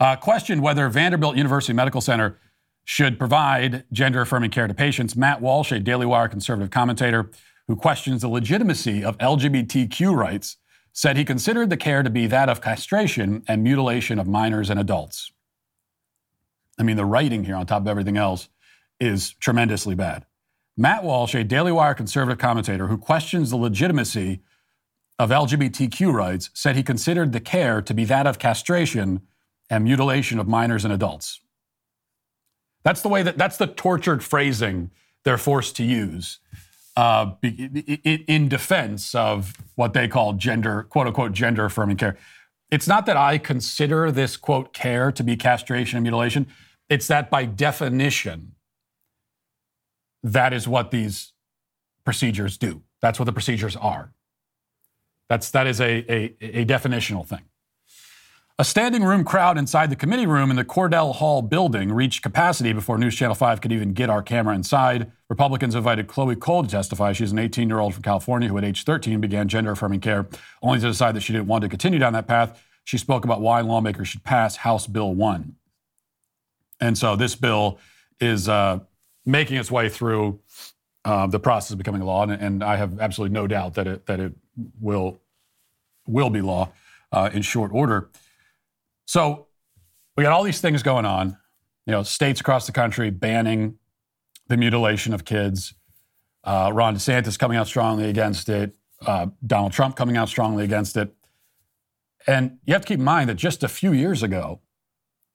Uh, 0.00 0.16
questioned 0.16 0.62
whether 0.62 0.88
Vanderbilt 0.88 1.36
University 1.36 1.72
Medical 1.72 2.00
Center 2.00 2.38
should 2.84 3.18
provide 3.18 3.84
gender 3.92 4.20
affirming 4.20 4.50
care 4.50 4.68
to 4.68 4.74
patients. 4.74 5.16
Matt 5.16 5.40
Walsh, 5.40 5.72
a 5.72 5.80
Daily 5.80 6.06
Wire 6.06 6.28
conservative 6.28 6.70
commentator 6.70 7.30
who 7.68 7.76
questions 7.76 8.22
the 8.22 8.28
legitimacy 8.28 9.04
of 9.04 9.18
LGBTQ 9.18 10.14
rights, 10.14 10.56
said 10.92 11.16
he 11.16 11.24
considered 11.24 11.68
the 11.68 11.76
care 11.76 12.02
to 12.02 12.10
be 12.10 12.26
that 12.26 12.48
of 12.48 12.60
castration 12.60 13.42
and 13.46 13.62
mutilation 13.62 14.18
of 14.18 14.26
minors 14.26 14.70
and 14.70 14.80
adults. 14.80 15.30
I 16.78 16.82
mean, 16.82 16.96
the 16.96 17.04
writing 17.04 17.44
here 17.44 17.56
on 17.56 17.66
top 17.66 17.82
of 17.82 17.88
everything 17.88 18.16
else 18.16 18.48
is 19.00 19.32
tremendously 19.34 19.94
bad. 19.94 20.24
Matt 20.76 21.04
Walsh, 21.04 21.34
a 21.34 21.42
Daily 21.42 21.72
Wire 21.72 21.94
conservative 21.94 22.38
commentator 22.38 22.86
who 22.86 22.98
questions 22.98 23.50
the 23.50 23.56
legitimacy 23.56 24.40
of 25.18 25.30
LGBTQ 25.30 26.12
rights, 26.12 26.50
said 26.52 26.76
he 26.76 26.82
considered 26.82 27.32
the 27.32 27.40
care 27.40 27.80
to 27.80 27.94
be 27.94 28.04
that 28.04 28.26
of 28.26 28.38
castration 28.38 29.22
and 29.70 29.84
mutilation 29.84 30.38
of 30.38 30.46
minors 30.46 30.84
and 30.84 30.92
adults. 30.92 31.40
That's 32.84 33.00
the 33.00 33.08
way 33.08 33.22
that 33.22 33.36
that's 33.36 33.56
the 33.56 33.66
tortured 33.66 34.22
phrasing 34.22 34.90
they're 35.24 35.38
forced 35.38 35.76
to 35.76 35.82
use 35.82 36.38
uh, 36.96 37.32
in 37.42 38.48
defense 38.48 39.14
of 39.14 39.52
what 39.74 39.92
they 39.92 40.08
call 40.08 40.32
gender, 40.32 40.84
quote 40.84 41.06
unquote, 41.06 41.32
gender 41.32 41.66
affirming 41.66 41.96
care. 41.96 42.16
It's 42.70 42.88
not 42.88 43.06
that 43.06 43.16
I 43.16 43.38
consider 43.38 44.10
this 44.10 44.36
quote 44.36 44.72
care 44.72 45.12
to 45.12 45.22
be 45.22 45.36
castration 45.36 45.98
and 45.98 46.02
mutilation. 46.02 46.46
It's 46.88 47.06
that 47.08 47.30
by 47.30 47.44
definition, 47.44 48.52
that 50.22 50.52
is 50.52 50.66
what 50.66 50.90
these 50.90 51.32
procedures 52.04 52.56
do. 52.56 52.82
That's 53.00 53.18
what 53.18 53.26
the 53.26 53.32
procedures 53.32 53.76
are. 53.76 54.12
That's, 55.28 55.50
that 55.50 55.66
is 55.66 55.80
a, 55.80 56.04
a, 56.12 56.36
a 56.40 56.64
definitional 56.64 57.26
thing. 57.26 57.42
A 58.58 58.64
standing 58.64 59.04
room 59.04 59.22
crowd 59.22 59.58
inside 59.58 59.90
the 59.90 59.96
committee 59.96 60.24
room 60.26 60.48
in 60.48 60.56
the 60.56 60.64
Cordell 60.64 61.14
Hull 61.14 61.42
building 61.42 61.92
reached 61.92 62.22
capacity 62.22 62.72
before 62.72 62.96
News 62.96 63.14
Channel 63.14 63.34
5 63.34 63.60
could 63.60 63.70
even 63.70 63.92
get 63.92 64.08
our 64.08 64.22
camera 64.22 64.54
inside. 64.54 65.12
Republicans 65.28 65.74
invited 65.74 66.06
Chloe 66.06 66.36
Cole 66.36 66.62
to 66.62 66.68
testify. 66.70 67.12
She's 67.12 67.32
an 67.32 67.38
18 67.38 67.68
year 67.68 67.80
old 67.80 67.92
from 67.92 68.02
California 68.02 68.48
who, 68.48 68.56
at 68.56 68.64
age 68.64 68.84
13, 68.84 69.20
began 69.20 69.46
gender 69.46 69.72
affirming 69.72 70.00
care, 70.00 70.26
only 70.62 70.80
to 70.80 70.86
decide 70.86 71.14
that 71.16 71.20
she 71.20 71.34
didn't 71.34 71.48
want 71.48 71.64
to 71.64 71.68
continue 71.68 71.98
down 71.98 72.14
that 72.14 72.26
path. 72.26 72.62
She 72.84 72.96
spoke 72.96 73.26
about 73.26 73.42
why 73.42 73.60
lawmakers 73.60 74.08
should 74.08 74.24
pass 74.24 74.56
House 74.56 74.86
Bill 74.86 75.12
1. 75.12 75.54
And 76.80 76.96
so 76.96 77.14
this 77.14 77.34
bill 77.34 77.78
is 78.20 78.48
uh, 78.48 78.78
making 79.26 79.58
its 79.58 79.70
way 79.70 79.90
through 79.90 80.40
uh, 81.04 81.26
the 81.26 81.38
process 81.38 81.72
of 81.72 81.78
becoming 81.78 82.00
law, 82.00 82.22
and, 82.22 82.32
and, 82.32 82.64
I 82.64 82.76
have 82.76 82.98
absolutely 83.00 83.34
no 83.34 83.46
doubt 83.46 83.74
that 83.74 83.86
it 83.86 84.06
that 84.06 84.18
it 84.18 84.32
will 84.80 85.20
will 86.04 86.30
be 86.30 86.40
law 86.40 86.72
uh, 87.12 87.30
in 87.32 87.42
short 87.42 87.70
order. 87.72 88.08
So 89.06 89.46
we 90.16 90.24
got 90.24 90.32
all 90.32 90.42
these 90.42 90.60
things 90.60 90.82
going 90.82 91.06
on. 91.06 91.38
You 91.86 91.92
know, 91.92 92.02
states 92.02 92.40
across 92.40 92.66
the 92.66 92.72
country 92.72 93.10
banning 93.10 93.78
the 94.48 94.56
mutilation 94.56 95.14
of 95.14 95.24
kids. 95.24 95.74
Uh, 96.44 96.70
Ron 96.72 96.94
DeSantis 96.96 97.38
coming 97.38 97.56
out 97.56 97.66
strongly 97.66 98.08
against 98.08 98.48
it. 98.48 98.76
Uh, 99.04 99.26
Donald 99.44 99.72
Trump 99.72 99.96
coming 99.96 100.16
out 100.16 100.28
strongly 100.28 100.64
against 100.64 100.96
it. 100.96 101.14
And 102.26 102.58
you 102.64 102.72
have 102.72 102.82
to 102.82 102.88
keep 102.88 102.98
in 102.98 103.04
mind 103.04 103.28
that 103.28 103.34
just 103.34 103.62
a 103.62 103.68
few 103.68 103.92
years 103.92 104.22
ago, 104.22 104.60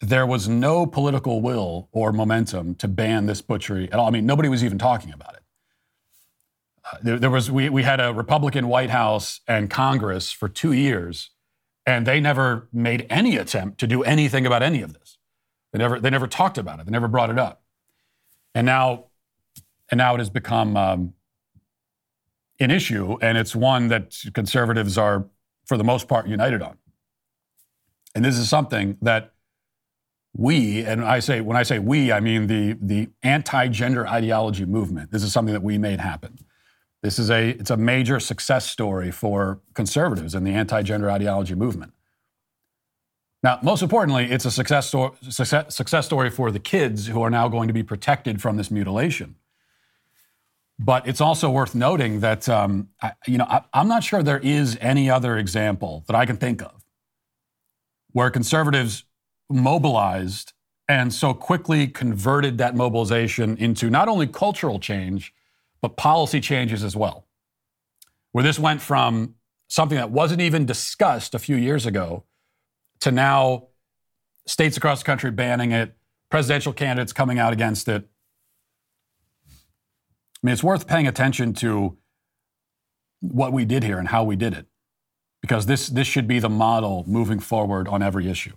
there 0.01 0.25
was 0.25 0.49
no 0.49 0.85
political 0.85 1.41
will 1.41 1.87
or 1.91 2.11
momentum 2.11 2.75
to 2.75 2.87
ban 2.87 3.27
this 3.27 3.41
butchery 3.41 3.89
at 3.91 3.99
all. 3.99 4.07
I 4.07 4.09
mean, 4.09 4.25
nobody 4.25 4.49
was 4.49 4.63
even 4.63 4.77
talking 4.77 5.13
about 5.13 5.35
it. 5.35 5.43
Uh, 6.83 6.97
there, 7.03 7.19
there, 7.19 7.29
was 7.29 7.51
we, 7.51 7.69
we 7.69 7.83
had 7.83 7.99
a 7.99 8.11
Republican 8.11 8.67
White 8.67 8.89
House 8.89 9.41
and 9.47 9.69
Congress 9.69 10.31
for 10.31 10.49
two 10.49 10.71
years, 10.71 11.29
and 11.85 12.05
they 12.05 12.19
never 12.19 12.67
made 12.71 13.07
any 13.09 13.37
attempt 13.37 13.79
to 13.79 13.87
do 13.87 14.03
anything 14.03 14.45
about 14.45 14.61
any 14.61 14.81
of 14.81 14.93
this. 14.93 15.17
They 15.71 15.79
never 15.79 15.99
they 15.99 16.09
never 16.09 16.27
talked 16.27 16.57
about 16.57 16.79
it. 16.79 16.85
They 16.85 16.91
never 16.91 17.07
brought 17.07 17.29
it 17.29 17.39
up. 17.39 17.63
And 18.53 18.65
now, 18.65 19.05
and 19.89 19.97
now 19.97 20.15
it 20.15 20.19
has 20.19 20.29
become 20.29 20.75
um, 20.75 21.13
an 22.59 22.71
issue, 22.71 23.17
and 23.21 23.37
it's 23.37 23.55
one 23.55 23.87
that 23.87 24.15
conservatives 24.33 24.97
are, 24.97 25.25
for 25.65 25.77
the 25.77 25.83
most 25.83 26.07
part, 26.07 26.27
united 26.27 26.61
on. 26.61 26.77
And 28.13 28.25
this 28.25 28.37
is 28.37 28.49
something 28.49 28.97
that 29.01 29.33
we, 30.35 30.83
and 30.83 31.03
I 31.03 31.19
say 31.19 31.41
when 31.41 31.57
I 31.57 31.63
say 31.63 31.79
we, 31.79 32.11
I 32.11 32.19
mean 32.19 32.47
the 32.47 32.77
the 32.81 33.09
anti-gender 33.23 34.07
ideology 34.07 34.65
movement. 34.65 35.11
This 35.11 35.23
is 35.23 35.31
something 35.33 35.53
that 35.53 35.63
we 35.63 35.77
made 35.77 35.99
happen. 35.99 36.39
This 37.01 37.17
is 37.17 37.31
a 37.31 37.49
it's 37.49 37.71
a 37.71 37.77
major 37.77 38.19
success 38.19 38.69
story 38.69 39.11
for 39.11 39.59
conservatives 39.73 40.35
and 40.35 40.45
the 40.45 40.51
anti-gender 40.51 41.09
ideology 41.09 41.55
movement. 41.55 41.93
Now, 43.43 43.57
most 43.63 43.81
importantly, 43.81 44.25
it's 44.25 44.45
a 44.45 44.51
success, 44.51 44.87
sto- 44.87 45.15
success, 45.27 45.75
success 45.75 46.05
story 46.05 46.29
for 46.29 46.51
the 46.51 46.59
kids 46.59 47.07
who 47.07 47.23
are 47.23 47.31
now 47.31 47.47
going 47.47 47.67
to 47.67 47.73
be 47.73 47.81
protected 47.81 48.39
from 48.39 48.55
this 48.55 48.69
mutilation. 48.69 49.35
But 50.77 51.07
it's 51.07 51.21
also 51.21 51.49
worth 51.49 51.73
noting 51.73 52.19
that 52.19 52.47
um, 52.47 52.89
I, 53.01 53.13
you 53.25 53.39
know 53.39 53.45
I, 53.45 53.63
I'm 53.73 53.87
not 53.87 54.03
sure 54.03 54.21
there 54.21 54.39
is 54.39 54.77
any 54.79 55.09
other 55.09 55.37
example 55.37 56.03
that 56.07 56.15
I 56.15 56.25
can 56.25 56.37
think 56.37 56.61
of 56.61 56.81
where 58.11 58.29
conservatives 58.29 59.05
mobilized 59.49 60.53
and 60.87 61.13
so 61.13 61.33
quickly 61.33 61.87
converted 61.87 62.57
that 62.57 62.75
mobilization 62.75 63.57
into 63.57 63.89
not 63.89 64.07
only 64.07 64.27
cultural 64.27 64.79
change, 64.79 65.33
but 65.81 65.97
policy 65.97 66.39
changes 66.39 66.83
as 66.83 66.95
well. 66.95 67.27
Where 68.31 68.43
this 68.43 68.59
went 68.59 68.81
from 68.81 69.35
something 69.67 69.97
that 69.97 70.11
wasn't 70.11 70.41
even 70.41 70.65
discussed 70.65 71.33
a 71.33 71.39
few 71.39 71.55
years 71.55 71.85
ago 71.85 72.25
to 72.99 73.11
now 73.11 73.67
states 74.45 74.77
across 74.77 74.99
the 74.99 75.05
country 75.05 75.31
banning 75.31 75.71
it, 75.71 75.95
presidential 76.29 76.73
candidates 76.73 77.13
coming 77.13 77.39
out 77.39 77.53
against 77.53 77.87
it. 77.87 78.07
I 79.47 80.47
mean, 80.47 80.53
it's 80.53 80.63
worth 80.63 80.87
paying 80.87 81.07
attention 81.07 81.53
to 81.55 81.97
what 83.19 83.53
we 83.53 83.65
did 83.65 83.83
here 83.83 83.99
and 83.99 84.07
how 84.07 84.23
we 84.23 84.35
did 84.35 84.53
it, 84.53 84.65
because 85.41 85.67
this, 85.67 85.87
this 85.87 86.07
should 86.07 86.27
be 86.27 86.39
the 86.39 86.49
model 86.49 87.03
moving 87.07 87.39
forward 87.39 87.87
on 87.87 88.01
every 88.01 88.29
issue. 88.29 88.53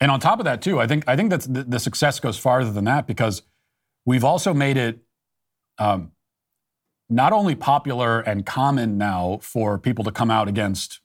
And 0.00 0.10
on 0.10 0.20
top 0.20 0.38
of 0.38 0.44
that, 0.44 0.62
too, 0.62 0.80
I 0.80 0.86
think 0.86 1.04
I 1.08 1.16
think 1.16 1.30
that 1.30 1.40
the, 1.42 1.64
the 1.64 1.80
success 1.80 2.20
goes 2.20 2.38
farther 2.38 2.70
than 2.70 2.84
that 2.84 3.06
because 3.06 3.42
we've 4.08 4.24
also 4.24 4.54
made 4.54 4.78
it 4.78 5.00
um, 5.76 6.12
not 7.10 7.34
only 7.34 7.54
popular 7.54 8.20
and 8.20 8.46
common 8.46 8.96
now 8.96 9.38
for 9.42 9.78
people 9.78 10.02
to 10.02 10.10
come 10.10 10.30
out 10.30 10.48
against 10.48 11.00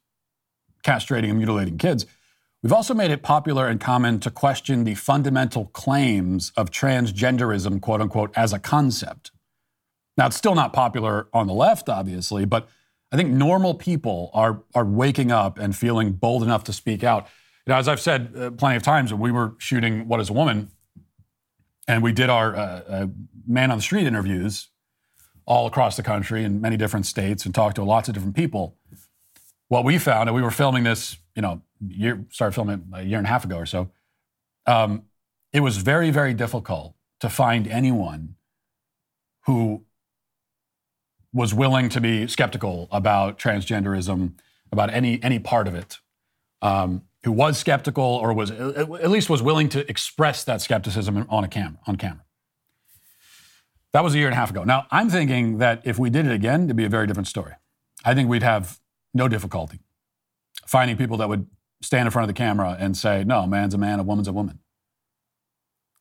castrating 0.86 1.30
and 1.32 1.38
mutilating 1.38 1.78
kids, 1.78 2.06
we've 2.62 2.72
also 2.72 2.94
made 2.94 3.12
it 3.12 3.22
popular 3.22 3.68
and 3.68 3.82
common 3.82 4.22
to 4.22 4.32
question 4.32 4.86
the 4.86 4.96
fundamental 4.96 5.66
claims 5.66 6.54
of 6.56 6.72
transgenderism, 6.72 7.82
quote 7.82 8.00
unquote, 8.00 8.32
as 8.38 8.54
a 8.54 8.60
concept. 8.60 9.32
Now, 10.18 10.28
it's 10.28 10.38
still 10.38 10.56
not 10.56 10.72
popular 10.72 11.28
on 11.34 11.48
the 11.48 11.54
left, 11.54 11.90
obviously, 11.90 12.46
but 12.46 12.70
I 13.12 13.18
think 13.18 13.32
normal 13.32 13.74
people 13.74 14.32
are, 14.34 14.64
are 14.74 14.86
waking 14.86 15.30
up 15.30 15.60
and 15.60 15.76
feeling 15.76 16.14
bold 16.14 16.42
enough 16.42 16.64
to 16.66 16.74
speak 16.74 17.04
out. 17.04 17.28
You 17.68 17.74
know, 17.74 17.80
as 17.80 17.90
I've 17.90 18.00
said 18.00 18.34
uh, 18.38 18.52
plenty 18.52 18.78
of 18.78 18.84
times, 18.84 19.12
when 19.12 19.22
we 19.22 19.32
were 19.32 19.56
shooting 19.58 20.08
What 20.08 20.22
is 20.22 20.30
a 20.30 20.34
Woman, 20.34 20.72
and 21.88 22.02
we 22.04 22.12
did 22.12 22.30
our 22.30 22.56
uh, 22.56 22.82
uh, 22.88 23.08
man 23.48 23.72
on 23.72 23.78
the 23.78 23.84
street 23.84 24.08
interviews 24.08 24.70
all 25.46 25.68
across 25.68 25.98
the 25.98 26.04
country 26.04 26.44
in 26.44 26.62
many 26.62 26.78
different 26.78 27.06
states 27.06 27.46
and 27.46 27.54
talked 27.54 27.76
to 27.76 27.84
lots 27.84 28.08
of 28.08 28.14
different 28.14 28.36
people. 28.36 28.78
What 29.68 29.84
we 29.84 29.98
found, 29.98 30.30
and 30.30 30.36
we 30.36 30.42
were 30.42 30.52
filming 30.52 30.84
this, 30.84 31.18
you 31.36 31.42
know, 31.42 31.62
year, 31.86 32.26
started 32.30 32.54
filming 32.56 32.88
a 32.94 33.04
year 33.04 33.18
and 33.18 33.28
a 33.28 33.30
half 33.30 33.44
ago 33.44 33.58
or 33.58 33.66
so. 33.66 33.90
Um, 34.66 35.04
it 35.52 35.60
was 35.60 35.78
very, 35.78 36.12
very 36.12 36.34
difficult 36.34 36.96
to 37.20 37.30
find 37.30 37.68
anyone 37.68 38.36
who 39.46 39.84
was 41.34 41.54
willing 41.54 41.90
to 41.90 42.00
be 42.00 42.28
skeptical 42.28 42.88
about 42.92 43.40
transgenderism, 43.40 44.34
about 44.72 44.94
any 44.94 45.22
any 45.24 45.40
part 45.40 45.68
of 45.68 45.76
it. 45.76 45.98
Um, 46.62 47.04
who 47.24 47.32
was 47.32 47.58
skeptical 47.58 48.04
or 48.04 48.34
was 48.34 48.52
at 48.52 49.10
least 49.10 49.30
was 49.30 49.42
willing 49.42 49.70
to 49.70 49.90
express 49.90 50.44
that 50.44 50.62
skepticism 50.62 51.26
on 51.30 51.44
a 51.44 51.48
camera 51.48 51.80
on 51.88 51.96
camera. 51.96 52.24
That 53.94 54.04
was 54.04 54.16
a 54.16 54.18
year 54.18 54.28
and 54.28 54.34
a 54.34 54.38
half 54.38 54.50
ago. 54.50 54.64
Now 54.64 54.88
I'm 54.92 55.10
thinking 55.10 55.60
that 55.60 55.82
if 55.86 55.98
we 55.98 56.10
did 56.10 56.26
it 56.26 56.32
again, 56.32 56.66
it'd 56.66 56.76
be 56.76 56.86
a 56.86 56.90
very 56.90 57.08
different 57.08 57.28
story. 57.28 57.54
I 58.04 58.14
think 58.14 58.30
we'd 58.30 58.44
have 58.44 58.80
no 59.14 59.28
difficulty 59.28 59.80
finding 60.66 60.98
people 60.98 61.18
that 61.18 61.30
would 61.30 61.48
stand 61.82 62.08
in 62.08 62.12
front 62.12 62.24
of 62.24 62.36
the 62.36 62.38
camera 62.38 62.76
and 62.80 62.98
say, 62.98 63.24
"No, 63.24 63.46
man's 63.48 63.74
a 63.74 63.78
man, 63.78 64.00
a 64.00 64.04
woman's 64.04 64.28
a 64.28 64.34
woman." 64.34 64.60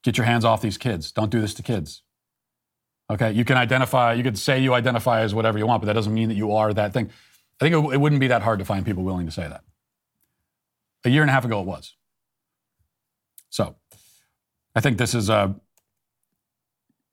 Get 0.03 0.17
your 0.17 0.27
hands 0.27 0.45
off 0.45 0.61
these 0.61 0.79
kids. 0.79 1.13
Don't 1.13 1.31
do 1.31 1.41
this 1.41 1.55
to 1.55 1.63
kids. 1.63 2.03
Okay, 3.09 3.31
you 3.33 3.45
can 3.45 3.57
identify, 3.57 4.15
you 4.15 4.23
could 4.23 4.39
say 4.39 4.59
you 4.59 4.75
identify 4.75 5.21
as 5.21 5.35
whatever 5.35 5.59
you 5.59 5.67
want, 5.67 5.83
but 5.83 5.87
that 5.87 5.93
doesn't 5.93 6.15
mean 6.15 6.29
that 6.29 6.35
you 6.35 6.53
are 6.53 6.73
that 6.73 6.93
thing. 6.93 7.11
I 7.61 7.65
think 7.69 7.75
it, 7.75 7.95
it 7.95 8.01
wouldn't 8.01 8.21
be 8.21 8.29
that 8.29 8.43
hard 8.43 8.59
to 8.59 8.65
find 8.65 8.85
people 8.85 9.05
willing 9.05 9.27
to 9.27 9.33
say 9.33 9.47
that. 9.47 9.63
A 11.05 11.11
year 11.11 11.23
and 11.23 11.31
a 11.31 11.33
half 11.33 11.45
ago, 11.45 11.61
it 11.61 11.67
was. 11.67 11.95
So 13.51 13.77
I 14.75 14.81
think 14.81 14.99
this 14.99 15.15
is 15.15 15.29
a 15.29 15.55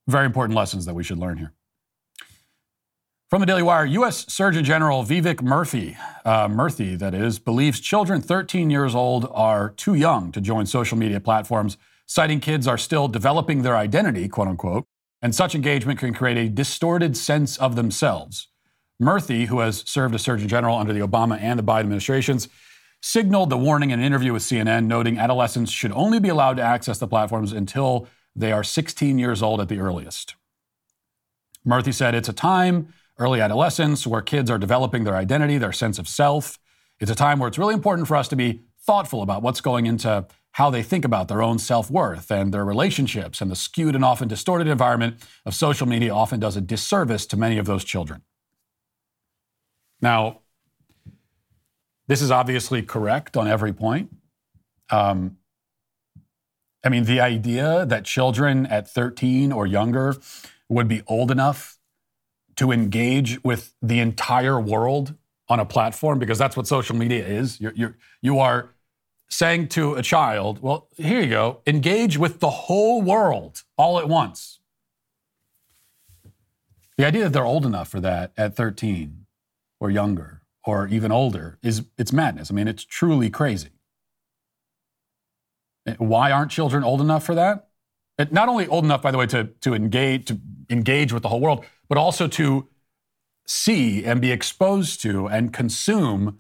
very 0.08 0.26
important 0.26 0.56
lessons 0.56 0.86
that 0.86 0.94
we 0.94 1.04
should 1.04 1.18
learn 1.18 1.38
here. 1.38 1.54
From 3.30 3.42
the 3.42 3.46
Daily 3.46 3.62
Wire, 3.62 3.86
U.S. 3.86 4.26
Surgeon 4.34 4.64
General 4.64 5.04
Vivek 5.04 5.36
Murthy, 5.36 5.96
uh, 6.26 6.98
that 6.98 7.14
is, 7.14 7.38
believes 7.38 7.80
children 7.80 8.22
13 8.22 8.72
years 8.72 8.96
old 8.96 9.30
are 9.32 9.70
too 9.70 9.94
young 9.94 10.32
to 10.32 10.42
join 10.42 10.66
social 10.66 10.98
media 10.98 11.20
platforms, 11.20 11.78
citing 12.08 12.40
kids 12.40 12.68
are 12.68 12.78
still 12.78 13.08
developing 13.08 13.62
their 13.62 13.78
identity, 13.78 14.28
quote 14.28 14.48
unquote, 14.48 14.86
and 15.22 15.36
such 15.36 15.54
engagement 15.54 16.00
can 16.00 16.12
create 16.12 16.38
a 16.38 16.50
distorted 16.50 17.16
sense 17.16 17.56
of 17.58 17.76
themselves. 17.76 18.48
Murthy, 19.00 19.46
who 19.46 19.60
has 19.60 19.84
served 19.88 20.16
as 20.16 20.24
Surgeon 20.24 20.48
General 20.48 20.78
under 20.78 20.92
the 20.92 21.00
Obama 21.00 21.40
and 21.40 21.60
the 21.60 21.64
Biden 21.64 21.82
administrations, 21.82 22.50
signaled 23.02 23.50
the 23.50 23.58
warning 23.58 23.92
in 23.92 24.00
an 24.00 24.06
interview 24.06 24.34
with 24.34 24.44
CNN, 24.44 24.86
noting 24.86 25.18
adolescents 25.18 25.72
should 25.72 25.92
only 25.94 26.20
be 26.20 26.30
allowed 26.30 26.58
to 26.58 26.64
access 26.64 26.98
the 26.98 27.08
platforms 27.08 27.54
until 27.54 28.08
they 28.36 28.52
are 28.52 28.64
16 28.64 29.18
years 29.18 29.42
old 29.42 29.62
at 29.62 29.70
the 29.70 29.80
earliest. 29.80 30.36
Murthy 31.66 31.94
said 31.94 32.16
it's 32.16 32.30
a 32.30 32.34
time 32.34 32.94
early 33.20 33.42
adolescence, 33.42 34.08
where 34.08 34.22
kids 34.22 34.50
are 34.50 34.58
developing 34.58 35.04
their 35.04 35.16
identity, 35.16 35.58
their 35.58 35.74
sense 35.74 36.00
of 36.00 36.08
self. 36.08 36.58
It's 37.00 37.12
a 37.12 37.16
time 37.16 37.38
where 37.38 37.50
it's 37.50 37.58
really 37.58 37.74
important 37.74 38.08
for 38.08 38.16
us 38.16 38.30
to 38.30 38.36
be 38.36 38.62
thoughtful 38.80 39.22
about 39.22 39.44
what's 39.44 39.62
going 39.62 39.86
into 39.86 40.26
how 40.54 40.70
they 40.70 40.82
think 40.82 41.06
about 41.06 41.28
their 41.28 41.44
own 41.44 41.60
self 41.60 41.92
worth 41.92 42.32
and 42.32 42.54
their 42.54 42.66
relationships. 42.66 43.42
And 43.42 43.52
the 43.52 43.56
skewed 43.56 43.94
and 43.94 44.04
often 44.04 44.28
distorted 44.28 44.68
environment 44.68 45.18
of 45.46 45.54
social 45.54 45.86
media 45.86 46.14
often 46.14 46.40
does 46.40 46.56
a 46.56 46.62
disservice 46.62 47.28
to 47.28 47.38
many 47.38 47.58
of 47.58 47.66
those 47.66 47.84
children. 47.84 48.24
Now, 50.02 50.40
this 52.10 52.24
is 52.24 52.32
obviously 52.32 52.82
correct 52.82 53.38
on 53.38 53.48
every 53.48 53.72
point. 53.72 54.10
Um, 54.90 55.38
I 56.84 56.90
mean, 56.90 57.04
the 57.04 57.22
idea 57.22 57.86
that 57.86 58.04
children 58.04 58.66
at 58.66 58.90
13 58.90 59.52
or 59.52 59.68
younger 59.68 60.16
would 60.68 60.88
be 60.88 61.04
old 61.06 61.30
enough 61.30 61.78
to 62.56 62.72
engage 62.72 63.42
with 63.44 63.76
the 63.82 64.00
entire 64.00 64.60
world 64.60 65.14
on 65.50 65.60
a 65.60 65.66
platform 65.66 66.18
because 66.18 66.40
that's 66.40 66.58
what 66.58 66.66
social 66.66 66.96
media 66.96 67.24
is. 67.24 67.62
You're, 67.62 67.74
you're, 67.76 67.98
you 68.22 68.40
are 68.40 68.72
saying 69.30 69.68
to 69.70 69.94
a 69.94 70.02
child, 70.02 70.64
well, 70.64 70.88
here 70.98 71.22
you 71.22 71.30
go, 71.30 71.62
engage 71.68 72.18
with 72.18 72.40
the 72.40 72.50
whole 72.50 73.04
world 73.04 73.62
all 73.78 74.00
at 74.00 74.10
once. 74.10 74.60
The 76.98 77.06
idea 77.06 77.26
that 77.26 77.34
they're 77.34 77.46
old 77.46 77.68
enough 77.68 77.88
for 77.88 78.00
that 78.00 78.32
at 78.36 78.56
13 78.56 79.28
or 79.80 79.92
younger 79.92 80.39
or 80.66 80.88
even 80.88 81.12
older 81.12 81.58
is 81.62 81.86
it's 81.98 82.14
madness. 82.14 82.52
I 82.52 82.54
mean, 82.54 82.68
it's 82.68 82.84
truly 82.84 83.30
crazy. 83.30 83.70
Eh, 85.88 85.96
why 85.98 86.32
aren't 86.32 86.52
children 86.52 86.84
old 86.84 87.02
enough 87.02 87.26
for 87.26 87.36
that? 87.36 87.70
Eh, 88.18 88.26
not 88.32 88.50
only 88.50 88.68
old 88.68 88.84
enough, 88.84 89.02
by 89.02 89.12
the 89.12 89.18
way, 89.18 89.28
to, 89.28 89.46
to 89.62 89.74
engage 89.74 90.26
to 90.26 90.40
engage 90.70 91.14
with 91.14 91.24
the 91.24 91.30
whole 91.30 91.40
world, 91.40 91.66
but 91.88 91.98
also 91.98 92.28
to 92.28 92.68
see 93.48 94.06
and 94.06 94.22
be 94.22 94.32
exposed 94.32 95.02
to 95.02 95.28
and 95.28 95.52
consume 95.52 96.38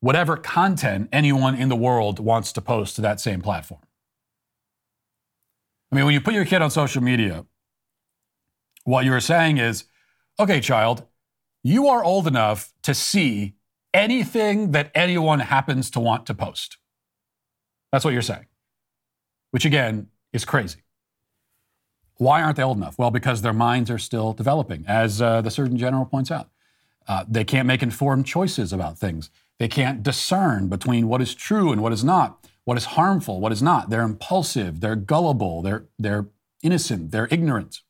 whatever 0.00 0.36
content 0.36 1.08
anyone 1.12 1.54
in 1.54 1.68
the 1.68 1.76
world 1.76 2.18
wants 2.18 2.52
to 2.52 2.60
post 2.60 2.96
to 2.96 3.02
that 3.02 3.20
same 3.20 3.40
platform. 3.40 3.80
I 5.90 5.96
mean, 5.96 6.04
when 6.04 6.14
you 6.14 6.20
put 6.20 6.34
your 6.34 6.44
kid 6.44 6.62
on 6.62 6.70
social 6.70 7.02
media, 7.02 7.46
what 8.84 9.04
you're 9.04 9.20
saying 9.20 9.58
is, 9.58 9.84
okay, 10.38 10.60
child, 10.60 11.04
you 11.62 11.88
are 11.88 12.02
old 12.02 12.26
enough 12.26 12.72
to 12.82 12.94
see 12.94 13.54
anything 13.92 14.70
that 14.72 14.90
anyone 14.94 15.40
happens 15.40 15.90
to 15.90 16.00
want 16.00 16.26
to 16.26 16.34
post. 16.34 16.78
That's 17.92 18.04
what 18.04 18.12
you're 18.12 18.22
saying, 18.22 18.46
which 19.50 19.64
again 19.64 20.08
is 20.32 20.44
crazy. 20.44 20.80
Why 22.16 22.42
aren't 22.42 22.56
they 22.56 22.62
old 22.62 22.76
enough? 22.76 22.98
Well, 22.98 23.10
because 23.10 23.42
their 23.42 23.52
minds 23.54 23.90
are 23.90 23.98
still 23.98 24.32
developing, 24.32 24.84
as 24.86 25.22
uh, 25.22 25.40
the 25.40 25.50
Surgeon 25.50 25.78
General 25.78 26.04
points 26.04 26.30
out. 26.30 26.50
Uh, 27.08 27.24
they 27.26 27.44
can't 27.44 27.66
make 27.66 27.82
informed 27.82 28.26
choices 28.26 28.72
about 28.72 28.98
things. 28.98 29.30
They 29.58 29.68
can't 29.68 30.02
discern 30.02 30.68
between 30.68 31.08
what 31.08 31.20
is 31.20 31.34
true 31.34 31.72
and 31.72 31.82
what 31.82 31.92
is 31.92 32.04
not, 32.04 32.46
what 32.64 32.76
is 32.76 32.84
harmful, 32.84 33.40
what 33.40 33.52
is 33.52 33.62
not. 33.62 33.90
They're 33.90 34.02
impulsive, 34.02 34.80
they're 34.80 34.96
gullible, 34.96 35.62
they're, 35.62 35.86
they're 35.98 36.26
innocent, 36.62 37.10
they're 37.10 37.28
ignorant. 37.30 37.80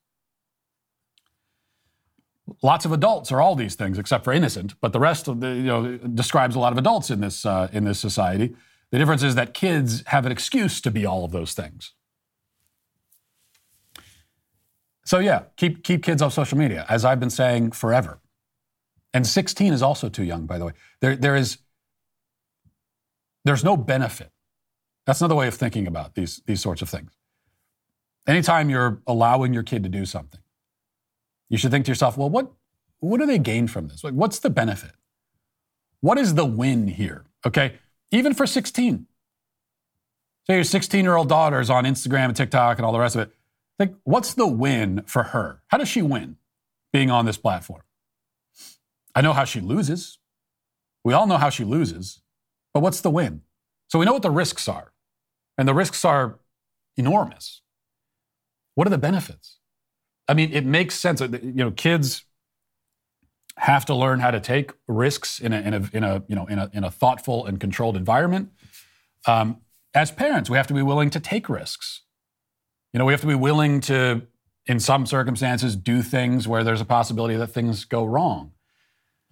Lots 2.62 2.84
of 2.84 2.92
adults 2.92 3.30
are 3.32 3.40
all 3.40 3.54
these 3.54 3.74
things 3.74 3.98
except 3.98 4.24
for 4.24 4.32
innocent, 4.32 4.74
but 4.80 4.92
the 4.92 5.00
rest 5.00 5.28
of 5.28 5.40
the, 5.40 5.48
you 5.48 5.62
know, 5.62 5.96
describes 5.96 6.56
a 6.56 6.58
lot 6.58 6.72
of 6.72 6.78
adults 6.78 7.10
in 7.10 7.20
this, 7.20 7.46
uh, 7.46 7.68
in 7.72 7.84
this 7.84 7.98
society. 7.98 8.54
The 8.90 8.98
difference 8.98 9.22
is 9.22 9.34
that 9.36 9.54
kids 9.54 10.02
have 10.06 10.26
an 10.26 10.32
excuse 10.32 10.80
to 10.80 10.90
be 10.90 11.06
all 11.06 11.24
of 11.24 11.32
those 11.32 11.54
things. 11.54 11.92
So 15.10 15.18
yeah, 15.18 15.42
keep 15.56 15.82
keep 15.82 16.04
kids 16.04 16.22
off 16.22 16.32
social 16.32 16.56
media, 16.56 16.86
as 16.88 17.04
I've 17.04 17.18
been 17.18 17.30
saying 17.30 17.72
forever. 17.72 18.20
And 19.12 19.26
16 19.26 19.72
is 19.72 19.82
also 19.82 20.08
too 20.08 20.22
young, 20.22 20.46
by 20.46 20.56
the 20.56 20.66
way. 20.66 20.72
There 21.00 21.16
there 21.16 21.34
is 21.34 21.58
there's 23.44 23.64
no 23.64 23.76
benefit. 23.76 24.30
That's 25.06 25.20
another 25.20 25.34
way 25.34 25.48
of 25.48 25.54
thinking 25.54 25.88
about 25.88 26.14
these 26.14 26.42
these 26.46 26.60
sorts 26.60 26.80
of 26.80 26.88
things. 26.88 27.10
Anytime 28.26 28.70
you're 28.70 29.02
allowing 29.06 29.52
your 29.52 29.64
kid 29.64 29.82
to 29.82 29.88
do 29.88 30.06
something, 30.06 30.40
you 31.50 31.58
should 31.58 31.70
think 31.70 31.84
to 31.84 31.90
yourself, 31.90 32.16
well, 32.16 32.30
what 32.30 32.50
what 33.00 33.18
do 33.18 33.26
they 33.26 33.38
gain 33.38 33.66
from 33.66 33.88
this? 33.88 34.04
Like, 34.04 34.14
what's 34.14 34.38
the 34.38 34.50
benefit? 34.50 34.92
What 36.00 36.18
is 36.18 36.34
the 36.34 36.44
win 36.44 36.88
here? 36.88 37.24
Okay, 37.46 37.78
even 38.10 38.32
for 38.32 38.46
16. 38.46 39.06
Say 40.46 40.54
your 40.54 40.64
16 40.64 41.04
year 41.04 41.16
old 41.16 41.28
daughter 41.28 41.60
is 41.60 41.70
on 41.70 41.84
Instagram 41.84 42.26
and 42.26 42.36
TikTok 42.36 42.78
and 42.78 42.86
all 42.86 42.92
the 42.92 42.98
rest 42.98 43.16
of 43.16 43.22
it. 43.22 43.34
Like, 43.78 43.94
what's 44.04 44.34
the 44.34 44.46
win 44.46 45.02
for 45.06 45.24
her? 45.24 45.62
How 45.68 45.78
does 45.78 45.88
she 45.88 46.02
win 46.02 46.36
being 46.92 47.10
on 47.10 47.24
this 47.24 47.36
platform? 47.36 47.82
I 49.14 49.20
know 49.20 49.32
how 49.32 49.44
she 49.44 49.60
loses. 49.60 50.18
We 51.04 51.14
all 51.14 51.26
know 51.26 51.38
how 51.38 51.50
she 51.50 51.64
loses. 51.64 52.20
But 52.74 52.80
what's 52.80 53.00
the 53.00 53.10
win? 53.10 53.42
So 53.88 53.98
we 53.98 54.04
know 54.04 54.12
what 54.12 54.22
the 54.22 54.30
risks 54.30 54.68
are. 54.68 54.92
And 55.56 55.66
the 55.66 55.74
risks 55.74 56.04
are 56.04 56.38
enormous. 56.96 57.62
What 58.74 58.86
are 58.86 58.90
the 58.90 58.98
benefits? 58.98 59.59
I 60.30 60.34
mean, 60.34 60.52
it 60.52 60.64
makes 60.64 60.94
sense. 60.94 61.20
You 61.20 61.40
know, 61.42 61.72
kids 61.72 62.24
have 63.56 63.84
to 63.86 63.94
learn 63.96 64.20
how 64.20 64.30
to 64.30 64.38
take 64.38 64.70
risks 64.86 65.40
in 65.40 65.52
a, 65.52 65.60
in 65.60 65.74
a, 65.74 65.90
in 65.92 66.04
a 66.04 66.22
you 66.28 66.36
know, 66.36 66.46
in 66.46 66.58
a, 66.60 66.70
in 66.72 66.84
a 66.84 66.90
thoughtful 66.90 67.46
and 67.46 67.58
controlled 67.58 67.96
environment. 67.96 68.50
Um, 69.26 69.62
as 69.92 70.12
parents, 70.12 70.48
we 70.48 70.56
have 70.56 70.68
to 70.68 70.74
be 70.74 70.82
willing 70.82 71.10
to 71.10 71.18
take 71.18 71.48
risks. 71.48 72.02
You 72.92 72.98
know, 72.98 73.04
we 73.04 73.12
have 73.12 73.20
to 73.22 73.26
be 73.26 73.34
willing 73.34 73.80
to, 73.82 74.22
in 74.66 74.78
some 74.78 75.04
circumstances, 75.04 75.74
do 75.74 76.00
things 76.00 76.46
where 76.46 76.62
there's 76.62 76.80
a 76.80 76.84
possibility 76.84 77.34
that 77.34 77.48
things 77.48 77.84
go 77.84 78.04
wrong. 78.04 78.52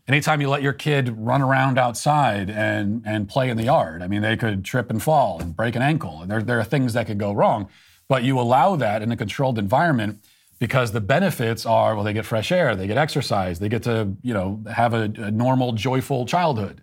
Anytime 0.09 0.41
you 0.41 0.49
let 0.49 0.63
your 0.63 0.73
kid 0.73 1.15
run 1.17 1.43
around 1.43 1.79
outside 1.79 2.51
and, 2.51 3.05
and 3.07 3.29
play 3.29 3.51
in 3.51 3.57
the 3.57 3.65
yard, 3.65 4.03
I 4.03 4.09
mean, 4.09 4.23
they 4.23 4.37
could 4.37 4.65
trip 4.65 4.91
and 4.91 5.01
fall 5.01 5.39
and 5.39 5.55
break 5.55 5.77
an 5.77 5.83
ankle. 5.83 6.25
There, 6.27 6.43
there 6.43 6.59
are 6.59 6.65
things 6.65 6.93
that 6.95 7.07
could 7.07 7.19
go 7.19 7.31
wrong. 7.31 7.69
But 8.09 8.25
you 8.25 8.41
allow 8.41 8.75
that 8.75 9.01
in 9.01 9.13
a 9.13 9.17
controlled 9.17 9.61
environment 9.61 10.25
because 10.59 10.92
the 10.92 11.01
benefits 11.01 11.64
are 11.64 11.94
well, 11.94 12.05
they 12.05 12.12
get 12.12 12.25
fresh 12.25 12.51
air, 12.51 12.75
they 12.75 12.87
get 12.87 12.97
exercise, 12.97 13.59
they 13.59 13.68
get 13.68 13.85
to, 13.85 14.16
you 14.23 14.35
know, 14.35 14.62
have 14.73 14.92
a, 14.92 15.11
a 15.16 15.31
normal, 15.31 15.73
joyful 15.73 16.27
childhood. 16.27 16.83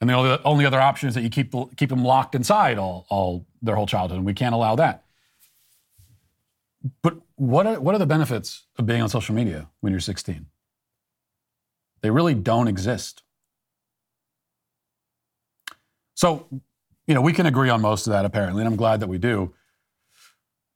And 0.00 0.10
the 0.10 0.14
only, 0.14 0.38
only 0.44 0.66
other 0.66 0.80
option 0.80 1.08
is 1.08 1.14
that 1.14 1.22
you 1.22 1.30
keep, 1.30 1.54
keep 1.76 1.88
them 1.88 2.04
locked 2.04 2.34
inside 2.34 2.78
all, 2.78 3.06
all 3.08 3.46
their 3.62 3.74
whole 3.74 3.86
childhood. 3.86 4.18
And 4.18 4.26
we 4.26 4.34
can't 4.34 4.54
allow 4.54 4.76
that. 4.76 5.04
But 7.02 7.16
what 7.34 7.66
are, 7.66 7.80
what 7.80 7.94
are 7.94 7.98
the 7.98 8.06
benefits 8.06 8.66
of 8.78 8.86
being 8.86 9.02
on 9.02 9.08
social 9.08 9.34
media 9.34 9.68
when 9.80 9.92
you're 9.92 10.00
16? 10.00 10.46
They 12.02 12.10
really 12.10 12.34
don't 12.34 12.68
exist. 12.68 13.22
So, 16.14 16.46
you 17.06 17.14
know, 17.14 17.20
we 17.20 17.32
can 17.32 17.46
agree 17.46 17.70
on 17.70 17.80
most 17.80 18.06
of 18.06 18.12
that 18.12 18.24
apparently, 18.24 18.62
and 18.62 18.68
I'm 18.68 18.76
glad 18.76 19.00
that 19.00 19.08
we 19.08 19.18
do. 19.18 19.54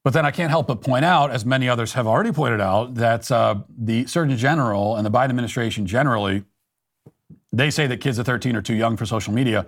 But 0.02 0.14
then 0.14 0.24
I 0.24 0.30
can't 0.30 0.50
help 0.50 0.66
but 0.66 0.80
point 0.80 1.04
out, 1.04 1.30
as 1.30 1.44
many 1.44 1.68
others 1.68 1.92
have 1.92 2.06
already 2.06 2.32
pointed 2.32 2.60
out, 2.60 2.94
that 2.94 3.30
uh, 3.30 3.56
the 3.76 4.06
Surgeon 4.06 4.36
General 4.36 4.96
and 4.96 5.04
the 5.04 5.10
Biden 5.10 5.28
administration 5.28 5.86
generally, 5.86 6.44
they 7.52 7.70
say 7.70 7.86
that 7.86 7.98
kids 7.98 8.18
at 8.18 8.26
13 8.26 8.56
are 8.56 8.62
too 8.62 8.74
young 8.74 8.96
for 8.96 9.04
social 9.04 9.34
media. 9.34 9.66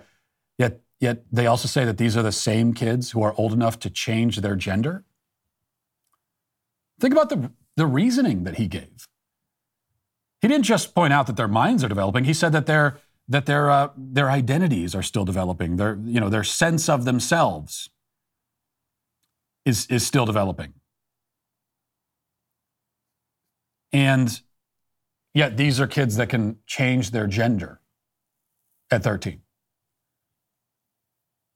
Yet, 0.57 0.81
yet 0.99 1.23
they 1.31 1.45
also 1.45 1.67
say 1.67 1.85
that 1.85 1.97
these 1.97 2.17
are 2.17 2.23
the 2.23 2.31
same 2.31 2.73
kids 2.73 3.11
who 3.11 3.21
are 3.21 3.35
old 3.37 3.53
enough 3.53 3.77
to 3.79 3.91
change 3.91 4.37
their 4.37 4.55
gender. 4.55 5.03
Think 6.99 7.13
about 7.13 7.29
the, 7.29 7.51
the 7.75 7.85
reasoning 7.85 8.43
that 8.45 8.55
he 8.55 8.67
gave. 8.67 9.07
He 10.41 10.47
didn't 10.47 10.65
just 10.65 10.95
point 10.95 11.13
out 11.13 11.27
that 11.27 11.37
their 11.37 11.47
minds 11.47 11.83
are 11.83 11.87
developing. 11.87 12.23
He 12.23 12.33
said 12.33 12.51
that 12.53 12.65
their 12.65 12.97
that 13.29 13.45
their 13.45 13.71
uh, 13.71 13.89
their 13.95 14.29
identities 14.29 14.93
are 14.93 15.01
still 15.01 15.23
developing. 15.23 15.77
Their 15.77 15.97
you 16.03 16.19
know 16.19 16.27
their 16.27 16.43
sense 16.43 16.89
of 16.89 17.05
themselves 17.05 17.89
is 19.65 19.85
is 19.87 20.05
still 20.05 20.25
developing. 20.25 20.73
And 23.91 24.41
yet 25.33 25.57
these 25.57 25.79
are 25.79 25.87
kids 25.87 26.15
that 26.15 26.29
can 26.29 26.57
change 26.65 27.11
their 27.11 27.27
gender 27.27 27.79
at 28.89 29.03
13. 29.03 29.41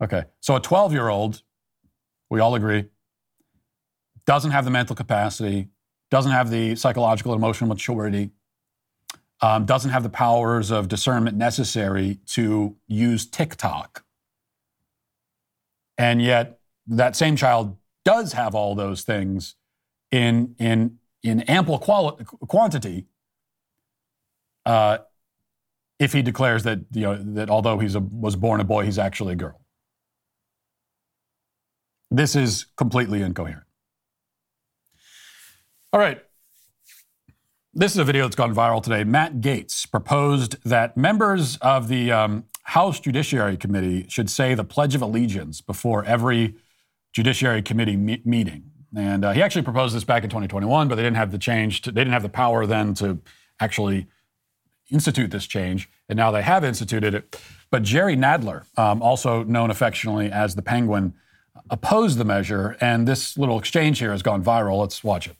Okay, 0.03 0.25
so 0.39 0.55
a 0.55 0.59
12 0.59 0.93
year 0.93 1.09
old, 1.09 1.41
we 2.29 2.39
all 2.39 2.53
agree, 2.53 2.85
doesn't 4.27 4.51
have 4.51 4.65
the 4.65 4.71
mental 4.71 4.95
capacity, 4.95 5.69
doesn't 6.11 6.31
have 6.31 6.51
the 6.51 6.75
psychological 6.75 7.33
and 7.33 7.39
emotional 7.39 7.67
maturity 7.67 8.31
um, 9.41 9.65
doesn't 9.65 9.91
have 9.91 10.03
the 10.03 10.09
powers 10.09 10.71
of 10.71 10.87
discernment 10.87 11.37
necessary 11.37 12.19
to 12.27 12.75
use 12.87 13.25
TikTok. 13.25 14.03
And 15.97 16.21
yet, 16.21 16.59
that 16.87 17.15
same 17.15 17.35
child 17.35 17.75
does 18.07 18.31
have 18.31 18.55
all 18.55 18.73
those 18.73 19.01
things 19.03 19.55
in, 20.11 20.55
in, 20.59 20.97
in 21.23 21.41
ample 21.41 21.77
quali- 21.77 22.23
quantity 22.47 23.05
uh, 24.65 24.99
if 25.99 26.13
he 26.13 26.21
declares 26.21 26.63
that, 26.63 26.79
you 26.93 27.01
know, 27.01 27.17
that 27.17 27.49
although 27.49 27.79
he 27.79 27.89
was 28.09 28.37
born 28.37 28.61
a 28.61 28.63
boy, 28.63 28.85
he's 28.85 28.97
actually 28.97 29.33
a 29.33 29.35
girl. 29.35 29.59
This 32.09 32.33
is 32.33 32.67
completely 32.77 33.21
incoherent. 33.21 33.65
All 35.91 35.99
right. 35.99 36.23
This 37.73 37.91
is 37.91 37.97
a 37.97 38.05
video 38.05 38.23
that's 38.23 38.37
gone 38.37 38.55
viral 38.55 38.81
today. 38.81 39.03
Matt 39.03 39.41
Gaetz 39.41 39.89
proposed 39.89 40.55
that 40.63 40.95
members 40.95 41.57
of 41.57 41.89
the 41.89 42.13
um, 42.13 42.45
House 42.63 43.01
Judiciary 43.01 43.57
Committee 43.57 44.05
should 44.07 44.29
say 44.29 44.55
the 44.55 44.63
Pledge 44.63 44.95
of 44.95 45.01
Allegiance 45.01 45.59
before 45.59 46.05
every 46.05 46.55
Judiciary 47.17 47.63
Committee 47.63 47.97
me- 47.97 48.21
meeting. 48.25 48.69
And 48.95 49.25
uh, 49.25 49.31
he 49.31 49.41
actually 49.41 49.63
proposed 49.63 49.95
this 49.95 50.03
back 50.03 50.23
in 50.23 50.29
2021, 50.29 50.87
but 50.87 50.93
they 50.93 51.01
didn't 51.01 51.17
have 51.17 51.31
the 51.31 51.39
change. 51.39 51.81
To, 51.81 51.91
they 51.91 52.01
didn't 52.01 52.13
have 52.13 52.21
the 52.21 52.29
power 52.29 52.67
then 52.67 52.93
to 52.95 53.17
actually 53.59 54.05
institute 54.91 55.31
this 55.31 55.47
change, 55.47 55.89
and 56.07 56.15
now 56.15 56.29
they 56.29 56.43
have 56.43 56.63
instituted 56.63 57.15
it. 57.15 57.41
But 57.71 57.81
Jerry 57.81 58.15
Nadler, 58.15 58.65
um, 58.77 59.01
also 59.01 59.43
known 59.43 59.71
affectionately 59.71 60.31
as 60.31 60.53
the 60.53 60.61
Penguin, 60.61 61.15
opposed 61.71 62.19
the 62.19 62.23
measure, 62.23 62.77
and 62.79 63.07
this 63.07 63.35
little 63.35 63.57
exchange 63.57 63.97
here 63.97 64.11
has 64.11 64.21
gone 64.21 64.43
viral. 64.43 64.79
Let's 64.79 65.03
watch 65.03 65.25
it 65.25 65.35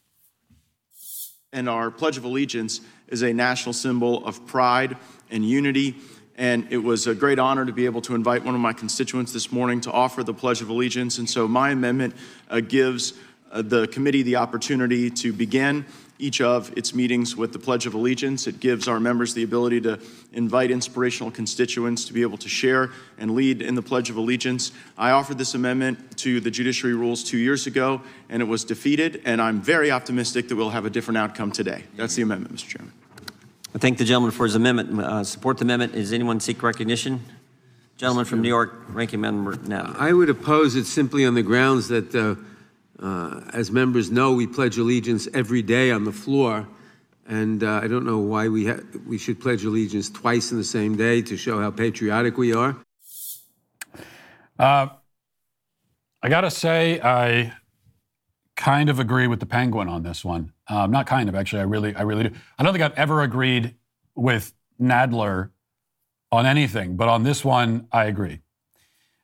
and 1.53 1.69
our 1.69 1.89
Pledge 1.89 2.17
of 2.17 2.23
Allegiance 2.23 2.81
is 3.07 3.23
a 3.23 3.33
national 3.33 3.73
symbol 3.73 4.25
of 4.25 4.45
pride 4.45 4.97
and 5.31 5.47
unity. 5.47 5.95
And 6.37 6.67
it 6.69 6.77
was 6.77 7.07
a 7.07 7.15
great 7.15 7.39
honor 7.39 7.65
to 7.65 7.71
be 7.71 7.85
able 7.85 8.01
to 8.01 8.13
invite 8.13 8.45
one 8.45 8.53
of 8.53 8.61
my 8.61 8.73
constituents 8.73 9.33
this 9.33 9.51
morning 9.51 9.81
to 9.81 9.91
offer 9.91 10.23
the 10.23 10.33
Pledge 10.33 10.61
of 10.61 10.69
Allegiance. 10.69 11.17
And 11.17 11.27
so 11.27 11.47
my 11.47 11.71
amendment 11.71 12.15
uh, 12.49 12.59
gives 12.59 13.13
uh, 13.51 13.63
the 13.63 13.87
committee 13.87 14.21
the 14.21 14.35
opportunity 14.35 15.09
to 15.09 15.33
begin 15.33 15.85
each 16.19 16.41
of 16.41 16.75
its 16.77 16.93
meetings 16.93 17.35
with 17.35 17.53
the 17.53 17.59
Pledge 17.59 17.85
of 17.85 17.93
Allegiance. 17.93 18.47
It 18.47 18.59
gives 18.59 18.87
our 18.87 18.99
members 18.99 19.33
the 19.33 19.43
ability 19.43 19.81
to 19.81 19.99
invite 20.33 20.71
inspirational 20.71 21.31
constituents 21.31 22.05
to 22.05 22.13
be 22.13 22.21
able 22.21 22.37
to 22.39 22.49
share 22.49 22.89
and 23.17 23.35
lead 23.35 23.61
in 23.61 23.75
the 23.75 23.81
Pledge 23.81 24.09
of 24.09 24.17
Allegiance. 24.17 24.71
I 24.97 25.11
offered 25.11 25.37
this 25.37 25.53
amendment 25.53 26.17
to 26.17 26.39
the 26.39 26.51
judiciary 26.51 26.95
rules 26.95 27.23
two 27.23 27.37
years 27.37 27.67
ago, 27.67 28.01
and 28.29 28.41
it 28.41 28.45
was 28.45 28.63
defeated, 28.63 29.21
and 29.25 29.41
I'm 29.41 29.61
very 29.61 29.91
optimistic 29.91 30.47
that 30.49 30.55
we'll 30.55 30.71
have 30.71 30.85
a 30.85 30.89
different 30.89 31.17
outcome 31.17 31.51
today. 31.51 31.83
That's 31.95 32.15
the 32.15 32.23
amendment, 32.23 32.55
Mr. 32.55 32.67
Chairman. 32.67 32.93
I 33.77 33.79
thank 33.79 33.99
the 33.99 34.05
gentleman 34.05 34.31
for 34.31 34.43
his 34.43 34.55
amendment. 34.55 34.99
Uh, 34.99 35.23
support 35.23 35.59
the 35.59 35.63
amendment. 35.63 35.93
Does 35.93 36.11
anyone 36.11 36.39
seek 36.39 36.63
recognition? 36.63 37.23
Gentleman 37.95 38.25
from 38.25 38.41
New 38.41 38.47
York, 38.47 38.73
Ranking 38.89 39.21
Member 39.21 39.55
now. 39.67 39.93
I 39.99 40.13
would 40.13 40.31
oppose 40.31 40.75
it 40.75 40.85
simply 40.85 41.27
on 41.27 41.35
the 41.35 41.43
grounds 41.43 41.87
that 41.89 42.15
uh, 42.15 42.33
uh, 42.99 43.41
as 43.53 43.69
members 43.69 44.09
know, 44.09 44.33
we 44.33 44.47
pledge 44.47 44.79
allegiance 44.79 45.27
every 45.31 45.61
day 45.61 45.91
on 45.91 46.05
the 46.05 46.11
floor, 46.11 46.67
and 47.27 47.63
uh, 47.63 47.79
I 47.83 47.85
don't 47.85 48.03
know 48.03 48.17
why 48.17 48.47
we 48.47 48.65
ha- 48.65 48.79
we 49.05 49.19
should 49.19 49.39
pledge 49.39 49.63
allegiance 49.63 50.09
twice 50.09 50.51
in 50.51 50.57
the 50.57 50.63
same 50.63 50.97
day 50.97 51.21
to 51.21 51.37
show 51.37 51.61
how 51.61 51.69
patriotic 51.69 52.35
we 52.35 52.55
are. 52.55 52.75
Uh, 54.57 54.87
I 56.23 56.29
gotta 56.29 56.49
say, 56.49 56.99
I 56.99 57.53
kind 58.55 58.89
of 58.89 58.99
agree 58.99 59.27
with 59.27 59.39
the 59.39 59.45
Penguin 59.45 59.87
on 59.87 60.01
this 60.01 60.25
one. 60.25 60.51
Um, 60.69 60.91
not 60.91 61.07
kind 61.07 61.29
of, 61.29 61.35
actually. 61.35 61.61
I 61.61 61.65
really, 61.65 61.95
I 61.95 62.01
really 62.01 62.29
do. 62.29 62.35
I 62.57 62.63
don't 62.63 62.73
think 62.73 62.83
I've 62.83 62.97
ever 62.97 63.21
agreed 63.21 63.75
with 64.15 64.53
Nadler 64.81 65.51
on 66.31 66.45
anything, 66.45 66.97
but 66.97 67.07
on 67.07 67.23
this 67.23 67.45
one, 67.45 67.87
I 67.91 68.05
agree. 68.05 68.41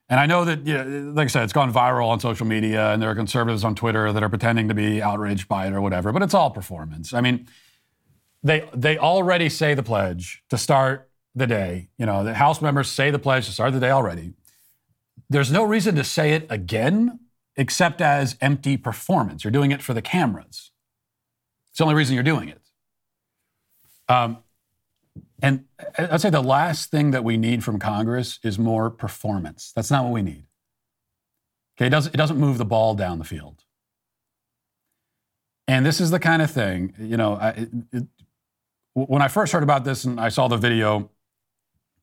And 0.09 0.19
I 0.19 0.25
know 0.25 0.45
that, 0.45 0.65
you 0.67 0.73
know, 0.73 1.11
like 1.13 1.25
I 1.25 1.27
said, 1.27 1.43
it's 1.43 1.53
gone 1.53 1.73
viral 1.73 2.07
on 2.07 2.19
social 2.19 2.45
media, 2.45 2.91
and 2.91 3.01
there 3.01 3.09
are 3.09 3.15
conservatives 3.15 3.63
on 3.63 3.73
Twitter 3.73 4.11
that 4.11 4.21
are 4.21 4.29
pretending 4.29 4.67
to 4.67 4.73
be 4.73 5.01
outraged 5.01 5.47
by 5.47 5.65
it 5.67 5.73
or 5.73 5.81
whatever. 5.81 6.11
But 6.11 6.21
it's 6.21 6.33
all 6.33 6.51
performance. 6.51 7.13
I 7.13 7.21
mean, 7.21 7.47
they 8.43 8.69
they 8.73 8.97
already 8.97 9.49
say 9.49 9.73
the 9.73 9.83
pledge 9.83 10.43
to 10.49 10.57
start 10.57 11.09
the 11.33 11.47
day. 11.47 11.89
You 11.97 12.05
know, 12.05 12.23
the 12.23 12.35
House 12.35 12.61
members 12.61 12.89
say 12.89 13.11
the 13.11 13.19
pledge 13.19 13.45
to 13.47 13.51
start 13.51 13.73
the 13.73 13.79
day 13.79 13.89
already. 13.89 14.33
There's 15.29 15.51
no 15.51 15.63
reason 15.63 15.95
to 15.95 16.03
say 16.03 16.33
it 16.33 16.45
again, 16.49 17.19
except 17.55 18.01
as 18.01 18.37
empty 18.41 18.77
performance. 18.77 19.43
You're 19.43 19.51
doing 19.51 19.71
it 19.71 19.81
for 19.81 19.93
the 19.93 20.01
cameras. 20.01 20.72
It's 21.73 21.79
the 21.79 21.85
only 21.85 21.95
reason 21.95 22.13
you're 22.13 22.23
doing 22.23 22.49
it. 22.49 22.61
Um, 24.07 24.43
and 25.41 25.65
I'd 25.97 26.21
say 26.21 26.29
the 26.29 26.39
last 26.39 26.91
thing 26.91 27.11
that 27.11 27.23
we 27.23 27.35
need 27.35 27.63
from 27.63 27.79
Congress 27.79 28.39
is 28.43 28.59
more 28.59 28.91
performance. 28.91 29.71
That's 29.75 29.89
not 29.89 30.03
what 30.03 30.13
we 30.13 30.21
need. 30.21 30.45
Okay, 31.75 31.87
it 31.87 31.89
doesn't, 31.89 32.13
it 32.13 32.17
doesn't 32.17 32.37
move 32.37 32.59
the 32.59 32.65
ball 32.65 32.93
down 32.93 33.17
the 33.17 33.25
field. 33.25 33.63
And 35.67 35.83
this 35.83 35.99
is 35.99 36.11
the 36.11 36.19
kind 36.19 36.43
of 36.43 36.51
thing, 36.51 36.93
you 36.99 37.17
know, 37.17 37.37
I, 37.37 37.49
it, 37.49 37.69
it, 37.91 38.03
when 38.93 39.23
I 39.23 39.27
first 39.27 39.51
heard 39.51 39.63
about 39.63 39.83
this 39.83 40.03
and 40.03 40.19
I 40.19 40.29
saw 40.29 40.47
the 40.47 40.57
video, 40.57 41.09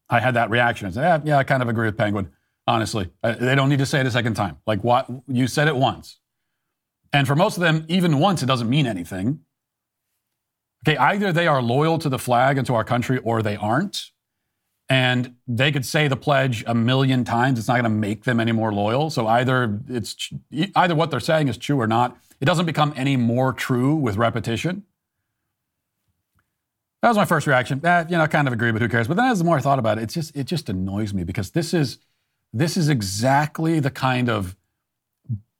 I 0.08 0.18
had 0.18 0.34
that 0.34 0.50
reaction. 0.50 0.88
I 0.88 0.90
said, 0.90 1.02
yeah, 1.02 1.20
yeah 1.24 1.38
I 1.38 1.44
kind 1.44 1.62
of 1.62 1.68
agree 1.68 1.86
with 1.86 1.96
Penguin, 1.96 2.32
honestly. 2.66 3.08
I, 3.22 3.32
they 3.32 3.54
don't 3.54 3.68
need 3.68 3.78
to 3.78 3.86
say 3.86 4.00
it 4.00 4.06
a 4.06 4.10
second 4.10 4.34
time. 4.34 4.56
Like, 4.66 4.82
what? 4.82 5.08
You 5.28 5.46
said 5.46 5.68
it 5.68 5.76
once. 5.76 6.18
And 7.12 7.28
for 7.28 7.36
most 7.36 7.56
of 7.56 7.60
them, 7.60 7.84
even 7.88 8.18
once, 8.18 8.42
it 8.42 8.46
doesn't 8.46 8.68
mean 8.68 8.88
anything. 8.88 9.40
Okay, 10.86 10.96
either 10.96 11.32
they 11.32 11.46
are 11.46 11.60
loyal 11.60 11.98
to 11.98 12.08
the 12.08 12.18
flag 12.18 12.56
and 12.56 12.66
to 12.66 12.74
our 12.74 12.84
country 12.84 13.18
or 13.18 13.42
they 13.42 13.56
aren't. 13.56 14.10
And 14.88 15.36
they 15.46 15.70
could 15.70 15.86
say 15.86 16.08
the 16.08 16.16
pledge 16.16 16.64
a 16.66 16.74
million 16.74 17.22
times. 17.22 17.58
It's 17.58 17.68
not 17.68 17.74
going 17.74 17.84
to 17.84 17.90
make 17.90 18.24
them 18.24 18.40
any 18.40 18.50
more 18.50 18.72
loyal. 18.72 19.08
So 19.10 19.26
either 19.28 19.80
it's 19.88 20.32
either 20.50 20.96
what 20.96 21.10
they're 21.10 21.20
saying 21.20 21.48
is 21.48 21.56
true 21.56 21.80
or 21.80 21.86
not. 21.86 22.16
It 22.40 22.46
doesn't 22.46 22.66
become 22.66 22.92
any 22.96 23.16
more 23.16 23.52
true 23.52 23.94
with 23.94 24.16
repetition. 24.16 24.84
That 27.02 27.08
was 27.08 27.16
my 27.16 27.24
first 27.24 27.46
reaction. 27.46 27.80
Eh, 27.84 28.04
you 28.08 28.16
know, 28.16 28.24
I 28.24 28.26
kind 28.26 28.48
of 28.48 28.52
agree, 28.52 28.72
but 28.72 28.82
who 28.82 28.88
cares? 28.88 29.06
But 29.06 29.16
then 29.16 29.26
as 29.26 29.38
the 29.38 29.44
more 29.44 29.56
I 29.56 29.60
thought 29.60 29.78
about 29.78 29.98
it, 29.98 30.02
it 30.02 30.10
just 30.10 30.36
it 30.36 30.44
just 30.44 30.68
annoys 30.68 31.14
me 31.14 31.24
because 31.24 31.50
this 31.52 31.72
is 31.72 31.98
this 32.52 32.76
is 32.76 32.88
exactly 32.88 33.80
the 33.80 33.90
kind 33.90 34.28
of 34.28 34.56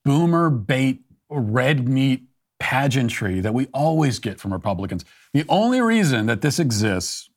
boomer 0.03 0.49
bait 0.49 1.01
red 1.29 1.87
meat 1.87 2.23
pageantry 2.61 3.39
that 3.39 3.55
we 3.55 3.65
always 3.73 4.19
get 4.19 4.39
from 4.39 4.53
Republicans. 4.53 5.03
The 5.33 5.45
only 5.49 5.81
reason 5.81 6.27
that 6.27 6.41
this 6.41 6.59
exists 6.59 7.27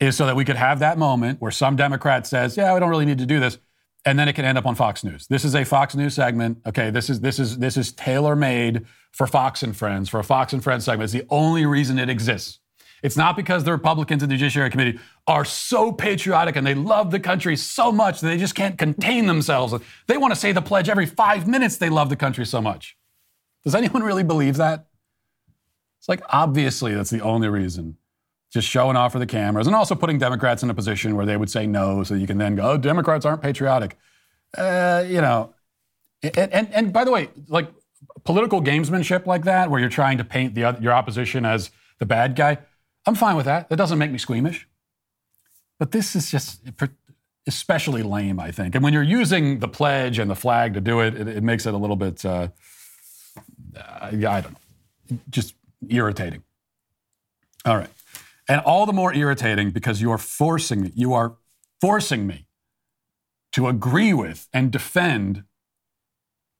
is 0.00 0.16
so 0.16 0.26
that 0.26 0.34
we 0.34 0.44
could 0.44 0.56
have 0.56 0.80
that 0.80 0.98
moment 0.98 1.40
where 1.40 1.52
some 1.52 1.76
Democrat 1.76 2.26
says, 2.26 2.56
"Yeah, 2.56 2.74
we 2.74 2.80
don't 2.80 2.90
really 2.90 3.06
need 3.06 3.18
to 3.18 3.26
do 3.26 3.38
this," 3.38 3.58
and 4.04 4.18
then 4.18 4.28
it 4.28 4.32
can 4.32 4.44
end 4.44 4.58
up 4.58 4.66
on 4.66 4.74
Fox 4.74 5.04
News. 5.04 5.28
This 5.28 5.44
is 5.44 5.54
a 5.54 5.64
Fox 5.64 5.94
News 5.94 6.14
segment. 6.14 6.58
Okay, 6.66 6.90
this 6.90 7.08
is 7.08 7.20
this 7.20 7.38
is 7.38 7.58
this 7.58 7.76
is 7.76 7.92
tailor 7.92 8.34
made 8.34 8.84
for 9.12 9.28
Fox 9.28 9.62
and 9.62 9.76
Friends 9.76 10.08
for 10.08 10.18
a 10.18 10.24
Fox 10.24 10.52
and 10.52 10.62
Friends 10.62 10.84
segment. 10.84 11.04
It's 11.04 11.12
the 11.12 11.26
only 11.30 11.64
reason 11.64 11.96
it 12.00 12.10
exists. 12.10 12.58
It's 13.00 13.16
not 13.16 13.36
because 13.36 13.62
the 13.62 13.70
Republicans 13.70 14.24
in 14.24 14.28
the 14.28 14.36
Judiciary 14.36 14.70
Committee 14.70 14.98
are 15.28 15.44
so 15.44 15.92
patriotic 15.92 16.56
and 16.56 16.66
they 16.66 16.74
love 16.74 17.12
the 17.12 17.20
country 17.20 17.54
so 17.54 17.92
much 17.92 18.20
that 18.20 18.26
they 18.26 18.38
just 18.38 18.56
can't 18.56 18.76
contain 18.76 19.26
themselves. 19.26 19.72
They 20.08 20.16
want 20.16 20.34
to 20.34 20.40
say 20.40 20.50
the 20.50 20.62
pledge 20.62 20.88
every 20.88 21.06
five 21.06 21.46
minutes. 21.46 21.76
They 21.76 21.90
love 21.90 22.08
the 22.08 22.16
country 22.16 22.44
so 22.44 22.60
much. 22.60 22.97
Does 23.68 23.74
anyone 23.74 24.02
really 24.02 24.24
believe 24.24 24.56
that? 24.56 24.86
It's 25.98 26.08
like, 26.08 26.22
obviously, 26.30 26.94
that's 26.94 27.10
the 27.10 27.20
only 27.20 27.50
reason. 27.50 27.98
Just 28.50 28.66
showing 28.66 28.96
off 28.96 29.12
for 29.12 29.18
the 29.18 29.26
cameras 29.26 29.66
and 29.66 29.76
also 29.76 29.94
putting 29.94 30.16
Democrats 30.16 30.62
in 30.62 30.70
a 30.70 30.74
position 30.74 31.16
where 31.16 31.26
they 31.26 31.36
would 31.36 31.50
say 31.50 31.66
no 31.66 32.02
so 32.02 32.14
you 32.14 32.26
can 32.26 32.38
then 32.38 32.56
go, 32.56 32.70
oh, 32.70 32.76
Democrats 32.78 33.26
aren't 33.26 33.42
patriotic. 33.42 33.98
Uh, 34.56 35.04
you 35.06 35.20
know, 35.20 35.52
and, 36.22 36.50
and, 36.50 36.72
and 36.72 36.92
by 36.94 37.04
the 37.04 37.10
way, 37.10 37.28
like 37.46 37.70
political 38.24 38.62
gamesmanship 38.62 39.26
like 39.26 39.44
that, 39.44 39.70
where 39.70 39.80
you're 39.80 39.90
trying 39.90 40.16
to 40.16 40.24
paint 40.24 40.54
the, 40.54 40.78
your 40.80 40.94
opposition 40.94 41.44
as 41.44 41.70
the 41.98 42.06
bad 42.06 42.36
guy, 42.36 42.56
I'm 43.04 43.16
fine 43.16 43.36
with 43.36 43.44
that. 43.44 43.68
That 43.68 43.76
doesn't 43.76 43.98
make 43.98 44.10
me 44.10 44.16
squeamish. 44.16 44.66
But 45.78 45.92
this 45.92 46.16
is 46.16 46.30
just 46.30 46.62
especially 47.46 48.02
lame, 48.02 48.40
I 48.40 48.50
think. 48.50 48.74
And 48.74 48.82
when 48.82 48.94
you're 48.94 49.02
using 49.02 49.58
the 49.58 49.68
pledge 49.68 50.18
and 50.18 50.30
the 50.30 50.34
flag 50.34 50.72
to 50.72 50.80
do 50.80 51.00
it, 51.00 51.14
it, 51.14 51.28
it 51.28 51.42
makes 51.42 51.66
it 51.66 51.74
a 51.74 51.76
little 51.76 51.96
bit. 51.96 52.24
Uh, 52.24 52.48
uh, 53.76 54.08
I 54.12 54.40
don't 54.40 54.52
know, 54.52 55.18
just 55.30 55.54
irritating. 55.88 56.42
All 57.64 57.76
right. 57.76 57.90
And 58.48 58.60
all 58.62 58.86
the 58.86 58.92
more 58.92 59.12
irritating 59.12 59.70
because 59.70 60.00
you 60.00 60.10
are 60.10 60.18
forcing 60.18 60.80
me, 60.82 60.92
you 60.94 61.12
are 61.12 61.36
forcing 61.80 62.26
me 62.26 62.46
to 63.52 63.68
agree 63.68 64.12
with 64.12 64.48
and 64.52 64.70
defend 64.70 65.44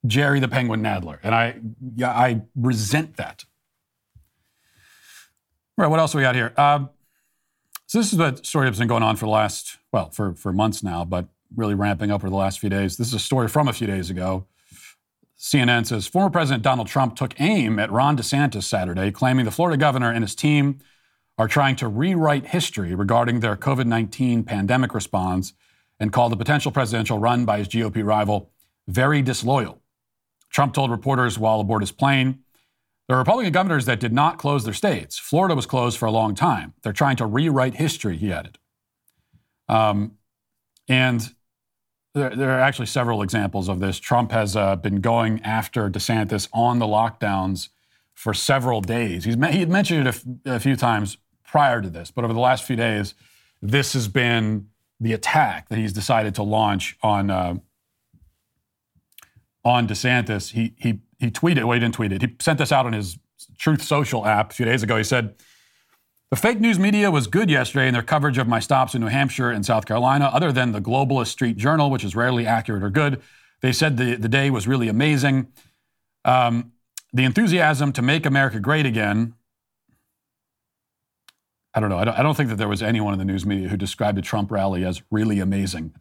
Jerry 0.07 0.41
the 0.41 0.49
Penguin 0.49 0.83
Nadler. 0.83 1.19
And 1.23 1.35
I, 1.35 1.61
yeah, 1.97 2.11
I 2.11 2.43
resent 2.55 3.17
that. 3.17 3.45
All 5.77 5.85
right, 5.85 5.89
what 5.89 6.01
else 6.01 6.15
we 6.15 6.23
got 6.23 6.35
here? 6.35 6.53
Um, 6.57 6.91
so 7.87 7.99
this 7.99 8.13
is 8.13 8.19
a 8.19 8.37
story 8.45 8.67
that's 8.67 8.79
been 8.79 8.89
going 8.89 9.03
on 9.03 9.17
for 9.17 9.27
the 9.27 9.31
last, 9.31 9.79
well, 9.93 10.11
for, 10.11 10.35
for 10.35 10.53
months 10.53 10.83
now, 10.83 11.05
but 11.05 11.27
really 11.57 11.75
ramping 11.75 12.11
up 12.11 12.21
over 12.21 12.29
the 12.29 12.37
last 12.37 12.61
few 12.61 12.69
days. 12.69 12.97
This 12.97 13.09
is 13.09 13.15
a 13.15 13.19
story 13.19 13.49
from 13.49 13.69
a 13.69 13.73
few 13.73 13.87
days 13.87 14.11
ago. 14.11 14.47
CNN 15.39 15.87
says 15.87 16.07
former 16.07 16.31
President 16.31 16.65
Donald 16.65 16.89
Trump 16.89 17.15
took 17.15 17.41
aim 17.41 17.79
at 17.79 17.93
Ron 17.93 18.17
DeSantis 18.17 18.65
Saturday, 18.65 19.13
claiming 19.13 19.45
the 19.45 19.51
Florida 19.51 19.77
governor 19.77 20.11
and 20.11 20.25
his 20.25 20.35
team 20.35 20.81
are 21.39 21.47
trying 21.47 21.77
to 21.77 21.87
rewrite 21.87 22.47
history 22.49 22.95
regarding 22.95 23.41
their 23.41 23.57
COVID 23.57 23.87
19 23.87 24.43
pandemic 24.43 24.95
response 24.95 25.53
and 26.01 26.13
called 26.13 26.33
the 26.33 26.37
potential 26.37 26.73
presidential 26.73 27.19
run 27.19 27.45
by 27.45 27.59
his 27.59 27.69
GOP 27.69 28.05
rival 28.05 28.51
very 28.89 29.23
disloyal. 29.23 29.81
Trump 30.51 30.75
told 30.75 30.91
reporters 30.91 31.39
while 31.39 31.61
aboard 31.61 31.83
his 31.83 31.93
plane 31.93 32.41
there 33.07 33.17
are 33.17 33.21
Republican 33.21 33.53
governors 33.53 33.87
that 33.87 34.01
did 34.01 34.13
not 34.13 34.39
close 34.39 34.65
their 34.65 34.75
states. 34.75 35.19
Florida 35.19 35.55
was 35.55 35.65
closed 35.65 35.97
for 35.97 36.07
a 36.07 36.11
long 36.11 36.35
time. 36.35 36.75
They're 36.83 36.93
trying 36.93 37.17
to 37.17 37.27
rewrite 37.27 37.77
history, 37.77 38.19
he 38.19 38.33
added. 38.33 38.59
Um, 39.67 40.19
and 40.89 41.35
there, 42.19 42.37
there, 42.37 42.51
are 42.51 42.61
actually 42.61 42.87
several 42.87 43.23
examples 43.23 43.69
of 43.69 43.81
this. 43.81 43.99
Trump 43.99 44.33
has 44.33 44.57
uh, 44.57 44.77
been 44.77 45.01
going 45.01 45.41
after 45.43 45.89
DeSantis 45.89 46.49
on 46.53 46.79
the 46.79 46.87
lockdowns 46.87 47.69
for 48.15 48.35
several 48.35 48.81
days. 48.81 49.25
He's, 49.25 49.35
he 49.35 49.61
had 49.61 49.69
mentioned 49.69 50.07
it 50.07 50.07
a, 50.07 50.09
f- 50.09 50.57
a 50.57 50.61
few 50.61 50.77
times 50.77 51.19
prior 51.45 51.81
to 51.81 51.89
this, 51.89 52.11
but 52.11 52.25
over 52.25 52.35
the 52.35 52.41
last 52.41 52.65
few 52.65 52.77
days, 52.77 53.15
this 53.63 53.93
has 53.93 54.09
been 54.09 54.69
the 55.01 55.13
attack 55.13 55.69
that 55.69 55.79
he's 55.79 55.93
decided 55.93 56.35
to 56.35 56.43
launch 56.43 56.97
on 57.03 57.31
uh, 57.31 57.55
on 59.65 59.89
DeSantis. 59.89 60.53
He 60.53 60.75
he 60.77 61.01
he 61.19 61.31
tweeted. 61.31 61.65
Well, 61.65 61.73
he 61.73 61.81
didn't 61.81 61.95
tweet 61.95 62.13
it. 62.13 62.23
He 62.23 62.37
sent 62.41 62.59
this 62.59 62.73
out 62.73 62.87
on 62.87 62.93
his 62.93 63.19
Truth 63.57 63.83
Social 63.83 64.27
app 64.27 64.51
a 64.51 64.55
few 64.55 64.67
days 64.67 64.83
ago. 64.83 64.97
He 64.97 65.05
said. 65.05 65.35
The 66.31 66.37
fake 66.37 66.61
news 66.61 66.79
media 66.79 67.11
was 67.11 67.27
good 67.27 67.49
yesterday 67.49 67.89
in 67.89 67.95
their 67.95 68.03
coverage 68.03 68.37
of 68.37 68.47
my 68.47 68.61
stops 68.61 68.95
in 68.95 69.01
New 69.01 69.07
Hampshire 69.07 69.51
and 69.51 69.65
South 69.65 69.87
Carolina, 69.87 70.27
other 70.27 70.53
than 70.53 70.73
the 70.73 70.81
Globalist 70.81 71.29
Street 71.29 71.57
Journal, 71.57 71.91
which 71.91 72.05
is 72.05 72.15
rarely 72.15 72.47
accurate 72.47 72.83
or 72.83 72.91
good. 72.91 73.23
They 73.63 73.73
said 73.73 73.97
the, 73.97 74.15
the 74.15 74.29
day 74.29 74.51
was 74.51 74.69
really 74.69 74.89
amazing. 74.89 75.49
Um, 76.27 76.73
the 77.15 77.25
enthusiasm 77.25 77.93
to 77.95 78.03
make 78.03 78.27
America 78.27 78.61
great 78.61 78.85
again. 78.85 79.35
I 81.73 81.81
don't 81.81 81.89
know. 81.89 81.99
I 81.99 82.05
don't, 82.05 82.19
I 82.19 82.23
don't, 82.23 82.35
think 82.35 82.51
that 82.51 82.57
there 82.57 82.69
was 82.69 82.83
anyone 82.83 83.15
in 83.15 83.19
the 83.19 83.25
news 83.25 83.47
media 83.47 83.69
who 83.69 83.77
described 83.77 84.19
a 84.19 84.23
Trump 84.23 84.51
rally 84.51 84.85
as 84.85 85.01
really 85.11 85.41
amazing. 85.41 85.95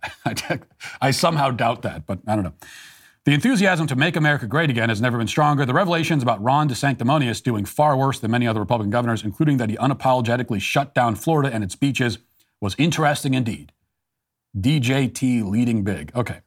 I 1.02 1.12
somehow 1.12 1.52
doubt 1.52 1.84
that, 1.84 2.06
but 2.06 2.20
I 2.28 2.36
don't 2.36 2.44
know. 2.44 2.54
The 3.28 3.34
enthusiasm 3.34 3.88
to 3.88 3.98
make 3.98 4.16
America 4.16 4.48
great 4.48 4.70
again 4.70 4.88
has 4.88 5.02
never 5.02 5.18
been 5.18 5.28
stronger. 5.28 5.66
The 5.66 5.74
revelations 5.74 6.24
about 6.24 6.42
Ron 6.42 6.70
DeSanctimonious 6.70 7.44
doing 7.44 7.66
far 7.66 7.98
worse 7.98 8.20
than 8.20 8.32
many 8.32 8.48
other 8.48 8.62
Republican 8.62 8.90
governors, 8.90 9.22
including 9.22 9.58
that 9.58 9.70
he 9.70 9.76
unapologetically 9.76 10.62
shut 10.62 10.96
down 10.96 11.16
Florida 11.16 11.54
and 11.54 11.62
its 11.62 11.76
beaches, 11.76 12.20
was 12.62 12.74
interesting 12.78 13.34
indeed. 13.34 13.74
DJT 14.58 15.44
leading 15.44 15.84
big. 15.84 16.14
Okay. 16.16 16.40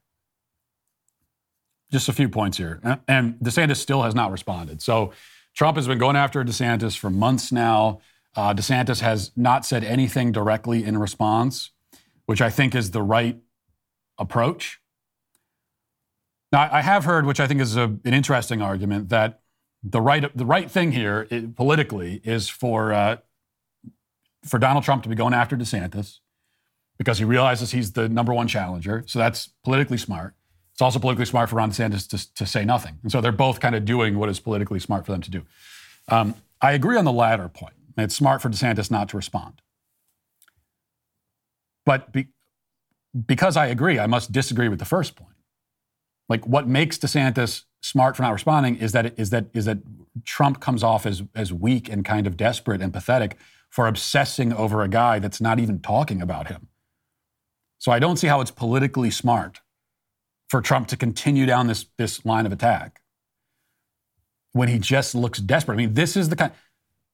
Just 1.92 2.08
a 2.08 2.14
few 2.14 2.30
points 2.30 2.56
here. 2.56 2.80
And 3.06 3.34
DeSantis 3.40 3.76
still 3.76 4.02
has 4.04 4.14
not 4.14 4.32
responded. 4.32 4.80
So 4.80 5.12
Trump 5.54 5.76
has 5.76 5.86
been 5.86 5.98
going 5.98 6.16
after 6.16 6.42
DeSantis 6.42 6.96
for 6.96 7.10
months 7.10 7.52
now. 7.52 8.00
Uh, 8.34 8.54
DeSantis 8.54 9.00
has 9.00 9.32
not 9.36 9.66
said 9.66 9.84
anything 9.84 10.32
directly 10.32 10.82
in 10.82 10.96
response, 10.96 11.72
which 12.24 12.40
I 12.40 12.48
think 12.48 12.74
is 12.74 12.92
the 12.92 13.02
right 13.02 13.38
approach. 14.16 14.79
Now, 16.52 16.68
I 16.72 16.80
have 16.80 17.04
heard, 17.04 17.26
which 17.26 17.38
I 17.38 17.46
think 17.46 17.60
is 17.60 17.76
a, 17.76 17.84
an 17.84 18.14
interesting 18.14 18.60
argument, 18.60 19.08
that 19.10 19.40
the 19.82 20.00
right 20.00 20.36
the 20.36 20.44
right 20.44 20.70
thing 20.70 20.92
here 20.92 21.26
it, 21.30 21.56
politically 21.56 22.20
is 22.24 22.48
for 22.48 22.92
uh, 22.92 23.16
for 24.44 24.58
Donald 24.58 24.84
Trump 24.84 25.02
to 25.04 25.08
be 25.08 25.14
going 25.14 25.34
after 25.34 25.56
DeSantis 25.56 26.18
because 26.98 27.18
he 27.18 27.24
realizes 27.24 27.70
he's 27.70 27.92
the 27.92 28.08
number 28.08 28.34
one 28.34 28.46
challenger. 28.46 29.04
So 29.06 29.18
that's 29.18 29.48
politically 29.64 29.96
smart. 29.96 30.34
It's 30.72 30.82
also 30.82 30.98
politically 30.98 31.24
smart 31.24 31.48
for 31.48 31.56
Ron 31.56 31.70
DeSantis 31.70 32.08
to, 32.08 32.34
to 32.34 32.46
say 32.46 32.64
nothing. 32.64 32.98
And 33.02 33.12
so 33.12 33.20
they're 33.20 33.32
both 33.32 33.60
kind 33.60 33.74
of 33.74 33.84
doing 33.84 34.18
what 34.18 34.28
is 34.28 34.40
politically 34.40 34.80
smart 34.80 35.06
for 35.06 35.12
them 35.12 35.20
to 35.22 35.30
do. 35.30 35.42
Um, 36.08 36.34
I 36.60 36.72
agree 36.72 36.96
on 36.96 37.04
the 37.04 37.12
latter 37.12 37.48
point. 37.48 37.74
It's 37.96 38.14
smart 38.14 38.42
for 38.42 38.50
DeSantis 38.50 38.90
not 38.90 39.08
to 39.10 39.16
respond. 39.16 39.62
But 41.84 42.12
be, 42.12 42.28
because 43.26 43.56
I 43.56 43.66
agree, 43.66 43.98
I 43.98 44.06
must 44.06 44.32
disagree 44.32 44.68
with 44.68 44.78
the 44.78 44.84
first 44.84 45.16
point. 45.16 45.34
Like 46.30 46.46
what 46.46 46.68
makes 46.68 46.96
DeSantis 46.96 47.64
smart 47.82 48.16
for 48.16 48.22
not 48.22 48.32
responding 48.32 48.76
is 48.76 48.92
that 48.92 49.18
is 49.18 49.30
that 49.30 49.46
is 49.52 49.64
that 49.64 49.78
Trump 50.24 50.60
comes 50.60 50.84
off 50.84 51.04
as 51.04 51.24
as 51.34 51.52
weak 51.52 51.88
and 51.90 52.04
kind 52.04 52.26
of 52.26 52.36
desperate 52.36 52.80
and 52.80 52.92
pathetic 52.92 53.36
for 53.68 53.88
obsessing 53.88 54.52
over 54.52 54.82
a 54.82 54.88
guy 54.88 55.18
that's 55.18 55.40
not 55.40 55.58
even 55.58 55.80
talking 55.80 56.22
about 56.22 56.46
him. 56.46 56.68
So 57.78 57.90
I 57.90 57.98
don't 57.98 58.16
see 58.16 58.28
how 58.28 58.40
it's 58.40 58.50
politically 58.52 59.10
smart 59.10 59.60
for 60.48 60.60
Trump 60.60 60.86
to 60.88 60.96
continue 60.96 61.46
down 61.46 61.66
this 61.66 61.86
this 61.98 62.24
line 62.24 62.46
of 62.46 62.52
attack 62.52 63.00
when 64.52 64.68
he 64.68 64.78
just 64.78 65.14
looks 65.16 65.40
desperate. 65.40 65.74
I 65.74 65.78
mean, 65.78 65.94
this 65.94 66.16
is 66.16 66.28
the 66.28 66.36
kind 66.36 66.52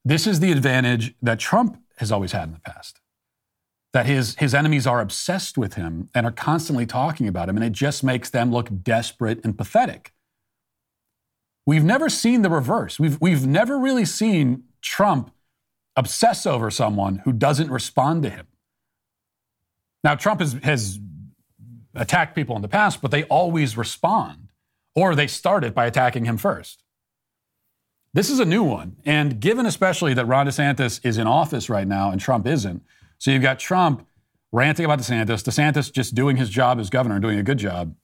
this 0.05 0.27
is 0.27 0.41
the 0.41 0.53
advantage 0.53 1.15
that 1.23 1.39
Trump 1.39 1.79
has 1.97 2.13
always 2.13 2.33
had 2.33 2.45
in 2.45 2.53
the 2.53 2.61
past 2.61 3.01
that 3.97 4.05
his, 4.05 4.35
his 4.35 4.55
enemies 4.55 4.87
are 4.87 5.01
obsessed 5.01 5.57
with 5.57 5.73
him 5.73 6.11
and 6.15 6.27
are 6.27 6.31
constantly 6.31 6.85
talking 6.85 7.27
about 7.29 7.49
him, 7.49 7.57
and 7.57 7.65
it 7.65 7.73
just 7.73 8.05
makes 8.05 8.29
them 8.29 8.53
look 8.53 8.69
desperate 8.83 9.43
and 9.43 9.57
pathetic. 9.57 10.13
We've 11.65 11.83
never 11.83 12.11
seen 12.11 12.43
the 12.43 12.51
reverse. 12.51 13.01
We've, 13.01 13.19
we've 13.23 13.47
never 13.47 13.79
really 13.79 14.05
seen 14.05 14.65
Trump 14.83 15.31
obsess 15.97 16.45
over 16.45 16.71
someone 16.71 17.23
who 17.25 17.33
doesn't 17.33 17.71
respond 17.71 18.23
to 18.25 18.29
him. 18.29 18.47
Now, 20.05 20.15
Trump 20.15 20.41
has, 20.41 20.53
has 20.63 21.01
attacked 21.95 22.35
people 22.35 22.55
in 22.55 22.61
the 22.61 22.69
past, 22.69 23.01
but 23.01 23.11
they 23.11 23.23
always 23.25 23.79
respond, 23.79 24.51
or 24.95 25.15
they 25.15 25.27
start 25.27 25.65
it 25.65 25.75
by 25.75 25.87
attacking 25.87 26.27
him 26.27 26.37
first. 26.37 26.83
This 28.13 28.29
is 28.29 28.41
a 28.41 28.45
new 28.45 28.63
one. 28.63 28.97
And 29.07 29.41
given 29.41 29.65
especially 29.65 30.13
that 30.13 30.27
Ron 30.27 30.47
DeSantis 30.47 31.01
is 31.03 31.17
in 31.17 31.27
office 31.27 31.71
right 31.71 31.89
now 31.89 32.11
and 32.11 32.21
Trump 32.21 32.47
isn't, 32.47 32.83
so 33.19 33.31
you've 33.31 33.43
got 33.43 33.59
Trump 33.59 34.07
ranting 34.53 34.85
about 34.85 34.99
DeSantis, 34.99 35.43
DeSantis 35.43 35.93
just 35.93 36.15
doing 36.15 36.37
his 36.37 36.49
job 36.49 36.79
as 36.79 36.91
governor, 36.91 37.17
and 37.17 37.23
doing 37.23 37.39
a 37.39 37.43
good 37.43 37.59
job. 37.59 37.95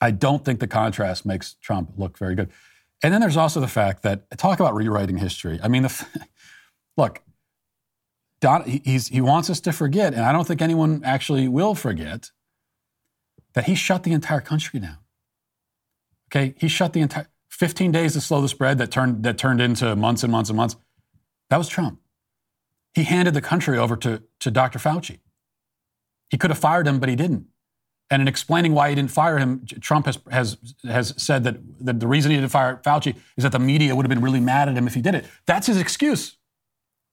I 0.00 0.10
don't 0.10 0.44
think 0.44 0.60
the 0.60 0.66
contrast 0.66 1.24
makes 1.24 1.54
Trump 1.54 1.92
look 1.96 2.18
very 2.18 2.34
good. 2.34 2.50
And 3.02 3.12
then 3.12 3.20
there's 3.20 3.36
also 3.36 3.60
the 3.60 3.68
fact 3.68 4.02
that 4.02 4.26
talk 4.38 4.60
about 4.60 4.74
rewriting 4.74 5.18
history. 5.18 5.60
I 5.62 5.68
mean, 5.68 5.82
the, 5.82 6.06
look, 6.96 7.22
Don, 8.40 8.62
he 8.64 9.20
wants 9.20 9.48
us 9.48 9.60
to 9.60 9.72
forget, 9.72 10.12
and 10.12 10.22
I 10.22 10.32
don't 10.32 10.46
think 10.46 10.60
anyone 10.60 11.02
actually 11.04 11.48
will 11.48 11.74
forget 11.74 12.30
that 13.54 13.64
he 13.64 13.74
shut 13.74 14.02
the 14.02 14.12
entire 14.12 14.40
country 14.40 14.80
down. 14.80 14.98
Okay, 16.28 16.54
he 16.58 16.68
shut 16.68 16.92
the 16.92 17.00
entire 17.00 17.28
15 17.48 17.92
days 17.92 18.14
to 18.14 18.20
slow 18.20 18.40
the 18.40 18.48
spread 18.48 18.78
that 18.78 18.90
turned 18.90 19.22
that 19.22 19.38
turned 19.38 19.60
into 19.60 19.94
months 19.94 20.22
and 20.22 20.32
months 20.32 20.50
and 20.50 20.56
months. 20.56 20.76
That 21.50 21.56
was 21.56 21.68
Trump. 21.68 22.00
He 22.94 23.04
handed 23.04 23.34
the 23.34 23.40
country 23.40 23.76
over 23.76 23.96
to, 23.96 24.22
to 24.40 24.50
Dr. 24.50 24.78
Fauci. 24.78 25.18
He 26.30 26.38
could 26.38 26.50
have 26.50 26.58
fired 26.58 26.86
him, 26.86 27.00
but 27.00 27.08
he 27.08 27.16
didn't. 27.16 27.46
And 28.10 28.22
in 28.22 28.28
explaining 28.28 28.74
why 28.74 28.90
he 28.90 28.94
didn't 28.94 29.10
fire 29.10 29.38
him, 29.38 29.66
Trump 29.80 30.06
has, 30.06 30.18
has, 30.30 30.56
has 30.84 31.14
said 31.16 31.44
that, 31.44 31.56
that 31.80 32.00
the 32.00 32.06
reason 32.06 32.30
he 32.30 32.36
didn't 32.36 32.50
fire 32.50 32.80
Fauci 32.84 33.16
is 33.36 33.42
that 33.42 33.52
the 33.52 33.58
media 33.58 33.96
would 33.96 34.04
have 34.04 34.10
been 34.10 34.20
really 34.20 34.40
mad 34.40 34.68
at 34.68 34.76
him 34.76 34.86
if 34.86 34.94
he 34.94 35.00
did 35.00 35.14
it. 35.14 35.24
That's 35.46 35.66
his 35.66 35.80
excuse. 35.80 36.36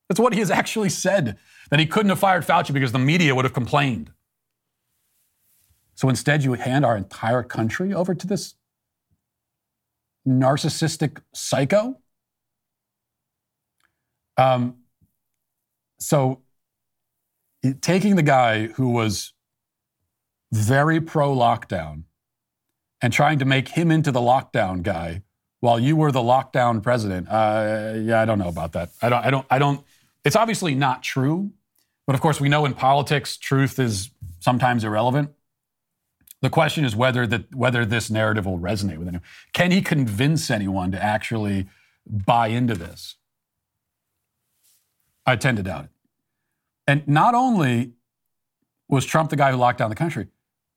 That's 0.08 0.20
what 0.20 0.34
he 0.34 0.40
has 0.40 0.50
actually 0.50 0.90
said, 0.90 1.38
that 1.70 1.80
he 1.80 1.86
couldn't 1.86 2.10
have 2.10 2.18
fired 2.18 2.44
Fauci 2.44 2.72
because 2.72 2.92
the 2.92 2.98
media 2.98 3.34
would 3.34 3.44
have 3.44 3.54
complained. 3.54 4.12
So 5.94 6.08
instead, 6.08 6.44
you 6.44 6.52
hand 6.54 6.84
our 6.84 6.96
entire 6.96 7.42
country 7.42 7.94
over 7.94 8.14
to 8.14 8.26
this 8.26 8.54
narcissistic 10.26 11.18
psycho? 11.34 11.98
Um, 14.36 14.81
so 16.02 16.42
taking 17.80 18.16
the 18.16 18.22
guy 18.22 18.66
who 18.68 18.90
was 18.90 19.32
very 20.52 21.00
pro 21.00 21.34
lockdown 21.34 22.04
and 23.00 23.12
trying 23.12 23.38
to 23.38 23.44
make 23.44 23.68
him 23.68 23.90
into 23.90 24.12
the 24.12 24.20
lockdown 24.20 24.82
guy 24.82 25.22
while 25.60 25.78
you 25.78 25.94
were 25.94 26.10
the 26.10 26.20
lockdown 26.20 26.82
president, 26.82 27.28
uh, 27.28 27.94
yeah, 27.96 28.20
I 28.20 28.24
don't 28.24 28.38
know 28.38 28.48
about 28.48 28.72
that. 28.72 28.90
I 29.00 29.08
don't, 29.08 29.24
I 29.24 29.30
don't, 29.30 29.46
I 29.50 29.58
don't, 29.58 29.84
it's 30.24 30.36
obviously 30.36 30.74
not 30.74 31.02
true. 31.02 31.52
But 32.06 32.14
of 32.14 32.20
course, 32.20 32.40
we 32.40 32.48
know 32.48 32.64
in 32.64 32.74
politics, 32.74 33.36
truth 33.36 33.78
is 33.78 34.10
sometimes 34.40 34.82
irrelevant. 34.82 35.30
The 36.40 36.50
question 36.50 36.84
is 36.84 36.96
whether 36.96 37.26
that 37.28 37.54
whether 37.54 37.86
this 37.86 38.10
narrative 38.10 38.44
will 38.44 38.58
resonate 38.58 38.98
with 38.98 39.06
anyone. 39.06 39.22
Can 39.52 39.70
he 39.70 39.80
convince 39.80 40.50
anyone 40.50 40.90
to 40.90 41.02
actually 41.02 41.68
buy 42.04 42.48
into 42.48 42.74
this? 42.74 43.14
I 45.24 45.36
tend 45.36 45.58
to 45.58 45.62
doubt 45.62 45.84
it. 45.84 45.90
And 46.86 47.06
not 47.06 47.34
only 47.34 47.92
was 48.88 49.06
Trump 49.06 49.30
the 49.30 49.36
guy 49.36 49.50
who 49.50 49.56
locked 49.56 49.78
down 49.78 49.90
the 49.90 49.96
country, 49.96 50.28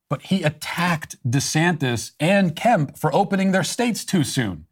but 0.10 0.22
he 0.24 0.44
attacked 0.44 1.18
DeSantis 1.28 2.12
and 2.20 2.56
Kemp 2.56 2.98
for 2.98 3.14
opening 3.14 3.52
their 3.52 3.64
states 3.64 4.06
too 4.06 4.24
soon. 4.24 4.68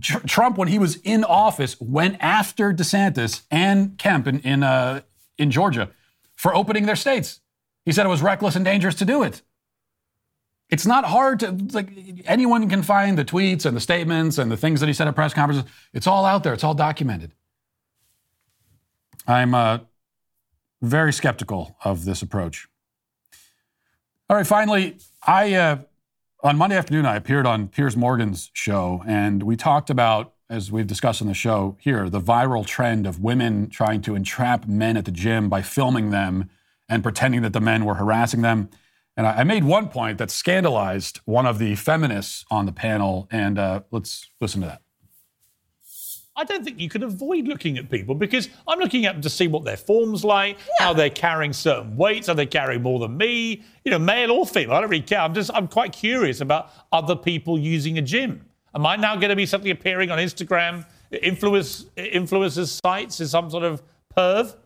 Tr- 0.00 0.26
Trump, 0.26 0.56
when 0.56 0.68
he 0.68 0.78
was 0.78 0.96
in 0.96 1.22
office, 1.24 1.78
went 1.80 2.16
after 2.20 2.72
DeSantis 2.72 3.42
and 3.50 3.98
Kemp 3.98 4.26
in, 4.26 4.40
in, 4.40 4.62
uh, 4.62 5.02
in 5.36 5.50
Georgia 5.50 5.90
for 6.34 6.54
opening 6.54 6.86
their 6.86 6.96
states. 6.96 7.40
He 7.84 7.92
said 7.92 8.06
it 8.06 8.10
was 8.10 8.22
reckless 8.22 8.56
and 8.56 8.64
dangerous 8.64 8.94
to 8.96 9.04
do 9.04 9.22
it. 9.22 9.42
It's 10.70 10.86
not 10.86 11.04
hard 11.04 11.40
to, 11.40 11.50
like, 11.72 11.90
anyone 12.24 12.68
can 12.68 12.82
find 12.82 13.18
the 13.18 13.24
tweets 13.24 13.66
and 13.66 13.76
the 13.76 13.80
statements 13.80 14.38
and 14.38 14.50
the 14.50 14.56
things 14.56 14.80
that 14.80 14.86
he 14.86 14.92
said 14.92 15.08
at 15.08 15.16
press 15.16 15.34
conferences. 15.34 15.70
It's 15.92 16.06
all 16.06 16.24
out 16.24 16.44
there, 16.44 16.54
it's 16.54 16.64
all 16.64 16.74
documented. 16.74 17.32
I'm 19.26 19.54
uh, 19.54 19.78
very 20.82 21.12
skeptical 21.12 21.76
of 21.84 22.04
this 22.04 22.22
approach. 22.22 22.68
All 24.28 24.36
right, 24.36 24.46
finally, 24.46 24.96
I 25.26 25.54
uh, 25.54 25.78
on 26.42 26.56
Monday 26.56 26.76
afternoon 26.76 27.04
I 27.04 27.16
appeared 27.16 27.46
on 27.46 27.68
Piers 27.68 27.96
Morgan's 27.96 28.50
show, 28.52 29.02
and 29.06 29.42
we 29.42 29.56
talked 29.56 29.90
about, 29.90 30.34
as 30.48 30.70
we've 30.72 30.86
discussed 30.86 31.20
on 31.20 31.28
the 31.28 31.34
show 31.34 31.76
here, 31.80 32.08
the 32.08 32.20
viral 32.20 32.64
trend 32.64 33.06
of 33.06 33.20
women 33.20 33.68
trying 33.68 34.00
to 34.02 34.14
entrap 34.14 34.66
men 34.66 34.96
at 34.96 35.04
the 35.04 35.10
gym 35.10 35.48
by 35.48 35.62
filming 35.62 36.10
them 36.10 36.48
and 36.88 37.02
pretending 37.02 37.42
that 37.42 37.52
the 37.52 37.60
men 37.60 37.84
were 37.84 37.94
harassing 37.94 38.42
them. 38.42 38.70
And 39.16 39.26
I, 39.26 39.38
I 39.38 39.44
made 39.44 39.64
one 39.64 39.88
point 39.88 40.18
that 40.18 40.30
scandalized 40.30 41.20
one 41.24 41.46
of 41.46 41.58
the 41.58 41.74
feminists 41.74 42.44
on 42.50 42.66
the 42.66 42.72
panel, 42.72 43.28
and 43.30 43.58
uh, 43.58 43.80
let's 43.90 44.30
listen 44.40 44.60
to 44.62 44.66
that. 44.68 44.82
I 46.40 46.44
don't 46.44 46.64
think 46.64 46.80
you 46.80 46.88
can 46.88 47.02
avoid 47.02 47.46
looking 47.46 47.76
at 47.76 47.90
people 47.90 48.14
because 48.14 48.48
I'm 48.66 48.78
looking 48.78 49.04
at 49.04 49.12
them 49.12 49.20
to 49.20 49.28
see 49.28 49.46
what 49.46 49.62
their 49.64 49.76
form's 49.76 50.24
like, 50.24 50.56
how 50.78 50.94
they're 50.94 51.10
carrying 51.10 51.52
certain 51.52 51.98
weights, 51.98 52.30
are 52.30 52.34
they 52.34 52.46
carrying 52.46 52.80
more 52.80 52.98
than 52.98 53.14
me? 53.18 53.62
You 53.84 53.90
know, 53.90 53.98
male 53.98 54.30
or 54.30 54.46
female, 54.46 54.74
I 54.74 54.80
don't 54.80 54.88
really 54.88 55.02
care. 55.02 55.20
I'm 55.20 55.34
just 55.34 55.50
I'm 55.52 55.68
quite 55.68 55.92
curious 55.92 56.40
about 56.40 56.70
other 56.92 57.14
people 57.14 57.58
using 57.58 57.98
a 57.98 58.02
gym. 58.02 58.46
Am 58.74 58.86
I 58.86 58.96
now 58.96 59.16
going 59.16 59.28
to 59.28 59.36
be 59.36 59.44
something 59.44 59.70
appearing 59.70 60.10
on 60.10 60.18
Instagram, 60.18 60.86
influence 61.10 61.84
influencers 61.98 62.80
sites 62.82 63.20
as 63.20 63.32
some 63.32 63.50
sort 63.50 63.64
of 63.64 63.82
perv? 64.16 64.56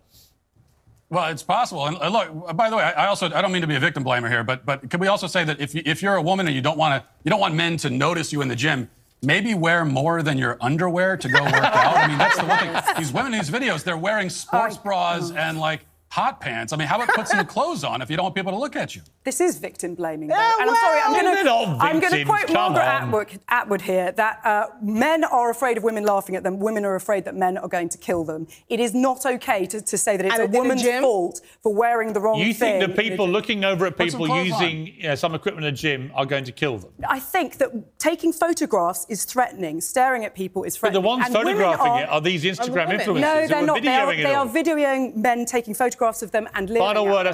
Well, 1.11 1.29
it's 1.29 1.43
possible. 1.43 1.87
And 1.87 2.13
look, 2.13 2.57
by 2.57 2.71
the 2.71 2.77
way, 2.77 2.85
I 2.85 3.07
also 3.07 3.27
I 3.27 3.43
don't 3.43 3.51
mean 3.51 3.63
to 3.63 3.69
be 3.69 3.75
a 3.75 3.81
victim 3.81 4.05
blamer 4.05 4.31
here, 4.31 4.45
but 4.45 4.65
but 4.65 4.89
can 4.89 5.01
we 5.01 5.09
also 5.09 5.27
say 5.27 5.43
that 5.43 5.61
if 5.61 5.75
you, 5.75 5.83
if 5.85 6.03
you're 6.03 6.15
a 6.15 6.23
woman 6.23 6.47
and 6.47 6.55
you 6.55 6.63
don't 6.63 6.79
want 6.79 7.03
to 7.03 7.09
you 7.25 7.31
don't 7.31 7.41
want 7.41 7.57
men 7.57 7.77
to 7.79 7.91
notice 7.91 8.33
you 8.33 8.43
in 8.43 8.49
the 8.49 8.57
gym, 8.57 8.89
maybe 9.25 9.55
wear 9.55 9.85
more 9.85 10.23
than 10.23 10.39
your 10.39 10.57
underwear 10.61 11.17
to 11.17 11.29
go 11.29 11.43
work 11.45 11.55
out. 11.55 11.97
I 11.97 12.09
mean, 12.09 12.19
that's 12.19 12.39
the 12.39 12.45
one 12.45 12.59
thing. 12.59 12.95
These 12.99 13.13
women 13.13 13.35
in 13.35 13.41
these 13.41 13.51
videos, 13.51 13.83
they're 13.83 13.97
wearing 13.97 14.31
sports 14.31 14.77
oh, 14.79 14.83
bras 14.83 15.31
oh. 15.31 15.37
and 15.37 15.59
like 15.59 15.87
hot 16.15 16.41
pants. 16.41 16.73
I 16.73 16.77
mean, 16.77 16.87
how 16.87 16.95
about 17.03 17.09
put 17.13 17.27
some 17.27 17.45
clothes 17.45 17.83
on 17.83 18.01
if 18.01 18.09
you 18.09 18.17
don't 18.17 18.23
want 18.23 18.37
people 18.37 18.53
to 18.53 18.59
look 18.59 18.77
at 18.77 18.95
you? 18.95 19.03
This 19.25 19.41
is 19.41 19.59
victim 19.59 19.97
blaming. 19.97 20.29
though. 20.29 20.37
Yeah, 20.37 20.61
and 20.61 20.71
I'm 20.71 20.77
sorry, 20.77 21.01
I'm 21.01 21.13
well, 21.13 21.23
going 21.23 21.35
they're 21.35 21.45
not 21.45 21.65
to 21.79 21.85
I'm 21.85 21.99
going 21.99 22.13
to 22.13 22.25
quote 22.25 22.47
come 22.47 22.73
Margaret. 22.75 22.85
Atwood, 22.85 23.41
Atwood 23.49 23.81
here 23.81 24.13
that 24.13 24.41
uh, 24.45 24.67
men 24.81 25.25
are 25.25 25.51
afraid 25.51 25.77
of 25.77 25.83
women 25.83 26.05
laughing 26.05 26.37
at 26.37 26.45
them. 26.45 26.61
Women 26.61 26.85
are 26.85 26.95
afraid 26.95 27.25
that 27.25 27.35
men 27.35 27.59
are 27.59 27.67
going 27.67 27.89
to 27.89 27.99
kill 27.99 28.23
them. 28.23 28.47
It 28.69 28.79
is 28.79 28.95
not 28.95 29.27
okay 29.27 29.67
to, 29.67 29.81
to 29.81 29.99
say 29.99 30.17
that 30.17 30.25
it's 30.25 30.39
And 30.39 30.55
a 30.55 30.57
woman's 30.57 30.87
fault 31.01 31.41
for 31.65 31.75
wearing 31.75 32.13
the 32.13 32.21
wrong 32.21 32.39
You 32.39 32.55
thing. 32.55 32.81
think 32.81 32.95
the 32.97 33.03
people 33.03 33.29
looking 33.29 33.65
over 33.65 33.85
at 33.85 33.97
Put 33.97 34.13
some 34.13 34.21
people 34.21 34.45
using 34.45 34.87
you 34.87 35.09
know, 35.09 35.17
some 35.17 35.35
equipment 35.35 35.67
in 35.67 35.75
a 35.75 35.77
gym 35.77 36.13
are 36.15 36.27
going 36.27 36.45
to 36.45 36.53
kill 36.53 36.79
them? 36.79 36.93
I 37.09 37.19
think 37.19 37.57
that 37.59 37.99
taking 37.99 38.33
photographs 38.33 39.05
is 39.09 39.25
threatening. 39.25 39.81
Staring 39.81 40.25
at 40.25 40.37
people 40.37 40.63
is 40.63 40.79
But 40.79 40.93
the 40.93 41.01
ones 41.01 41.25
And 41.25 41.35
photographing 41.35 41.87
are, 41.87 42.03
it 42.03 42.09
are 42.09 42.21
these 42.21 42.45
Instagram 42.45 42.87
women. 42.89 43.01
influencers 43.01 43.21
No, 43.21 43.47
they're 43.49 43.67
not. 43.67 43.83
They 43.83 43.97
are, 43.97 44.15
they 44.15 44.35
are 44.35 44.47
videoing 44.47 45.17
men 45.17 45.45
taking 45.45 45.75
photographs 45.75 46.04
of 46.09 46.31
them 46.31 46.49
and 46.55 46.69
leering 46.69 46.87
Final 46.87 47.05
word. 47.07 47.27
them. 47.27 47.33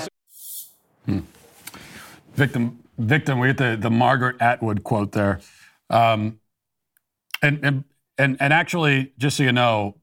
that's- 1.06 1.20
Victim, 2.34 2.78
victim. 2.98 3.38
We 3.38 3.48
get 3.48 3.58
the, 3.58 3.76
the 3.80 3.90
Margaret 3.90 4.36
Atwood 4.40 4.84
quote 4.84 5.12
there, 5.12 5.40
um, 5.90 6.38
and, 7.42 7.58
and 7.64 7.84
and 8.16 8.36
and 8.40 8.52
actually, 8.52 9.12
just 9.18 9.36
so 9.36 9.42
you 9.42 9.52
know, 9.52 9.96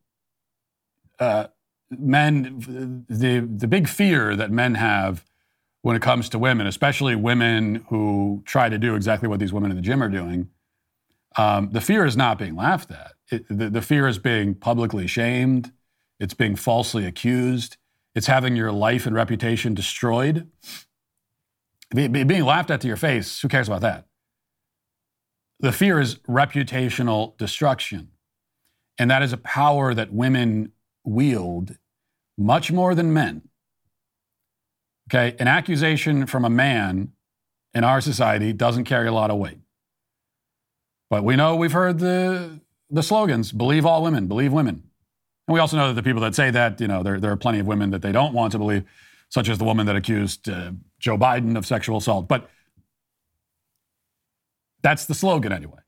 uh, 1.20 1.47
men, 1.89 3.05
the 3.09 3.39
the 3.39 3.68
big 3.68 3.88
fear 3.88 4.36
that 4.36 4.51
men 4.51 4.76
have 4.76 5.24
when 5.82 5.95
it 5.95 6.01
comes 6.01 6.28
to 6.30 6.38
women, 6.39 6.68
especially 6.68 7.15
women 7.15 7.86
who 7.89 8.43
try 8.45 8.68
to 8.68 8.78
do 8.78 8.93
exactly 8.95 9.30
what 9.30 9.39
these 9.39 9.53
women 9.53 9.72
in 9.72 9.78
the 9.78 9.82
gym 9.82 10.03
are 10.03 10.09
doing, 10.09 10.49
um, 11.38 11.70
the 11.72 11.82
fear 11.82 12.05
is 12.05 12.18
not 12.18 12.38
being 12.38 12.55
laughed 12.55 12.91
at. 12.91 13.13
It, 13.32 13.45
the, 13.49 13.70
the 13.70 13.82
fear 13.82 14.07
is 14.07 14.20
being 14.20 14.53
publicly 14.53 15.07
shamed. 15.07 15.72
It's 16.20 16.34
being 16.34 16.55
falsely 16.57 17.05
accused. 17.05 17.78
It's 18.18 18.26
having 18.26 18.55
your 18.55 18.72
life 18.72 19.05
and 19.05 19.15
reputation 19.15 19.76
destroyed. 19.76 20.49
Be- 21.93 22.07
be- 22.07 22.24
being 22.24 22.45
laughed 22.45 22.72
at 22.72 22.82
to 22.82 22.88
your 22.88 22.97
face, 22.97 23.41
who 23.41 23.47
cares 23.47 23.68
about 23.68 23.82
that? 23.82 24.07
The 25.59 25.72
fear 25.72 25.99
is 25.99 26.15
reputational 26.28 27.38
destruction. 27.38 28.09
And 28.97 29.11
that 29.11 29.22
is 29.22 29.34
a 29.34 29.38
power 29.38 29.93
that 29.93 30.11
women 30.11 30.72
wield 31.03 31.78
much 32.39 32.72
more 32.72 32.95
than 32.95 33.13
men. 33.13 33.43
Okay, 35.11 35.36
an 35.39 35.47
accusation 35.47 36.26
from 36.26 36.43
a 36.43 36.49
man 36.49 37.11
in 37.76 37.84
our 37.84 38.01
society 38.01 38.51
doesn't 38.51 38.86
carry 38.86 39.07
a 39.07 39.13
lot 39.13 39.30
of 39.30 39.38
weight. 39.38 39.59
But 41.11 41.24
we 41.24 41.36
know 41.36 41.55
we've 41.55 41.72
heard 41.72 41.99
the, 41.99 42.61
the 42.89 43.03
slogans 43.03 43.51
believe 43.51 43.86
all 43.86 44.01
women, 44.01 44.26
believe 44.26 44.51
women. 44.51 44.86
And 45.48 45.54
we 45.54 45.60
also 45.60 45.78
know 45.78 45.88
that 45.88 45.93
the 45.93 46.04
people 46.04 46.22
that 46.22 46.36
say 46.36 46.52
that, 46.52 46.82
you 46.82 46.88
know, 46.88 47.04
there, 47.04 47.20
there 47.20 47.32
are 47.32 47.38
plenty 47.38 47.60
of 47.60 47.68
women 47.68 47.91
that 47.91 48.02
they 48.02 48.12
don't 48.12 48.34
want 48.34 48.52
to 48.52 48.58
believe, 48.58 48.84
such 49.30 49.48
as 49.50 49.58
the 49.58 49.64
woman 49.64 49.86
that 49.86 49.95
accused 49.95 50.50
uh, 50.50 50.72
Joe 51.00 51.18
Biden 51.18 51.58
of 51.58 51.66
sexual 51.66 51.98
assault. 51.98 52.28
But 52.28 52.50
that's 54.82 55.06
the 55.06 55.14
slogan 55.14 55.52
anyway. 55.52 55.80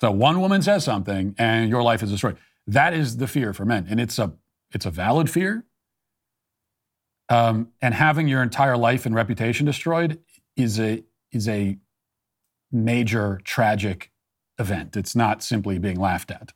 So 0.00 0.10
one 0.10 0.40
woman 0.40 0.62
says 0.62 0.84
something 0.84 1.34
and 1.38 1.68
your 1.70 1.82
life 1.82 2.02
is 2.02 2.10
destroyed. 2.10 2.36
That 2.66 2.94
is 2.94 3.16
the 3.16 3.26
fear 3.26 3.52
for 3.52 3.64
men. 3.64 3.86
And 3.88 4.00
it's 4.00 4.18
a, 4.18 4.32
it's 4.72 4.86
a 4.86 4.90
valid 4.90 5.30
fear. 5.30 5.64
Um, 7.28 7.68
and 7.82 7.94
having 7.94 8.28
your 8.28 8.42
entire 8.42 8.76
life 8.76 9.06
and 9.06 9.14
reputation 9.14 9.66
destroyed 9.66 10.20
is 10.56 10.78
a, 10.80 11.04
is 11.32 11.48
a 11.48 11.78
major 12.72 13.40
tragic 13.44 14.10
event. 14.58 14.96
It's 14.96 15.14
not 15.14 15.42
simply 15.42 15.78
being 15.78 15.98
laughed 15.98 16.30
at. 16.30 16.52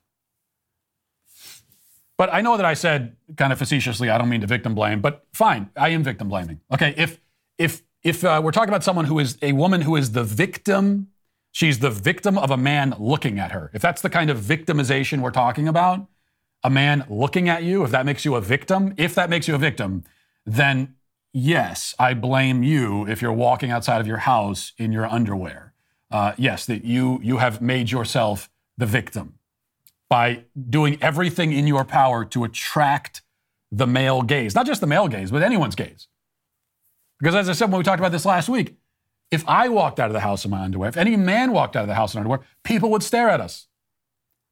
But 2.23 2.33
I 2.33 2.39
know 2.39 2.55
that 2.55 2.65
I 2.65 2.73
said 2.73 3.17
kind 3.35 3.51
of 3.51 3.59
facetiously, 3.59 4.09
I 4.09 4.17
don't 4.17 4.29
mean 4.29 4.39
to 4.39 4.47
victim 4.47 4.73
blame, 4.73 5.01
but 5.01 5.25
fine, 5.33 5.69
I 5.75 5.89
am 5.89 6.03
victim 6.03 6.29
blaming. 6.29 6.61
Okay, 6.71 6.93
if 6.95 7.19
if 7.57 7.83
if 8.01 8.23
uh, 8.23 8.39
we're 8.41 8.53
talking 8.53 8.69
about 8.69 8.81
someone 8.81 9.03
who 9.03 9.19
is 9.19 9.37
a 9.41 9.51
woman 9.51 9.81
who 9.81 9.97
is 9.97 10.13
the 10.13 10.23
victim, 10.23 11.09
she's 11.51 11.79
the 11.79 11.89
victim 11.89 12.37
of 12.37 12.49
a 12.49 12.55
man 12.55 12.95
looking 12.97 13.39
at 13.39 13.51
her. 13.51 13.69
If 13.73 13.81
that's 13.81 14.01
the 14.01 14.09
kind 14.09 14.29
of 14.29 14.37
victimization 14.37 15.19
we're 15.19 15.31
talking 15.31 15.67
about, 15.67 16.07
a 16.63 16.69
man 16.69 17.05
looking 17.09 17.49
at 17.49 17.63
you, 17.63 17.83
if 17.83 17.91
that 17.91 18.05
makes 18.05 18.23
you 18.23 18.35
a 18.35 18.41
victim, 18.41 18.93
if 18.95 19.13
that 19.15 19.29
makes 19.29 19.49
you 19.49 19.55
a 19.55 19.57
victim, 19.57 20.05
then 20.45 20.95
yes, 21.33 21.93
I 21.99 22.13
blame 22.13 22.63
you 22.63 23.05
if 23.05 23.21
you're 23.21 23.33
walking 23.33 23.69
outside 23.69 23.99
of 23.99 24.07
your 24.07 24.19
house 24.19 24.71
in 24.77 24.93
your 24.93 25.05
underwear. 25.07 25.73
Uh, 26.09 26.31
yes, 26.37 26.65
that 26.67 26.85
you 26.85 27.19
you 27.21 27.39
have 27.39 27.61
made 27.61 27.91
yourself 27.91 28.49
the 28.77 28.85
victim 28.85 29.39
by 30.13 30.43
doing 30.69 30.95
everything 31.01 31.51
in 31.51 31.65
your 31.65 31.83
power 31.83 32.23
to 32.23 32.43
attract 32.43 33.23
the 33.71 33.87
male 33.87 34.21
gaze, 34.21 34.53
not 34.53 34.67
just 34.67 34.79
the 34.79 34.85
male 34.85 35.07
gaze, 35.07 35.31
but 35.31 35.41
anyone's 35.41 35.73
gaze. 35.73 36.07
Because 37.19 37.33
as 37.33 37.49
I 37.49 37.53
said 37.53 37.71
when 37.71 37.79
we 37.79 37.83
talked 37.83 37.99
about 37.99 38.11
this 38.11 38.23
last 38.23 38.47
week, 38.47 38.75
if 39.31 39.43
I 39.47 39.69
walked 39.69 39.99
out 39.99 40.11
of 40.11 40.13
the 40.13 40.19
house 40.19 40.45
in 40.45 40.51
my 40.51 40.61
underwear, 40.61 40.87
if 40.87 40.97
any 40.97 41.15
man 41.15 41.51
walked 41.51 41.75
out 41.75 41.81
of 41.81 41.87
the 41.87 41.95
house 41.95 42.13
in 42.13 42.19
underwear, 42.19 42.41
people 42.63 42.91
would 42.91 43.01
stare 43.01 43.27
at 43.27 43.41
us. 43.41 43.65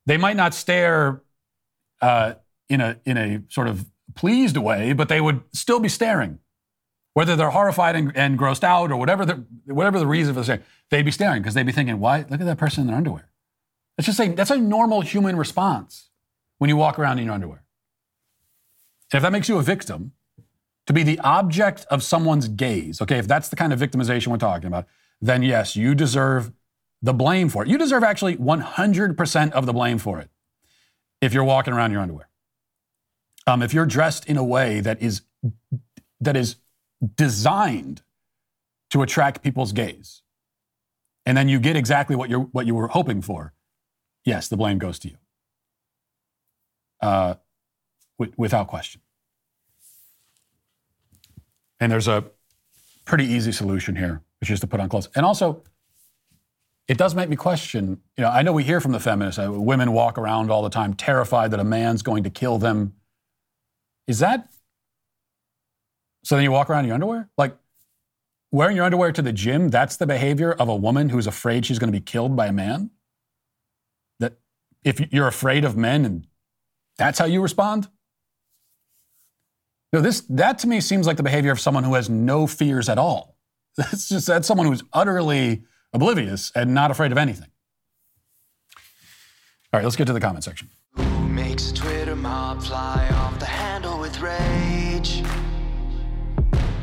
They 0.07 0.17
might 0.17 0.35
not 0.35 0.55
stare 0.55 1.21
uh, 2.01 2.33
in 2.67 2.81
a 2.81 2.99
in 3.05 3.17
a 3.17 3.43
sort 3.49 3.67
of 3.67 3.85
pleased 4.15 4.57
way, 4.57 4.93
but 4.93 5.09
they 5.09 5.21
would 5.21 5.43
still 5.53 5.79
be 5.79 5.89
staring. 5.89 6.39
Whether 7.13 7.35
they're 7.35 7.51
horrified 7.51 7.95
and, 7.95 8.11
and 8.17 8.39
grossed 8.39 8.63
out 8.63 8.91
or 8.91 8.97
whatever 8.97 9.27
the 9.27 9.45
whatever 9.65 9.99
the 9.99 10.07
reason 10.07 10.33
for 10.33 10.39
the 10.39 10.45
staring, 10.45 10.63
they'd 10.89 11.05
be 11.05 11.11
staring 11.11 11.43
because 11.43 11.53
they'd 11.53 11.67
be 11.67 11.71
thinking, 11.71 11.99
"Why? 11.99 12.25
Look 12.27 12.41
at 12.41 12.47
that 12.47 12.57
person 12.57 12.81
in 12.81 12.87
their 12.87 12.97
underwear." 12.97 13.30
That's 13.97 14.05
just 14.05 14.17
saying 14.17 14.35
that's 14.35 14.51
a 14.51 14.57
normal 14.57 15.01
human 15.01 15.35
response 15.35 16.09
when 16.57 16.69
you 16.69 16.77
walk 16.77 16.97
around 16.99 17.19
in 17.19 17.25
your 17.25 17.33
underwear. 17.33 17.63
And 19.11 19.17
if 19.17 19.23
that 19.23 19.31
makes 19.31 19.49
you 19.49 19.57
a 19.57 19.63
victim, 19.63 20.13
to 20.87 20.93
be 20.93 21.03
the 21.03 21.19
object 21.19 21.85
of 21.89 22.03
someone's 22.03 22.47
gaze, 22.47 23.01
okay, 23.01 23.17
if 23.17 23.27
that's 23.27 23.49
the 23.49 23.55
kind 23.55 23.71
of 23.71 23.79
victimization 23.79 24.27
we're 24.27 24.37
talking 24.37 24.67
about, 24.67 24.87
then 25.21 25.43
yes, 25.43 25.75
you 25.75 25.93
deserve 25.93 26.51
the 27.01 27.13
blame 27.13 27.49
for 27.49 27.63
it. 27.63 27.69
You 27.69 27.77
deserve 27.77 28.03
actually 28.03 28.37
100% 28.37 29.51
of 29.51 29.65
the 29.65 29.73
blame 29.73 29.97
for 29.97 30.19
it 30.19 30.29
if 31.21 31.33
you're 31.33 31.43
walking 31.43 31.73
around 31.73 31.87
in 31.87 31.93
your 31.93 32.01
underwear. 32.01 32.27
Um, 33.47 33.61
if 33.61 33.73
you're 33.73 33.85
dressed 33.85 34.25
in 34.27 34.37
a 34.37 34.43
way 34.43 34.81
that 34.81 35.01
is 35.01 35.21
that 36.19 36.37
is 36.37 36.57
designed 37.15 38.03
to 38.91 39.01
attract 39.01 39.41
people's 39.41 39.71
gaze, 39.71 40.21
and 41.25 41.35
then 41.35 41.49
you 41.49 41.59
get 41.59 41.75
exactly 41.75 42.15
what 42.15 42.29
you 42.29 42.49
what 42.51 42.67
you 42.67 42.75
were 42.75 42.87
hoping 42.87 43.21
for, 43.21 43.53
yes, 44.25 44.47
the 44.47 44.57
blame 44.57 44.77
goes 44.77 44.99
to 44.99 45.09
you, 45.09 45.17
uh, 47.01 47.35
wi- 48.19 48.33
without 48.37 48.67
question. 48.67 49.01
And 51.79 51.91
there's 51.91 52.07
a 52.07 52.25
pretty 53.05 53.25
easy 53.25 53.51
solution 53.51 53.95
here, 53.95 54.21
which 54.39 54.51
is 54.51 54.59
to 54.59 54.67
put 54.67 54.79
on 54.79 54.87
clothes. 54.87 55.09
And 55.15 55.25
also, 55.25 55.63
it 56.87 56.97
does 56.97 57.15
make 57.15 57.29
me 57.29 57.35
question. 57.35 58.01
You 58.17 58.23
know, 58.23 58.29
I 58.29 58.41
know 58.41 58.53
we 58.53 58.63
hear 58.63 58.79
from 58.79 58.91
the 58.91 58.99
feminists, 58.99 59.39
uh, 59.39 59.51
women 59.51 59.91
walk 59.93 60.17
around 60.17 60.51
all 60.51 60.61
the 60.61 60.69
time 60.69 60.93
terrified 60.93 61.51
that 61.51 61.59
a 61.59 61.63
man's 61.63 62.01
going 62.01 62.23
to 62.23 62.29
kill 62.29 62.57
them. 62.57 62.93
Is 64.07 64.19
that 64.19 64.49
so? 66.23 66.35
Then 66.35 66.43
you 66.43 66.51
walk 66.51 66.69
around 66.69 66.81
in 66.81 66.87
your 66.87 66.95
underwear, 66.95 67.29
like 67.37 67.55
wearing 68.51 68.75
your 68.75 68.85
underwear 68.85 69.11
to 69.11 69.21
the 69.21 69.31
gym. 69.31 69.69
That's 69.69 69.95
the 69.95 70.05
behavior 70.05 70.51
of 70.51 70.67
a 70.67 70.75
woman 70.75 71.09
who's 71.09 71.27
afraid 71.27 71.65
she's 71.65 71.79
going 71.79 71.91
to 71.91 71.97
be 71.97 72.03
killed 72.03 72.35
by 72.35 72.47
a 72.47 72.51
man. 72.51 72.91
If 74.83 75.11
you're 75.13 75.27
afraid 75.27 75.63
of 75.63 75.77
men, 75.77 76.05
and 76.05 76.27
that's 76.97 77.19
how 77.19 77.25
you 77.25 77.41
respond. 77.41 77.87
No, 79.93 80.01
this 80.01 80.21
that 80.21 80.59
to 80.59 80.67
me 80.67 80.79
seems 80.79 81.05
like 81.05 81.17
the 81.17 81.23
behavior 81.23 81.51
of 81.51 81.59
someone 81.59 81.83
who 81.83 81.95
has 81.95 82.09
no 82.09 82.47
fears 82.47 82.89
at 82.89 82.97
all. 82.97 83.37
That's 83.77 84.09
just 84.09 84.27
that's 84.27 84.47
someone 84.47 84.67
who's 84.67 84.83
utterly 84.91 85.63
oblivious 85.93 86.51
and 86.55 86.73
not 86.73 86.91
afraid 86.91 87.13
of 87.13 87.17
anything. 87.17 87.47
All 89.73 89.79
right, 89.79 89.83
let's 89.85 89.95
get 89.95 90.07
to 90.07 90.13
the 90.13 90.19
comment 90.19 90.43
section. 90.43 90.69
Who 90.97 91.29
makes 91.29 91.71
a 91.71 91.73
Twitter 91.73 92.15
mob 92.17 92.61
fly 92.61 93.07
off 93.13 93.39
the 93.39 93.45
handle 93.45 93.97
with 93.97 94.19
rage? 94.19 95.23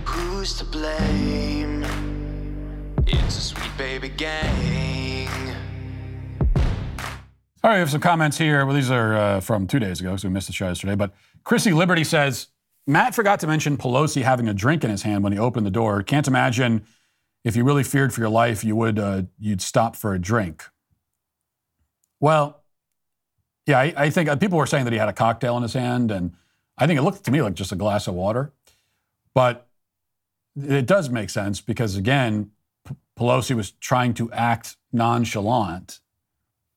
Who's 0.06 0.56
to 0.58 0.64
blame? 0.64 1.84
It's 3.06 3.36
a 3.36 3.40
sweet 3.42 3.76
baby 3.76 4.08
gang. 4.08 4.87
All 7.64 7.70
right, 7.70 7.76
we 7.76 7.80
have 7.80 7.90
some 7.90 8.00
comments 8.00 8.38
here. 8.38 8.64
Well, 8.64 8.74
these 8.74 8.90
are 8.90 9.16
uh, 9.16 9.40
from 9.40 9.66
two 9.66 9.80
days 9.80 10.00
ago, 10.00 10.16
so 10.16 10.28
we 10.28 10.34
missed 10.34 10.46
the 10.46 10.52
show 10.52 10.68
yesterday. 10.68 10.94
But 10.94 11.12
Chrissy 11.42 11.72
Liberty 11.72 12.04
says 12.04 12.48
Matt 12.86 13.16
forgot 13.16 13.40
to 13.40 13.46
mention 13.48 13.76
Pelosi 13.76 14.22
having 14.22 14.48
a 14.48 14.54
drink 14.54 14.84
in 14.84 14.90
his 14.90 15.02
hand 15.02 15.24
when 15.24 15.32
he 15.32 15.38
opened 15.38 15.66
the 15.66 15.70
door. 15.70 16.02
Can't 16.04 16.28
imagine 16.28 16.86
if 17.44 17.56
you 17.56 17.64
really 17.64 17.82
feared 17.82 18.14
for 18.14 18.20
your 18.20 18.30
life, 18.30 18.62
you 18.62 18.76
would 18.76 18.98
uh, 18.98 19.22
you'd 19.40 19.60
stop 19.60 19.96
for 19.96 20.14
a 20.14 20.20
drink. 20.20 20.64
Well, 22.20 22.62
yeah, 23.66 23.80
I, 23.80 23.92
I 23.96 24.10
think 24.10 24.28
uh, 24.28 24.36
people 24.36 24.56
were 24.56 24.66
saying 24.66 24.84
that 24.84 24.92
he 24.92 24.98
had 24.98 25.08
a 25.08 25.12
cocktail 25.12 25.56
in 25.56 25.64
his 25.64 25.74
hand, 25.74 26.12
and 26.12 26.34
I 26.76 26.86
think 26.86 26.98
it 26.98 27.02
looked 27.02 27.24
to 27.24 27.30
me 27.32 27.42
like 27.42 27.54
just 27.54 27.72
a 27.72 27.76
glass 27.76 28.06
of 28.06 28.14
water. 28.14 28.52
But 29.34 29.68
it 30.56 30.86
does 30.86 31.10
make 31.10 31.28
sense 31.28 31.60
because 31.60 31.96
again, 31.96 32.52
P- 32.86 32.94
Pelosi 33.18 33.54
was 33.56 33.72
trying 33.72 34.14
to 34.14 34.30
act 34.32 34.76
nonchalant, 34.92 36.00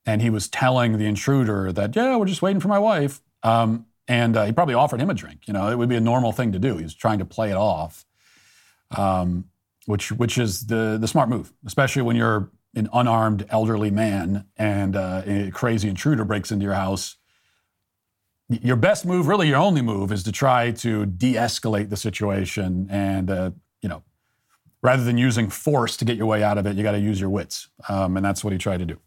and 0.05 0.21
he 0.21 0.29
was 0.29 0.47
telling 0.47 0.97
the 0.97 1.05
intruder 1.05 1.71
that, 1.71 1.95
"Yeah, 1.95 2.15
we're 2.15 2.25
just 2.25 2.41
waiting 2.41 2.59
for 2.59 2.67
my 2.67 2.79
wife." 2.79 3.21
Um, 3.43 3.85
and 4.07 4.35
uh, 4.35 4.45
he 4.45 4.51
probably 4.51 4.73
offered 4.73 4.99
him 4.99 5.09
a 5.09 5.13
drink. 5.13 5.47
You 5.47 5.53
know, 5.53 5.69
it 5.69 5.77
would 5.77 5.89
be 5.89 5.95
a 5.95 6.01
normal 6.01 6.31
thing 6.31 6.51
to 6.51 6.59
do. 6.59 6.77
He 6.77 6.83
was 6.83 6.93
trying 6.93 7.19
to 7.19 7.25
play 7.25 7.49
it 7.49 7.57
off, 7.57 8.05
um, 8.97 9.45
which 9.85 10.11
which 10.11 10.37
is 10.37 10.67
the 10.67 10.97
the 10.99 11.07
smart 11.07 11.29
move, 11.29 11.53
especially 11.65 12.01
when 12.01 12.15
you're 12.15 12.51
an 12.75 12.89
unarmed 12.93 13.45
elderly 13.49 13.91
man 13.91 14.45
and 14.57 14.95
uh, 14.95 15.21
a 15.25 15.51
crazy 15.51 15.89
intruder 15.89 16.23
breaks 16.23 16.51
into 16.51 16.63
your 16.63 16.73
house. 16.73 17.17
Your 18.49 18.75
best 18.75 19.05
move, 19.05 19.27
really 19.27 19.47
your 19.47 19.57
only 19.57 19.81
move, 19.81 20.11
is 20.11 20.23
to 20.23 20.31
try 20.31 20.71
to 20.71 21.05
de-escalate 21.05 21.89
the 21.89 21.95
situation, 21.95 22.87
and 22.89 23.29
uh, 23.29 23.51
you 23.81 23.87
know, 23.87 24.03
rather 24.81 25.05
than 25.05 25.17
using 25.17 25.49
force 25.49 25.95
to 25.97 26.05
get 26.05 26.17
your 26.17 26.25
way 26.25 26.43
out 26.43 26.57
of 26.57 26.65
it, 26.65 26.75
you 26.75 26.83
got 26.83 26.91
to 26.91 26.99
use 26.99 27.19
your 27.19 27.29
wits, 27.29 27.69
um, 27.87 28.17
and 28.17 28.25
that's 28.25 28.43
what 28.43 28.51
he 28.51 28.59
tried 28.59 28.79
to 28.79 28.85
do. 28.85 28.97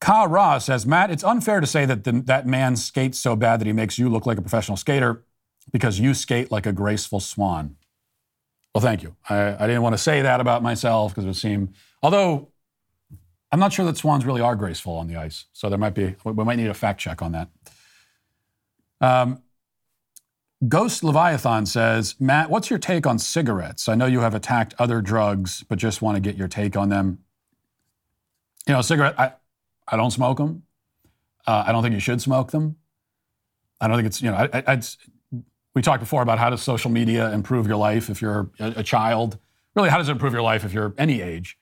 Ka 0.00 0.58
says, 0.58 0.86
Matt, 0.86 1.10
it's 1.10 1.24
unfair 1.24 1.60
to 1.60 1.66
say 1.66 1.86
that 1.86 2.04
the, 2.04 2.12
that 2.12 2.46
man 2.46 2.76
skates 2.76 3.18
so 3.18 3.34
bad 3.34 3.60
that 3.60 3.66
he 3.66 3.72
makes 3.72 3.98
you 3.98 4.08
look 4.08 4.26
like 4.26 4.38
a 4.38 4.42
professional 4.42 4.76
skater 4.76 5.24
because 5.72 5.98
you 5.98 6.14
skate 6.14 6.50
like 6.50 6.66
a 6.66 6.72
graceful 6.72 7.20
swan. 7.20 7.76
Well, 8.74 8.82
thank 8.82 9.02
you. 9.02 9.16
I, 9.28 9.54
I 9.54 9.66
didn't 9.66 9.82
want 9.82 9.94
to 9.94 9.98
say 9.98 10.22
that 10.22 10.40
about 10.40 10.62
myself 10.62 11.12
because 11.12 11.24
it 11.24 11.28
would 11.28 11.36
seem, 11.36 11.72
although 12.02 12.52
I'm 13.50 13.58
not 13.58 13.72
sure 13.72 13.86
that 13.86 13.96
swans 13.96 14.26
really 14.26 14.42
are 14.42 14.54
graceful 14.54 14.94
on 14.96 15.06
the 15.06 15.16
ice. 15.16 15.46
So 15.52 15.70
there 15.70 15.78
might 15.78 15.94
be, 15.94 16.14
we 16.24 16.44
might 16.44 16.56
need 16.56 16.68
a 16.68 16.74
fact 16.74 17.00
check 17.00 17.22
on 17.22 17.32
that. 17.32 17.48
Um, 19.00 19.42
Ghost 20.68 21.04
Leviathan 21.04 21.66
says, 21.66 22.16
Matt, 22.18 22.50
what's 22.50 22.70
your 22.70 22.78
take 22.78 23.06
on 23.06 23.18
cigarettes? 23.18 23.88
I 23.88 23.94
know 23.94 24.06
you 24.06 24.20
have 24.20 24.34
attacked 24.34 24.74
other 24.78 25.00
drugs, 25.00 25.64
but 25.68 25.78
just 25.78 26.02
want 26.02 26.16
to 26.16 26.20
get 26.20 26.36
your 26.36 26.48
take 26.48 26.76
on 26.76 26.88
them. 26.88 27.18
You 28.66 28.74
know, 28.74 28.82
cigarette, 28.82 29.18
I, 29.18 29.32
I 29.88 29.96
don't 29.96 30.10
smoke 30.10 30.38
them. 30.38 30.62
Uh, 31.46 31.64
I 31.66 31.72
don't 31.72 31.82
think 31.82 31.94
you 31.94 32.00
should 32.00 32.20
smoke 32.20 32.50
them. 32.50 32.76
I 33.80 33.88
don't 33.88 33.96
think 33.96 34.06
it's, 34.06 34.22
you 34.22 34.30
know, 34.30 34.36
I, 34.36 34.62
I, 34.66 34.82
we 35.74 35.82
talked 35.82 36.00
before 36.00 36.22
about 36.22 36.38
how 36.38 36.50
does 36.50 36.62
social 36.62 36.90
media 36.90 37.30
improve 37.32 37.66
your 37.66 37.76
life 37.76 38.08
if 38.08 38.22
you're 38.22 38.50
a, 38.58 38.74
a, 38.76 38.82
child. 38.82 39.38
Really, 39.74 39.90
how 39.90 39.98
does 39.98 40.08
it 40.08 40.12
improve 40.12 40.32
your 40.32 40.42
life 40.42 40.64
if 40.64 40.72
you're 40.72 40.94
any 40.96 41.20
age? 41.20 41.58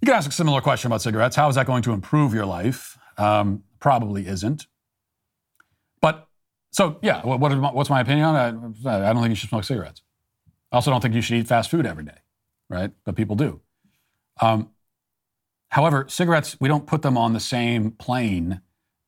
You 0.00 0.06
can 0.06 0.14
ask 0.14 0.28
a 0.28 0.32
similar 0.32 0.60
question 0.60 0.88
about 0.88 1.00
cigarettes. 1.00 1.34
How 1.34 1.48
is 1.48 1.54
that 1.54 1.66
going 1.66 1.82
to 1.84 1.92
improve 1.92 2.34
your 2.34 2.44
life? 2.44 2.98
Um, 3.16 3.64
probably 3.80 4.26
isn't. 4.26 4.66
But 6.00 6.28
so, 6.70 6.98
yeah, 7.02 7.22
what, 7.24 7.40
what, 7.40 7.74
what's 7.74 7.90
my 7.90 8.00
opinion 8.00 8.26
on 8.26 8.36
it? 8.36 8.86
I 8.86 9.12
don't 9.12 9.22
think 9.22 9.30
you 9.30 9.36
should 9.36 9.48
smoke 9.48 9.64
cigarettes. 9.64 10.02
I 10.70 10.76
also 10.76 10.90
don't 10.90 11.00
think 11.00 11.14
you 11.14 11.22
should 11.22 11.38
eat 11.38 11.46
fast 11.46 11.70
food 11.70 11.86
every 11.86 12.04
day, 12.04 12.18
right? 12.68 12.90
But 13.04 13.16
people 13.16 13.36
do. 13.36 13.60
Um, 14.40 14.70
However, 15.72 16.04
cigarettes, 16.06 16.54
we 16.60 16.68
don't 16.68 16.86
put 16.86 17.00
them 17.00 17.16
on 17.16 17.32
the 17.32 17.40
same 17.40 17.92
plane 17.92 18.60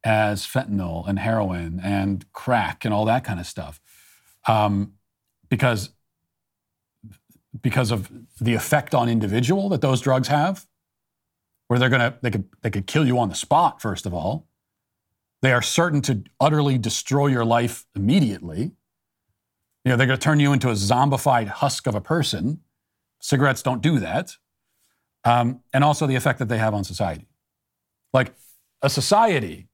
as 0.02 0.46
fentanyl 0.46 1.06
and 1.06 1.18
heroin 1.18 1.78
and 1.84 2.24
crack 2.32 2.86
and 2.86 2.94
all 2.94 3.04
that 3.04 3.22
kind 3.22 3.38
of 3.38 3.46
stuff. 3.46 3.82
Um, 4.48 4.94
because, 5.50 5.90
because 7.60 7.90
of 7.90 8.10
the 8.40 8.54
effect 8.54 8.94
on 8.94 9.10
individual 9.10 9.68
that 9.68 9.82
those 9.82 10.00
drugs 10.00 10.28
have, 10.28 10.66
where 11.68 11.78
they're 11.78 11.90
gonna 11.90 12.16
they 12.22 12.30
could 12.30 12.44
they 12.62 12.70
could 12.70 12.86
kill 12.86 13.06
you 13.06 13.18
on 13.18 13.28
the 13.28 13.34
spot, 13.34 13.82
first 13.82 14.06
of 14.06 14.14
all. 14.14 14.46
They 15.42 15.52
are 15.52 15.62
certain 15.62 16.00
to 16.02 16.22
utterly 16.40 16.78
destroy 16.78 17.26
your 17.26 17.44
life 17.44 17.84
immediately. 17.94 18.72
You 19.84 19.90
know, 19.90 19.96
they're 19.96 20.06
gonna 20.06 20.16
turn 20.16 20.40
you 20.40 20.54
into 20.54 20.70
a 20.70 20.74
zombified 20.74 21.48
husk 21.48 21.86
of 21.86 21.94
a 21.94 22.00
person. 22.00 22.60
Cigarettes 23.20 23.62
don't 23.62 23.82
do 23.82 23.98
that 23.98 24.36
um, 25.24 25.60
and 25.72 25.82
also 25.82 26.06
the 26.06 26.14
effect 26.14 26.38
that 26.38 26.48
they 26.48 26.58
have 26.58 26.74
on 26.74 26.84
society. 26.84 27.26
Like 28.12 28.34
a 28.82 28.90
society 28.90 29.68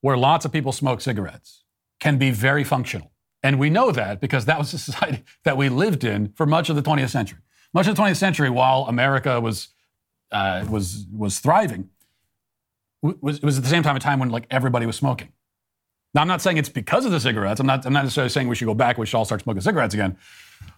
where 0.00 0.16
lots 0.16 0.44
of 0.44 0.52
people 0.52 0.72
smoke 0.72 1.00
cigarettes 1.00 1.64
can 2.00 2.18
be 2.18 2.30
very 2.30 2.64
functional. 2.64 3.10
And 3.42 3.58
we 3.58 3.70
know 3.70 3.90
that 3.92 4.20
because 4.20 4.44
that 4.46 4.58
was 4.58 4.72
the 4.72 4.78
society 4.90 5.24
that 5.44 5.56
we 5.56 5.68
lived 5.68 6.04
in 6.04 6.32
for 6.32 6.46
much 6.46 6.68
of 6.68 6.76
the 6.76 6.82
20th 6.82 7.10
century. 7.10 7.40
Much 7.74 7.86
of 7.86 7.96
the 7.96 8.02
20th 8.02 8.16
century, 8.16 8.50
while 8.50 8.86
America 8.88 9.40
was, 9.40 9.68
uh, 10.32 10.64
was, 10.68 11.06
was 11.12 11.38
thriving, 11.38 11.90
was, 13.02 13.38
it 13.38 13.44
was 13.44 13.58
at 13.58 13.64
the 13.64 13.70
same 13.70 13.82
time 13.82 13.94
a 13.94 14.00
time 14.00 14.18
when 14.18 14.30
like 14.30 14.46
everybody 14.50 14.86
was 14.86 14.96
smoking. 14.96 15.32
Now, 16.14 16.22
I'm 16.22 16.28
not 16.28 16.40
saying 16.40 16.56
it's 16.56 16.70
because 16.70 17.04
of 17.04 17.12
the 17.12 17.20
cigarettes. 17.20 17.60
I'm 17.60 17.66
not, 17.66 17.84
I'm 17.84 17.92
not 17.92 18.02
necessarily 18.02 18.30
saying 18.30 18.48
we 18.48 18.56
should 18.56 18.66
go 18.66 18.74
back, 18.74 18.96
we 18.98 19.06
should 19.06 19.18
all 19.18 19.26
start 19.26 19.42
smoking 19.42 19.60
cigarettes 19.60 19.94
again. 19.94 20.16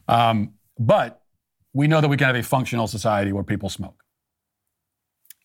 Um, 0.09 0.55
but 0.79 1.23
we 1.73 1.87
know 1.87 2.01
that 2.01 2.09
we 2.09 2.17
can 2.17 2.27
have 2.27 2.37
a 2.37 2.43
functional 2.43 2.89
society 2.89 3.33
where 3.33 3.45
people 3.45 3.69
smoke. 3.69 4.00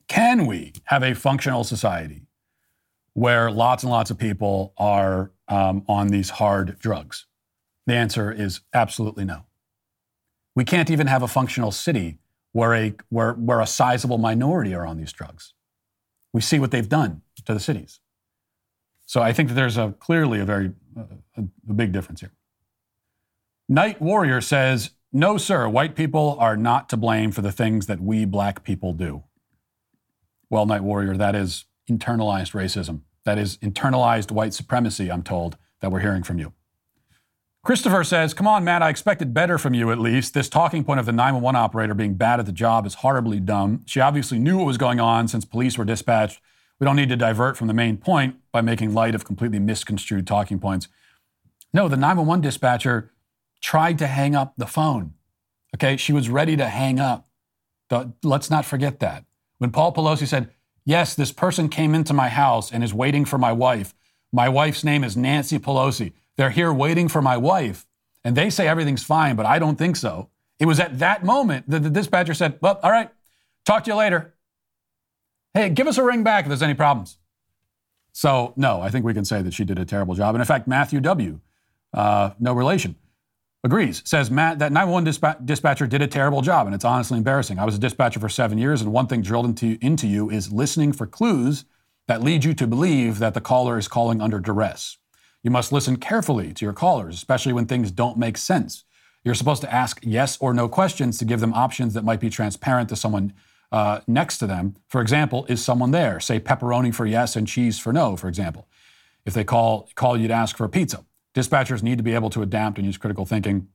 Can 0.07 0.45
we 0.45 0.73
have 0.85 1.03
a 1.03 1.15
functional 1.15 1.63
society 1.63 2.27
where 3.13 3.49
lots 3.49 3.83
and 3.83 3.91
lots 3.91 4.11
of 4.11 4.17
people 4.17 4.73
are 4.77 5.31
um, 5.47 5.83
on 5.87 6.07
these 6.07 6.31
hard 6.31 6.77
drugs? 6.79 7.25
The 7.87 7.93
answer 7.93 8.31
is 8.31 8.61
absolutely 8.73 9.25
no. 9.25 9.45
We 10.55 10.63
can't 10.63 10.89
even 10.89 11.07
have 11.07 11.21
a 11.21 11.27
functional 11.27 11.71
city 11.71 12.19
where 12.51 12.73
a, 12.73 12.93
where, 13.09 13.33
where 13.33 13.59
a 13.59 13.67
sizable 13.67 14.17
minority 14.17 14.73
are 14.73 14.85
on 14.85 14.97
these 14.97 15.11
drugs. 15.11 15.53
We 16.31 16.41
see 16.41 16.59
what 16.59 16.71
they've 16.71 16.87
done 16.87 17.21
to 17.45 17.53
the 17.53 17.59
cities. 17.59 17.99
So 19.05 19.21
I 19.21 19.33
think 19.33 19.49
that 19.49 19.55
there's 19.55 19.77
a, 19.77 19.93
clearly 19.99 20.39
a 20.39 20.45
very 20.45 20.71
uh, 20.97 21.03
a, 21.37 21.73
big 21.73 21.91
difference 21.91 22.21
here. 22.21 22.31
Night 23.67 24.01
Warrior 24.01 24.41
says, 24.41 24.91
No, 25.11 25.37
sir, 25.37 25.67
white 25.67 25.95
people 25.95 26.37
are 26.39 26.57
not 26.57 26.89
to 26.89 26.97
blame 26.97 27.31
for 27.31 27.41
the 27.41 27.51
things 27.51 27.87
that 27.87 28.01
we 28.01 28.25
black 28.25 28.63
people 28.63 28.93
do. 28.93 29.23
Well, 30.49 30.65
Night 30.65 30.83
Warrior, 30.83 31.17
that 31.17 31.35
is 31.35 31.65
internalized 31.89 32.53
racism. 32.53 33.01
That 33.23 33.37
is 33.37 33.57
internalized 33.57 34.31
white 34.31 34.53
supremacy, 34.53 35.11
I'm 35.11 35.23
told, 35.23 35.57
that 35.81 35.91
we're 35.91 35.99
hearing 35.99 36.23
from 36.23 36.39
you. 36.39 36.53
Christopher 37.63 38.03
says, 38.03 38.35
Come 38.35 38.47
on, 38.47 38.63
Matt, 38.63 38.83
I 38.83 38.89
expected 38.89 39.33
better 39.33 39.57
from 39.57 39.73
you 39.73 39.91
at 39.91 39.97
least. 39.97 40.35
This 40.35 40.49
talking 40.49 40.83
point 40.83 40.99
of 40.99 41.07
the 41.07 41.11
911 41.11 41.59
operator 41.59 41.95
being 41.95 42.13
bad 42.13 42.39
at 42.39 42.45
the 42.45 42.51
job 42.51 42.85
is 42.85 42.95
horribly 42.95 43.39
dumb. 43.39 43.81
She 43.87 43.99
obviously 43.99 44.37
knew 44.37 44.57
what 44.57 44.67
was 44.67 44.77
going 44.77 44.99
on 44.99 45.27
since 45.27 45.45
police 45.45 45.75
were 45.75 45.85
dispatched. 45.85 46.39
We 46.79 46.85
don't 46.85 46.95
need 46.95 47.09
to 47.09 47.15
divert 47.15 47.57
from 47.57 47.67
the 47.67 47.73
main 47.73 47.97
point 47.97 48.35
by 48.51 48.61
making 48.61 48.93
light 48.93 49.15
of 49.15 49.25
completely 49.25 49.57
misconstrued 49.57 50.27
talking 50.27 50.59
points. 50.59 50.87
No, 51.73 51.87
the 51.87 51.97
911 51.97 52.41
dispatcher 52.41 53.11
tried 53.61 53.97
to 53.97 54.07
hang 54.07 54.35
up 54.35 54.53
the 54.57 54.67
phone. 54.67 55.15
Okay, 55.75 55.97
she 55.97 56.13
was 56.13 56.29
ready 56.29 56.55
to 56.55 56.67
hang 56.67 56.99
up. 56.99 57.27
Let's 58.23 58.49
not 58.51 58.65
forget 58.65 58.99
that. 58.99 59.24
When 59.57 59.71
Paul 59.71 59.93
Pelosi 59.93 60.27
said, 60.27 60.49
Yes, 60.87 61.15
this 61.15 61.31
person 61.31 61.67
came 61.67 61.95
into 61.95 62.13
my 62.13 62.29
house 62.29 62.71
and 62.71 62.83
is 62.83 62.93
waiting 62.93 63.25
for 63.25 63.39
my 63.39 63.51
wife. 63.51 63.95
My 64.31 64.47
wife's 64.47 64.83
name 64.83 65.03
is 65.03 65.17
Nancy 65.17 65.57
Pelosi. 65.57 66.13
They're 66.37 66.51
here 66.51 66.71
waiting 66.71 67.07
for 67.07 67.21
my 67.21 67.37
wife. 67.37 67.87
And 68.23 68.35
they 68.35 68.49
say 68.49 68.67
everything's 68.67 69.03
fine, 69.03 69.35
but 69.35 69.45
I 69.45 69.57
don't 69.57 69.77
think 69.77 69.95
so. 69.95 70.29
It 70.59 70.65
was 70.65 70.79
at 70.79 70.99
that 70.99 71.23
moment 71.23 71.69
that 71.69 71.81
the 71.83 71.89
dispatcher 71.89 72.33
said, 72.33 72.59
Well, 72.61 72.79
all 72.83 72.91
right, 72.91 73.09
talk 73.65 73.83
to 73.85 73.91
you 73.91 73.95
later. 73.95 74.35
Hey, 75.53 75.69
give 75.69 75.87
us 75.87 75.97
a 75.97 76.03
ring 76.03 76.23
back 76.23 76.45
if 76.45 76.49
there's 76.49 76.61
any 76.61 76.73
problems. 76.73 77.17
So, 78.11 78.53
no, 78.55 78.81
I 78.81 78.89
think 78.89 79.05
we 79.05 79.13
can 79.13 79.25
say 79.25 79.41
that 79.41 79.53
she 79.53 79.65
did 79.65 79.79
a 79.79 79.85
terrible 79.85 80.15
job. 80.15 80.35
And 80.35 80.41
in 80.41 80.45
fact, 80.45 80.67
Matthew 80.67 80.99
W., 81.01 81.39
uh, 81.93 82.31
no 82.39 82.53
relation, 82.53 82.95
agrees, 83.65 84.03
says, 84.05 84.29
Matt, 84.29 84.59
that 84.59 84.71
911 84.71 85.03
disp- 85.05 85.45
dispatcher 85.45 85.87
did 85.87 86.03
a 86.03 86.07
terrible 86.07 86.43
job, 86.43 86.67
and 86.67 86.75
it's 86.75 86.85
honestly 86.85 87.17
embarrassing. 87.17 87.57
I 87.57 87.65
was 87.65 87.75
a 87.75 87.79
dispatcher 87.79 88.19
for 88.19 88.29
seven 88.29 88.59
years, 88.59 88.79
and 88.79 88.93
one 88.93 89.07
thing 89.07 89.21
drilled 89.21 89.47
into, 89.47 89.79
into 89.81 90.07
you 90.07 90.29
is 90.29 90.53
listening 90.53 90.93
for 90.93 91.07
clues 91.07 91.65
that 92.07 92.21
lead 92.21 92.45
you 92.45 92.53
to 92.53 92.67
believe 92.67 93.17
that 93.17 93.33
the 93.33 93.41
caller 93.41 93.79
is 93.79 93.87
calling 93.87 94.21
under 94.21 94.39
duress. 94.39 94.97
You 95.41 95.49
must 95.49 95.71
listen 95.71 95.97
carefully 95.97 96.53
to 96.53 96.63
your 96.63 96.73
callers, 96.73 97.15
especially 97.15 97.53
when 97.53 97.65
things 97.65 97.89
don't 97.89 98.19
make 98.19 98.37
sense. 98.37 98.83
You're 99.23 99.33
supposed 99.33 99.61
to 99.63 99.73
ask 99.73 99.99
yes 100.03 100.37
or 100.39 100.53
no 100.53 100.69
questions 100.69 101.17
to 101.17 101.25
give 101.25 101.39
them 101.39 101.53
options 101.53 101.95
that 101.95 102.03
might 102.03 102.19
be 102.19 102.29
transparent 102.29 102.89
to 102.89 102.95
someone 102.95 103.33
uh, 103.71 104.01
next 104.05 104.37
to 104.37 104.47
them. 104.47 104.75
For 104.87 105.01
example, 105.01 105.47
is 105.49 105.65
someone 105.65 105.89
there? 105.89 106.19
Say 106.19 106.39
pepperoni 106.39 106.93
for 106.93 107.07
yes 107.07 107.35
and 107.35 107.47
cheese 107.47 107.79
for 107.79 107.91
no, 107.91 108.15
for 108.15 108.27
example. 108.27 108.67
If 109.25 109.33
they 109.33 109.43
call, 109.43 109.89
call 109.95 110.15
you 110.17 110.27
to 110.27 110.33
ask 110.35 110.55
for 110.55 110.65
a 110.65 110.69
pizza. 110.69 111.03
Dispatchers 111.35 111.83
need 111.83 111.97
to 111.97 112.03
be 112.03 112.13
able 112.13 112.29
to 112.31 112.41
adapt 112.41 112.77
and 112.77 112.85
use 112.85 112.97
critical 112.97 113.25
thinking. 113.25 113.67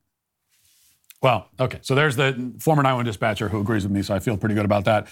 Well, 1.23 1.49
okay, 1.61 1.79
so 1.83 1.95
there's 1.95 2.17
the 2.17 2.55
former 2.59 2.83
911 2.83 3.05
dispatcher 3.07 3.49
who 3.51 3.61
agrees 3.61 3.83
with 3.83 3.93
me, 3.93 4.03
so 4.03 4.15
I 4.15 4.19
feel 4.19 4.37
pretty 4.39 4.55
good 4.55 4.65
about 4.65 4.87
that. 4.87 5.07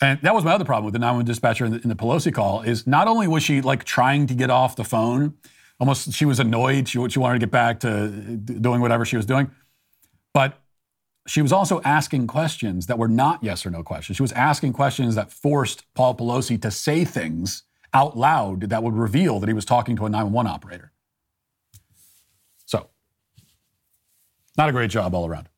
And 0.00 0.20
that 0.22 0.34
was 0.34 0.44
my 0.44 0.52
other 0.52 0.64
problem 0.64 0.84
with 0.84 0.92
the 0.92 0.98
911 0.98 1.26
dispatcher 1.26 1.64
in 1.64 1.72
the, 1.72 1.80
in 1.80 1.88
the 1.88 1.96
Pelosi 1.96 2.32
call 2.32 2.60
is 2.60 2.86
not 2.86 3.08
only 3.08 3.26
was 3.26 3.42
she 3.42 3.62
like 3.62 3.84
trying 3.84 4.26
to 4.26 4.34
get 4.34 4.50
off 4.50 4.76
the 4.76 4.84
phone, 4.84 5.34
almost 5.80 6.12
she 6.12 6.24
was 6.24 6.38
annoyed, 6.38 6.88
she, 6.88 7.08
she 7.08 7.18
wanted 7.18 7.40
to 7.40 7.46
get 7.46 7.50
back 7.50 7.80
to 7.80 8.08
doing 8.08 8.80
whatever 8.80 9.04
she 9.04 9.16
was 9.16 9.26
doing, 9.26 9.50
but 10.34 10.60
she 11.26 11.42
was 11.42 11.52
also 11.52 11.80
asking 11.82 12.26
questions 12.26 12.86
that 12.86 12.98
were 12.98 13.08
not 13.08 13.42
yes 13.42 13.66
or 13.66 13.70
no 13.70 13.82
questions. 13.82 14.16
She 14.16 14.22
was 14.22 14.32
asking 14.32 14.72
questions 14.72 15.14
that 15.14 15.30
forced 15.30 15.84
Paul 15.94 16.14
Pelosi 16.16 16.60
to 16.62 16.70
say 16.70 17.04
things 17.04 17.64
out 17.92 18.16
loud 18.16 18.62
that 18.62 18.82
would 18.82 18.94
reveal 18.94 19.40
that 19.40 19.48
he 19.48 19.52
was 19.52 19.64
talking 19.64 19.96
to 19.96 20.06
a 20.06 20.10
911 20.10 20.50
operator. 20.50 20.92
So, 22.66 22.88
not 24.58 24.68
a 24.68 24.72
great 24.72 24.90
job 24.90 25.14
all 25.14 25.26
around. 25.26 25.48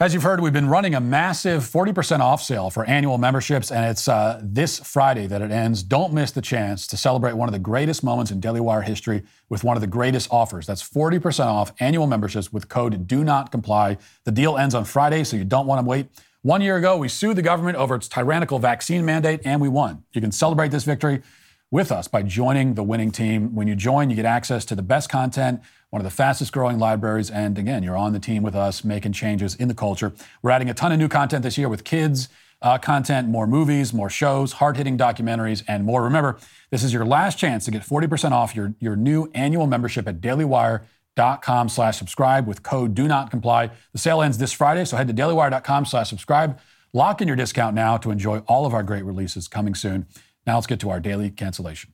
As 0.00 0.14
you've 0.14 0.24
heard, 0.24 0.40
we've 0.40 0.52
been 0.52 0.68
running 0.68 0.96
a 0.96 1.00
massive 1.00 1.62
40% 1.62 2.18
off 2.18 2.42
sale 2.42 2.70
for 2.70 2.84
annual 2.86 3.18
memberships, 3.18 3.70
and 3.70 3.88
it's 3.88 4.08
uh, 4.08 4.40
this 4.42 4.80
Friday 4.80 5.28
that 5.28 5.40
it 5.42 5.52
ends. 5.52 5.84
Don't 5.84 6.12
miss 6.12 6.32
the 6.32 6.42
chance 6.42 6.88
to 6.88 6.96
celebrate 6.96 7.34
one 7.34 7.48
of 7.48 7.52
the 7.52 7.60
greatest 7.60 8.02
moments 8.02 8.32
in 8.32 8.40
Daily 8.40 8.58
Wire 8.58 8.82
history 8.82 9.22
with 9.48 9.62
one 9.62 9.76
of 9.76 9.80
the 9.80 9.86
greatest 9.86 10.32
offers. 10.32 10.66
That's 10.66 10.82
40% 10.82 11.44
off 11.44 11.72
annual 11.78 12.08
memberships 12.08 12.52
with 12.52 12.68
code 12.68 13.06
Do 13.06 13.22
Not 13.22 13.52
Comply. 13.52 13.96
The 14.24 14.32
deal 14.32 14.58
ends 14.58 14.74
on 14.74 14.86
Friday, 14.86 15.22
so 15.22 15.36
you 15.36 15.44
don't 15.44 15.68
want 15.68 15.80
to 15.80 15.86
wait. 15.86 16.08
One 16.40 16.62
year 16.62 16.78
ago, 16.78 16.96
we 16.96 17.06
sued 17.06 17.36
the 17.36 17.42
government 17.42 17.76
over 17.76 17.94
its 17.94 18.08
tyrannical 18.08 18.58
vaccine 18.58 19.04
mandate, 19.04 19.42
and 19.44 19.60
we 19.60 19.68
won. 19.68 20.02
You 20.14 20.20
can 20.20 20.32
celebrate 20.32 20.72
this 20.72 20.82
victory 20.82 21.22
with 21.70 21.92
us 21.92 22.08
by 22.08 22.22
joining 22.24 22.74
the 22.74 22.82
winning 22.82 23.12
team. 23.12 23.54
When 23.54 23.68
you 23.68 23.76
join, 23.76 24.10
you 24.10 24.16
get 24.16 24.24
access 24.24 24.64
to 24.64 24.74
the 24.74 24.82
best 24.82 25.08
content 25.08 25.60
one 25.92 26.00
of 26.00 26.04
the 26.04 26.10
fastest 26.10 26.52
growing 26.52 26.78
libraries. 26.78 27.30
And 27.30 27.58
again, 27.58 27.82
you're 27.82 27.98
on 27.98 28.14
the 28.14 28.18
team 28.18 28.42
with 28.42 28.54
us 28.54 28.82
making 28.82 29.12
changes 29.12 29.54
in 29.54 29.68
the 29.68 29.74
culture. 29.74 30.14
We're 30.40 30.50
adding 30.50 30.70
a 30.70 30.74
ton 30.74 30.90
of 30.90 30.98
new 30.98 31.06
content 31.06 31.42
this 31.42 31.58
year 31.58 31.68
with 31.68 31.84
kids. 31.84 32.30
Uh, 32.62 32.78
content, 32.78 33.28
more 33.28 33.46
movies, 33.46 33.92
more 33.92 34.08
shows, 34.08 34.52
hard 34.52 34.76
hitting 34.76 34.96
documentaries, 34.96 35.64
and 35.68 35.84
more. 35.84 36.02
Remember, 36.02 36.38
this 36.70 36.82
is 36.82 36.92
your 36.92 37.04
last 37.04 37.36
chance 37.36 37.64
to 37.66 37.70
get 37.70 37.82
40% 37.82 38.30
off 38.30 38.54
your, 38.56 38.74
your 38.78 38.96
new 38.96 39.30
annual 39.34 39.66
membership 39.66 40.06
at 40.08 40.20
dailywire.com 40.20 41.68
slash 41.68 41.98
subscribe 41.98 42.46
with 42.46 42.62
code 42.62 42.94
do 42.94 43.06
not 43.06 43.30
comply. 43.30 43.68
The 43.92 43.98
sale 43.98 44.22
ends 44.22 44.38
this 44.38 44.52
Friday, 44.52 44.84
so 44.84 44.96
head 44.96 45.08
to 45.08 45.14
dailywire.com 45.14 45.84
slash 45.84 46.08
subscribe. 46.08 46.58
Lock 46.92 47.20
in 47.20 47.26
your 47.26 47.36
discount 47.36 47.74
now 47.74 47.96
to 47.98 48.10
enjoy 48.10 48.38
all 48.46 48.64
of 48.64 48.72
our 48.72 48.84
great 48.84 49.04
releases 49.04 49.48
coming 49.48 49.74
soon. 49.74 50.06
Now 50.46 50.54
let's 50.54 50.66
get 50.68 50.80
to 50.80 50.90
our 50.90 51.00
daily 51.00 51.30
cancellation. 51.30 51.92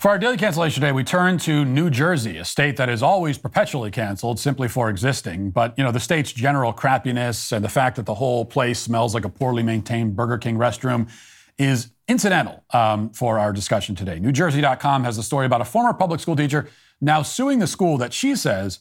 For 0.00 0.08
our 0.08 0.18
daily 0.18 0.38
cancellation 0.38 0.80
today, 0.80 0.92
we 0.92 1.04
turn 1.04 1.36
to 1.40 1.62
New 1.62 1.90
Jersey, 1.90 2.38
a 2.38 2.44
state 2.46 2.78
that 2.78 2.88
is 2.88 3.02
always 3.02 3.36
perpetually 3.36 3.90
canceled 3.90 4.40
simply 4.40 4.66
for 4.66 4.88
existing. 4.88 5.50
But, 5.50 5.74
you 5.76 5.84
know, 5.84 5.92
the 5.92 6.00
state's 6.00 6.32
general 6.32 6.72
crappiness 6.72 7.52
and 7.52 7.62
the 7.62 7.68
fact 7.68 7.96
that 7.96 8.06
the 8.06 8.14
whole 8.14 8.46
place 8.46 8.78
smells 8.78 9.12
like 9.12 9.26
a 9.26 9.28
poorly 9.28 9.62
maintained 9.62 10.16
Burger 10.16 10.38
King 10.38 10.56
restroom 10.56 11.10
is 11.58 11.90
incidental 12.08 12.64
um, 12.72 13.10
for 13.10 13.38
our 13.38 13.52
discussion 13.52 13.94
today. 13.94 14.18
NewJersey.com 14.18 15.04
has 15.04 15.18
a 15.18 15.22
story 15.22 15.44
about 15.44 15.60
a 15.60 15.66
former 15.66 15.92
public 15.92 16.20
school 16.20 16.34
teacher 16.34 16.70
now 17.02 17.20
suing 17.20 17.58
the 17.58 17.66
school 17.66 17.98
that 17.98 18.14
she 18.14 18.34
says 18.34 18.78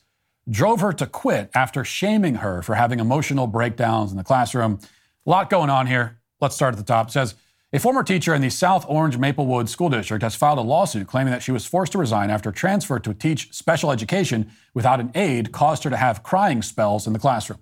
drove 0.50 0.80
her 0.80 0.94
to 0.94 1.06
quit 1.06 1.50
after 1.54 1.84
shaming 1.84 2.36
her 2.36 2.62
for 2.62 2.76
having 2.76 3.02
emotional 3.02 3.46
breakdowns 3.46 4.12
in 4.12 4.18
the 4.18 4.24
classroom. 4.24 4.80
A 5.26 5.30
lot 5.30 5.50
going 5.50 5.70
on 5.70 5.86
here. 5.86 6.22
Let's 6.40 6.56
start 6.56 6.76
at 6.76 6.78
the 6.78 6.86
top. 6.86 7.10
It 7.10 7.12
says, 7.12 7.36
a 7.72 7.80
former 7.80 8.04
teacher 8.04 8.34
in 8.34 8.42
the 8.42 8.50
South 8.50 8.84
Orange 8.88 9.18
Maplewood 9.18 9.70
School 9.70 9.90
District 9.90 10.24
has 10.24 10.36
filed 10.36 10.58
a 10.58 10.62
lawsuit 10.62 11.08
claiming 11.08 11.32
that 11.32 11.44
she 11.44 11.52
was 11.52 11.68
forced 11.68 11.92
to 11.92 12.00
resign 12.00 12.32
after 12.32 12.52
transfer 12.52 12.98
to 13.00 13.14
teach 13.14 13.54
special 13.54 13.92
education 13.92 14.52
without 14.74 15.00
an 15.00 15.12
aide 15.14 15.52
caused 15.52 15.84
her 15.84 15.90
to 15.92 15.98
have 15.98 16.24
crying 16.24 16.64
spells 16.64 17.06
in 17.06 17.14
the 17.14 17.20
classroom. 17.20 17.60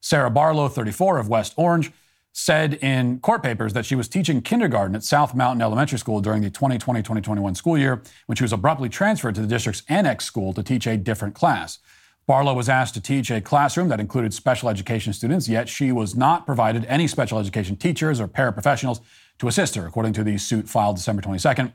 Sarah 0.00 0.30
Barlow, 0.30 0.68
34, 0.68 1.18
of 1.18 1.28
West 1.28 1.54
Orange, 1.56 1.90
said 2.32 2.74
in 2.74 3.18
court 3.20 3.42
papers 3.42 3.72
that 3.72 3.86
she 3.86 3.94
was 3.94 4.08
teaching 4.08 4.42
kindergarten 4.42 4.94
at 4.94 5.02
South 5.02 5.34
Mountain 5.34 5.62
Elementary 5.62 5.98
School 5.98 6.20
during 6.20 6.42
the 6.42 6.50
2020 6.50 7.00
2021 7.00 7.54
school 7.54 7.78
year 7.78 8.02
when 8.26 8.36
she 8.36 8.44
was 8.44 8.52
abruptly 8.52 8.90
transferred 8.90 9.34
to 9.34 9.40
the 9.40 9.46
district's 9.46 9.82
annex 9.88 10.26
school 10.26 10.52
to 10.52 10.62
teach 10.62 10.86
a 10.86 10.98
different 10.98 11.34
class. 11.34 11.78
Barlow 12.26 12.54
was 12.54 12.68
asked 12.68 12.92
to 12.94 13.00
teach 13.00 13.30
a 13.30 13.40
classroom 13.40 13.88
that 13.88 14.00
included 14.00 14.34
special 14.34 14.68
education 14.68 15.12
students, 15.12 15.48
yet 15.48 15.68
she 15.68 15.92
was 15.92 16.14
not 16.14 16.44
provided 16.44 16.84
any 16.86 17.06
special 17.06 17.38
education 17.38 17.76
teachers 17.76 18.20
or 18.20 18.28
paraprofessionals 18.28 19.00
to 19.38 19.48
assist 19.48 19.74
her, 19.74 19.86
according 19.86 20.12
to 20.14 20.24
the 20.24 20.38
suit 20.38 20.68
filed 20.68 20.96
December 20.96 21.22
22nd. 21.22 21.72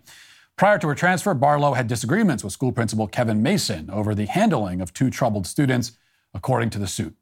Prior 0.57 0.77
to 0.77 0.87
her 0.87 0.95
transfer, 0.95 1.33
Barlow 1.33 1.73
had 1.73 1.87
disagreements 1.87 2.43
with 2.43 2.53
school 2.53 2.71
principal 2.71 3.07
Kevin 3.07 3.41
Mason 3.41 3.89
over 3.89 4.13
the 4.13 4.25
handling 4.25 4.81
of 4.81 4.93
two 4.93 5.09
troubled 5.09 5.47
students, 5.47 5.93
according 6.33 6.69
to 6.71 6.79
the 6.79 6.87
suit. 6.87 7.15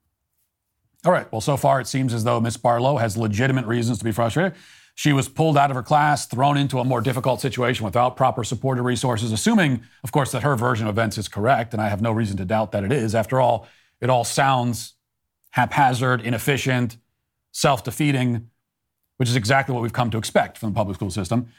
All 1.06 1.12
right, 1.12 1.32
well, 1.32 1.40
so 1.40 1.56
far 1.56 1.80
it 1.80 1.88
seems 1.88 2.14
as 2.14 2.26
though 2.26 2.42
Miss 2.42 2.58
Barlow 2.58 2.98
has 2.98 3.16
legitimate 3.16 3.66
reasons 3.66 4.00
to 4.00 4.04
be 4.04 4.12
frustrated. 4.12 4.54
She 4.96 5.14
was 5.14 5.30
pulled 5.30 5.58
out 5.58 5.72
of 5.72 5.76
her 5.76 5.84
class, 5.84 6.26
thrown 6.26 6.58
into 6.58 6.80
a 6.80 6.84
more 6.84 7.00
difficult 7.00 7.40
situation 7.40 7.86
without 7.86 8.18
proper 8.18 8.44
support 8.44 8.78
or 8.78 8.84
resources, 8.84 9.32
assuming, 9.32 9.84
of 10.04 10.12
course, 10.12 10.34
that 10.34 10.44
her 10.44 10.58
version 10.58 10.88
of 10.88 10.94
events 10.94 11.18
is 11.18 11.30
correct, 11.30 11.74
and 11.74 11.82
I 11.82 11.88
have 11.88 12.02
no 12.02 12.12
reason 12.12 12.36
to 12.38 12.44
doubt 12.44 12.74
that 12.74 12.84
it 12.84 12.92
is. 12.92 13.16
After 13.16 13.40
all, 13.40 13.66
it 14.02 14.10
all 14.10 14.26
sounds 14.26 14.96
haphazard, 15.52 16.20
inefficient, 16.20 16.98
self 17.54 17.86
defeating 17.86 18.50
which 19.20 19.28
is 19.28 19.36
exactly 19.36 19.76
what 19.76 19.82
we've 19.82 19.92
come 19.92 20.10
to 20.10 20.18
expect 20.18 20.58
from 20.58 20.70
the 20.70 20.76
public 20.76 20.96
school 20.96 21.12
system. 21.12 21.50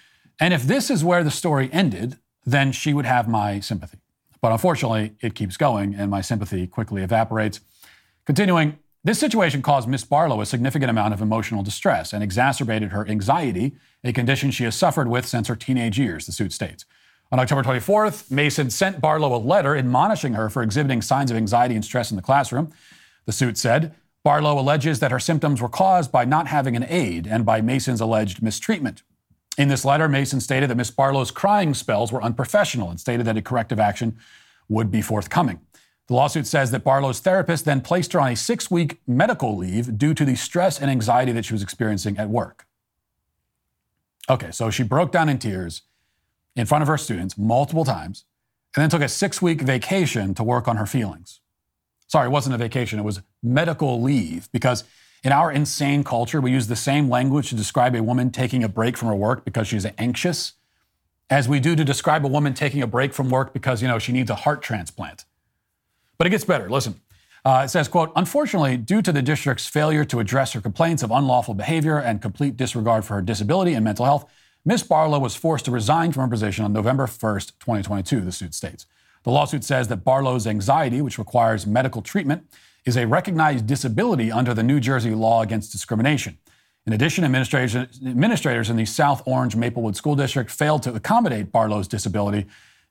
And 0.41 0.55
if 0.55 0.63
this 0.63 0.89
is 0.89 1.05
where 1.05 1.23
the 1.23 1.31
story 1.31 1.69
ended, 1.75 2.17
then 2.47 2.73
she 2.73 2.95
would 2.95 3.05
have 3.05 3.29
my 3.29 3.61
sympathy. 3.61 3.99
But 4.41 4.53
unfortunately, 4.53 5.13
it 5.21 5.35
keeps 5.35 5.59
going, 5.59 5.95
and 5.95 6.11
my 6.11 6.23
sympathy 6.23 6.67
quickly 6.67 7.03
evaporates. 7.03 7.61
Continuing, 8.25 8.79
this 9.05 9.19
situation 9.19 9.61
caused 9.61 9.89
Miss 9.89 10.05
Barlow 10.05 10.41
a 10.41 10.47
significant 10.47 10.89
amount 10.91 11.13
of 11.13 11.21
emotional 11.21 11.63
distress 11.63 12.15
and 12.15 12.25
exacerbated 12.25 12.93
her 12.93 13.07
anxiety, 13.07 13.77
a 14.03 14.15
condition 14.15 14.51
she 14.51 14.65
has 14.65 14.75
suffered 14.75 15.09
with 15.09 15.27
since 15.27 15.49
her 15.49 15.57
teenage 15.57 15.99
years, 15.99 16.25
the 16.25 16.33
suit 16.33 16.55
states. 16.55 16.87
On 17.31 17.39
October 17.39 17.63
24th, 17.63 18.31
Mason 18.31 18.71
sent 18.71 19.03
Barlow 19.03 19.37
a 19.37 19.37
letter 19.37 19.77
admonishing 19.77 20.33
her 20.33 20.49
for 20.49 20.63
exhibiting 20.63 21.03
signs 21.03 21.31
of 21.31 21.37
anxiety 21.37 21.75
and 21.75 21.85
stress 21.85 22.11
in 22.11 22.17
the 22.17 22.23
classroom. 22.23 22.73
The 23.27 23.33
suit 23.33 23.59
said, 23.59 23.95
Barlow 24.23 24.59
alleges 24.59 25.01
that 25.01 25.11
her 25.11 25.21
symptoms 25.21 25.63
were 25.63 25.69
caused 25.69 26.13
by 26.13 26.25
not 26.25 26.47
having 26.47 26.77
an 26.77 26.85
aide 26.89 27.27
and 27.27 27.47
by 27.47 27.61
Mason's 27.61 28.01
alleged 28.01 28.43
mistreatment. 28.43 29.03
In 29.57 29.69
this 29.69 29.85
letter, 29.85 30.09
Mason 30.09 30.41
stated 30.41 30.69
that 30.71 30.77
Miss 30.77 30.91
Barlow's 30.91 31.31
crying 31.31 31.75
spells 31.75 32.13
were 32.13 32.23
unprofessional 32.23 32.91
and 32.91 33.01
stated 33.01 33.27
that 33.27 33.37
a 33.37 33.43
corrective 33.43 33.81
action 33.81 34.19
would 34.69 34.91
be 34.91 35.03
forthcoming. 35.03 35.61
The 36.07 36.15
lawsuit 36.15 36.47
says 36.47 36.71
that 36.71 36.85
Barlow's 36.85 37.21
therapist 37.21 37.65
then 37.65 37.81
placed 37.81 38.13
her 38.13 38.21
on 38.21 38.33
a 38.33 38.37
six 38.37 38.71
week 38.71 39.01
medical 39.07 39.57
leave 39.57 39.97
due 39.97 40.13
to 40.15 40.25
the 40.25 40.35
stress 40.35 40.81
and 40.81 40.91
anxiety 40.91 41.33
that 41.33 41.45
she 41.45 41.55
was 41.55 41.63
experiencing 41.63 42.19
at 42.19 42.29
work. 42.29 42.67
Okay, 44.29 44.51
so 44.51 44.71
she 44.71 44.83
broke 44.83 45.13
down 45.13 45.29
in 45.29 45.39
tears 45.39 45.83
in 46.57 46.67
front 46.67 46.83
of 46.83 46.89
her 46.89 46.99
students 46.99 47.39
multiple 47.39 47.85
times 47.85 48.25
and 48.75 48.83
then 48.83 48.91
took 48.91 49.03
a 49.03 49.09
six 49.09 49.41
week 49.41 49.63
vacation 49.63 50.35
to 50.35 50.45
work 50.45 50.69
on 50.69 50.77
her 50.77 50.87
feelings. 50.87 51.40
Sorry, 52.11 52.27
it 52.27 52.31
wasn't 52.31 52.57
a 52.57 52.59
vacation, 52.59 52.99
it 52.99 53.05
was 53.05 53.23
medical 53.41 54.03
leave 54.03 54.51
because 54.51 54.83
in 55.23 55.31
our 55.31 55.53
insane 55.53 56.03
culture, 56.03 56.41
we 56.41 56.51
use 56.51 56.67
the 56.67 56.75
same 56.75 57.09
language 57.09 57.51
to 57.51 57.55
describe 57.55 57.95
a 57.95 58.03
woman 58.03 58.31
taking 58.33 58.65
a 58.65 58.69
break 58.69 58.97
from 58.97 59.07
her 59.11 59.15
work 59.15 59.45
because 59.45 59.69
she's 59.69 59.87
anxious 59.97 60.55
as 61.31 61.49
we 61.49 61.61
do 61.61 61.77
to 61.77 61.85
describe 61.85 62.25
a 62.25 62.29
woman 62.29 62.53
taking 62.53 62.83
a 62.83 62.87
break 62.89 63.15
from 63.15 63.31
work 63.31 63.53
because, 63.53 63.81
you 63.81 63.87
know, 63.87 64.01
she 64.01 64.11
needs 64.11 64.29
a 64.29 64.35
heart 64.35 64.61
transplant. 64.61 65.25
But 66.19 66.27
it 66.27 66.31
gets 66.31 66.45
better. 66.45 66.69
Listen. 66.69 67.01
Uh, 67.45 67.63
it 67.65 67.69
says, 67.69 67.87
quote, 67.87 68.11
unfortunately, 68.17 68.77
due 68.77 69.03
to 69.03 69.13
the 69.13 69.23
district's 69.23 69.69
failure 69.69 70.05
to 70.05 70.19
address 70.19 70.53
her 70.55 70.61
complaints 70.61 71.05
of 71.05 71.13
unlawful 71.13 71.55
behavior 71.55 71.99
and 71.99 72.21
complete 72.21 72.57
disregard 72.57 73.05
for 73.05 73.15
her 73.15 73.23
disability 73.23 73.73
and 73.73 73.85
mental 73.85 74.05
health, 74.05 74.29
Ms. 74.65 74.83
Barlow 74.83 75.21
was 75.21 75.37
forced 75.37 75.65
to 75.67 75.71
resign 75.71 76.11
from 76.11 76.25
her 76.25 76.29
position 76.29 76.65
on 76.65 76.73
November 76.73 77.07
1st, 77.07 77.53
2022, 77.61 78.21
the 78.21 78.33
suit 78.33 78.53
states. 78.53 78.85
The 79.23 79.31
lawsuit 79.31 79.65
says 79.65 79.89
that 79.89 80.05
Barlow's 80.05 80.47
anxiety, 80.47 81.03
which 81.03 81.19
requires 81.19 81.67
medical 81.67 82.03
treatment, 82.03 82.45
is 82.85 82.97
a 82.97 83.07
recognized 83.07 83.67
disability 83.67 84.33
under 84.33 84.55
the 84.55 84.63
New 84.63 84.81
Jersey 84.81 85.15
law 85.15 85.43
against 85.43 85.73
discrimination. 85.73 86.39
In 86.87 86.93
addition, 86.95 87.25
administrators, 87.25 88.71
in 88.71 88.77
the 88.77 88.87
South 88.87 89.23
Orange 89.27 89.55
Maplewood 89.55 89.97
School 89.97 90.17
District 90.17 90.51
failed 90.51 90.83
to 90.85 90.95
accommodate 90.95 91.53
Barlow's 91.53 91.87
disability, 91.87 92.47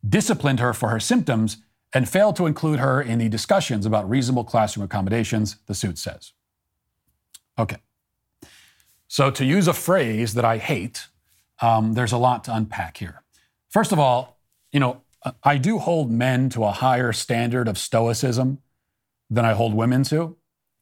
disciplined 0.07 0.59
her 0.59 0.73
for 0.73 0.89
her 0.89 0.99
symptoms, 0.99 1.57
and 1.91 2.07
failed 2.07 2.35
to 2.35 2.45
include 2.45 2.79
her 2.79 3.01
in 3.01 3.17
the 3.17 3.29
discussions 3.29 3.85
about 3.85 4.07
reasonable 4.07 4.43
classroom 4.43 4.85
accommodations, 4.85 5.57
the 5.65 5.73
suit 5.73 5.97
says. 5.97 6.33
Okay. 7.57 7.77
So, 9.07 9.31
to 9.31 9.43
use 9.43 9.67
a 9.67 9.73
phrase 9.73 10.35
that 10.35 10.45
I 10.45 10.57
hate, 10.57 11.07
Um, 11.61 11.93
there's 11.93 12.13
a 12.13 12.17
lot 12.17 12.45
to 12.45 12.55
unpack 12.55 12.97
here. 12.99 13.21
First 13.67 13.91
of 13.91 13.99
all, 13.99 14.39
you 14.71 14.79
know, 14.79 15.01
I 15.43 15.57
do 15.57 15.79
hold 15.79 16.11
men 16.11 16.49
to 16.49 16.63
a 16.63 16.71
higher 16.71 17.11
standard 17.11 17.67
of 17.67 17.77
stoicism 17.77 18.59
than 19.29 19.45
I 19.45 19.53
hold 19.53 19.73
women 19.73 20.03
to. 20.05 20.37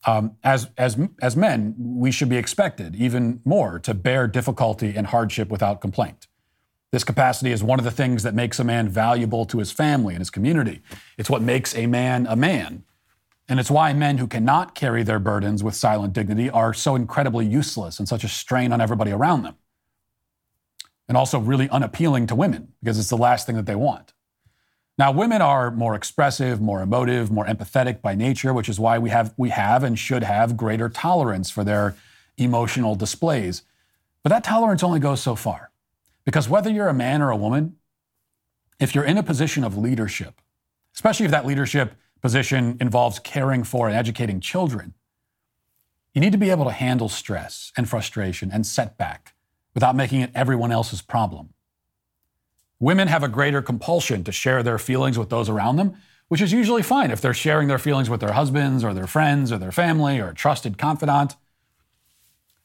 Um, 0.05 0.37
as, 0.43 0.69
as, 0.77 0.97
as 1.21 1.35
men, 1.35 1.75
we 1.77 2.11
should 2.11 2.29
be 2.29 2.37
expected 2.37 2.95
even 2.95 3.41
more 3.43 3.79
to 3.79 3.93
bear 3.93 4.27
difficulty 4.27 4.93
and 4.95 5.07
hardship 5.07 5.49
without 5.49 5.81
complaint. 5.81 6.27
This 6.91 7.03
capacity 7.03 7.51
is 7.51 7.63
one 7.63 7.79
of 7.79 7.85
the 7.85 7.91
things 7.91 8.23
that 8.23 8.33
makes 8.33 8.59
a 8.59 8.63
man 8.63 8.87
valuable 8.87 9.45
to 9.45 9.57
his 9.57 9.71
family 9.71 10.13
and 10.13 10.21
his 10.21 10.29
community. 10.29 10.81
It's 11.17 11.29
what 11.29 11.41
makes 11.41 11.75
a 11.75 11.87
man 11.87 12.27
a 12.27 12.35
man. 12.35 12.83
And 13.49 13.59
it's 13.59 13.71
why 13.71 13.93
men 13.93 14.17
who 14.17 14.27
cannot 14.27 14.75
carry 14.75 15.03
their 15.03 15.19
burdens 15.19 15.63
with 15.63 15.75
silent 15.75 16.13
dignity 16.13 16.49
are 16.49 16.73
so 16.73 16.95
incredibly 16.95 17.45
useless 17.45 17.97
and 17.99 18.07
such 18.07 18.23
a 18.23 18.29
strain 18.29 18.71
on 18.71 18.81
everybody 18.81 19.11
around 19.11 19.43
them. 19.43 19.55
And 21.07 21.17
also 21.17 21.39
really 21.39 21.69
unappealing 21.69 22.27
to 22.27 22.35
women 22.35 22.73
because 22.83 22.99
it's 22.99 23.09
the 23.09 23.17
last 23.17 23.45
thing 23.47 23.55
that 23.55 23.65
they 23.65 23.75
want. 23.75 24.13
Now, 24.97 25.11
women 25.11 25.43
are 25.43 25.69
more 25.69 25.93
expressive, 25.93 26.59
more 26.59 26.81
emotive, 26.81 27.29
more 27.29 27.45
empathetic 27.45 28.01
by 28.01 28.15
nature, 28.15 28.51
which 28.51 28.67
is 28.67 28.79
why 28.79 28.97
we 28.97 29.11
have, 29.11 29.33
we 29.37 29.49
have 29.49 29.83
and 29.83 29.97
should 29.97 30.23
have 30.23 30.57
greater 30.57 30.89
tolerance 30.89 31.51
for 31.51 31.63
their 31.63 31.95
emotional 32.37 32.95
displays. 32.95 33.61
But 34.23 34.29
that 34.29 34.43
tolerance 34.43 34.83
only 34.83 34.99
goes 34.99 35.21
so 35.21 35.35
far. 35.35 35.71
Because 36.25 36.49
whether 36.49 36.69
you're 36.69 36.89
a 36.89 36.93
man 36.93 37.21
or 37.21 37.29
a 37.29 37.37
woman, 37.37 37.75
if 38.79 38.95
you're 38.95 39.03
in 39.03 39.17
a 39.17 39.23
position 39.23 39.63
of 39.63 39.77
leadership, 39.77 40.41
especially 40.95 41.25
if 41.25 41.31
that 41.31 41.45
leadership 41.45 41.93
position 42.21 42.77
involves 42.81 43.19
caring 43.19 43.63
for 43.63 43.87
and 43.87 43.95
educating 43.95 44.39
children, 44.39 44.95
you 46.13 46.21
need 46.21 46.31
to 46.31 46.37
be 46.39 46.49
able 46.49 46.65
to 46.65 46.71
handle 46.71 47.07
stress 47.07 47.71
and 47.77 47.87
frustration 47.87 48.49
and 48.51 48.65
setback 48.65 49.35
without 49.75 49.95
making 49.95 50.21
it 50.21 50.31
everyone 50.33 50.71
else's 50.71 51.03
problem. 51.03 51.53
Women 52.79 53.07
have 53.07 53.23
a 53.23 53.27
greater 53.27 53.61
compulsion 53.61 54.23
to 54.23 54.31
share 54.31 54.61
their 54.61 54.77
feelings 54.77 55.17
with 55.17 55.29
those 55.29 55.49
around 55.49 55.77
them, 55.77 55.95
which 56.27 56.41
is 56.41 56.51
usually 56.51 56.83
fine 56.83 57.09
if 57.09 57.21
they're 57.21 57.33
sharing 57.33 57.67
their 57.67 57.79
feelings 57.79 58.09
with 58.09 58.19
their 58.19 58.33
husbands 58.33 58.83
or 58.83 58.93
their 58.93 59.07
friends 59.07 59.51
or 59.51 59.57
their 59.57 59.71
family 59.71 60.19
or 60.19 60.29
a 60.29 60.35
trusted 60.35 60.77
confidant. 60.77 61.35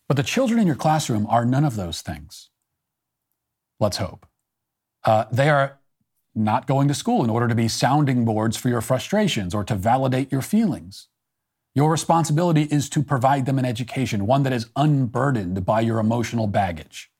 But 0.08 0.16
the 0.16 0.22
children 0.22 0.60
in 0.60 0.66
your 0.66 0.76
classroom 0.76 1.26
are 1.28 1.46
none 1.46 1.64
of 1.64 1.76
those 1.76 2.02
things. 2.02 2.50
Let's 3.80 3.96
hope. 3.96 4.26
Uh, 5.04 5.24
they 5.32 5.48
are 5.48 5.78
not 6.34 6.66
going 6.66 6.88
to 6.88 6.94
school 6.94 7.24
in 7.24 7.30
order 7.30 7.48
to 7.48 7.54
be 7.54 7.68
sounding 7.68 8.24
boards 8.24 8.56
for 8.56 8.68
your 8.68 8.80
frustrations 8.80 9.54
or 9.54 9.64
to 9.64 9.74
validate 9.74 10.30
your 10.30 10.42
feelings. 10.42 11.08
Your 11.74 11.90
responsibility 11.90 12.64
is 12.64 12.90
to 12.90 13.02
provide 13.02 13.46
them 13.46 13.58
an 13.58 13.64
education, 13.64 14.26
one 14.26 14.42
that 14.42 14.52
is 14.52 14.68
unburdened 14.76 15.64
by 15.64 15.80
your 15.80 15.98
emotional 15.98 16.46
baggage. 16.46 17.10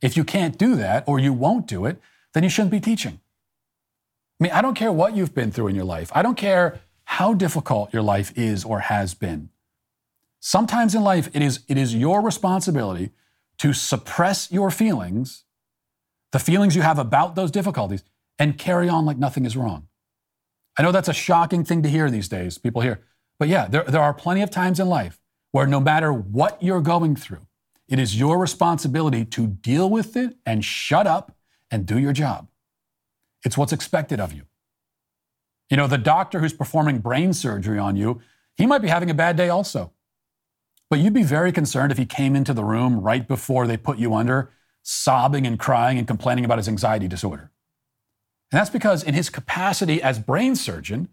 If 0.00 0.16
you 0.16 0.24
can't 0.24 0.58
do 0.58 0.74
that 0.76 1.04
or 1.06 1.18
you 1.18 1.32
won't 1.32 1.66
do 1.66 1.84
it, 1.84 2.00
then 2.34 2.42
you 2.42 2.48
shouldn't 2.48 2.70
be 2.70 2.80
teaching. 2.80 3.20
I 4.40 4.44
mean, 4.44 4.52
I 4.52 4.62
don't 4.62 4.74
care 4.74 4.92
what 4.92 5.14
you've 5.14 5.34
been 5.34 5.52
through 5.52 5.68
in 5.68 5.74
your 5.74 5.84
life. 5.84 6.10
I 6.14 6.22
don't 6.22 6.36
care 6.36 6.80
how 7.04 7.34
difficult 7.34 7.92
your 7.92 8.02
life 8.02 8.32
is 8.36 8.64
or 8.64 8.80
has 8.80 9.14
been. 9.14 9.50
Sometimes 10.40 10.94
in 10.94 11.04
life, 11.04 11.28
it 11.34 11.42
is, 11.42 11.60
it 11.68 11.78
is 11.78 11.94
your 11.94 12.20
responsibility 12.20 13.10
to 13.58 13.72
suppress 13.72 14.50
your 14.50 14.70
feelings, 14.70 15.44
the 16.32 16.38
feelings 16.38 16.74
you 16.74 16.82
have 16.82 16.98
about 16.98 17.36
those 17.36 17.50
difficulties, 17.50 18.02
and 18.38 18.58
carry 18.58 18.88
on 18.88 19.04
like 19.04 19.18
nothing 19.18 19.44
is 19.44 19.56
wrong. 19.56 19.86
I 20.76 20.82
know 20.82 20.90
that's 20.90 21.08
a 21.08 21.12
shocking 21.14 21.64
thing 21.64 21.82
to 21.82 21.88
hear 21.88 22.10
these 22.10 22.28
days, 22.28 22.58
people 22.58 22.82
hear. 22.82 23.02
But 23.38 23.48
yeah, 23.48 23.68
there, 23.68 23.84
there 23.84 24.00
are 24.00 24.14
plenty 24.14 24.42
of 24.42 24.50
times 24.50 24.80
in 24.80 24.88
life 24.88 25.20
where 25.52 25.66
no 25.66 25.78
matter 25.78 26.12
what 26.12 26.60
you're 26.62 26.80
going 26.80 27.14
through, 27.14 27.46
it 27.88 27.98
is 27.98 28.18
your 28.18 28.38
responsibility 28.38 29.24
to 29.26 29.46
deal 29.46 29.90
with 29.90 30.16
it 30.16 30.36
and 30.46 30.64
shut 30.64 31.06
up 31.06 31.36
and 31.72 31.86
do 31.86 31.98
your 31.98 32.12
job. 32.12 32.46
It's 33.44 33.58
what's 33.58 33.72
expected 33.72 34.20
of 34.20 34.32
you. 34.32 34.42
You 35.70 35.76
know, 35.76 35.86
the 35.86 35.98
doctor 35.98 36.38
who's 36.38 36.52
performing 36.52 36.98
brain 36.98 37.32
surgery 37.32 37.78
on 37.78 37.96
you, 37.96 38.20
he 38.56 38.66
might 38.66 38.82
be 38.82 38.88
having 38.88 39.10
a 39.10 39.14
bad 39.14 39.36
day 39.36 39.48
also. 39.48 39.92
But 40.90 40.98
you'd 40.98 41.14
be 41.14 41.22
very 41.22 41.50
concerned 41.50 41.90
if 41.90 41.98
he 41.98 42.04
came 42.04 42.36
into 42.36 42.52
the 42.52 42.62
room 42.62 43.00
right 43.00 43.26
before 43.26 43.66
they 43.66 43.78
put 43.78 43.98
you 43.98 44.14
under, 44.14 44.52
sobbing 44.82 45.46
and 45.46 45.58
crying 45.58 45.96
and 45.96 46.06
complaining 46.06 46.44
about 46.44 46.58
his 46.58 46.68
anxiety 46.68 47.08
disorder. 47.08 47.50
And 48.52 48.60
that's 48.60 48.68
because, 48.68 49.02
in 49.02 49.14
his 49.14 49.30
capacity 49.30 50.02
as 50.02 50.18
brain 50.18 50.54
surgeon, 50.54 51.08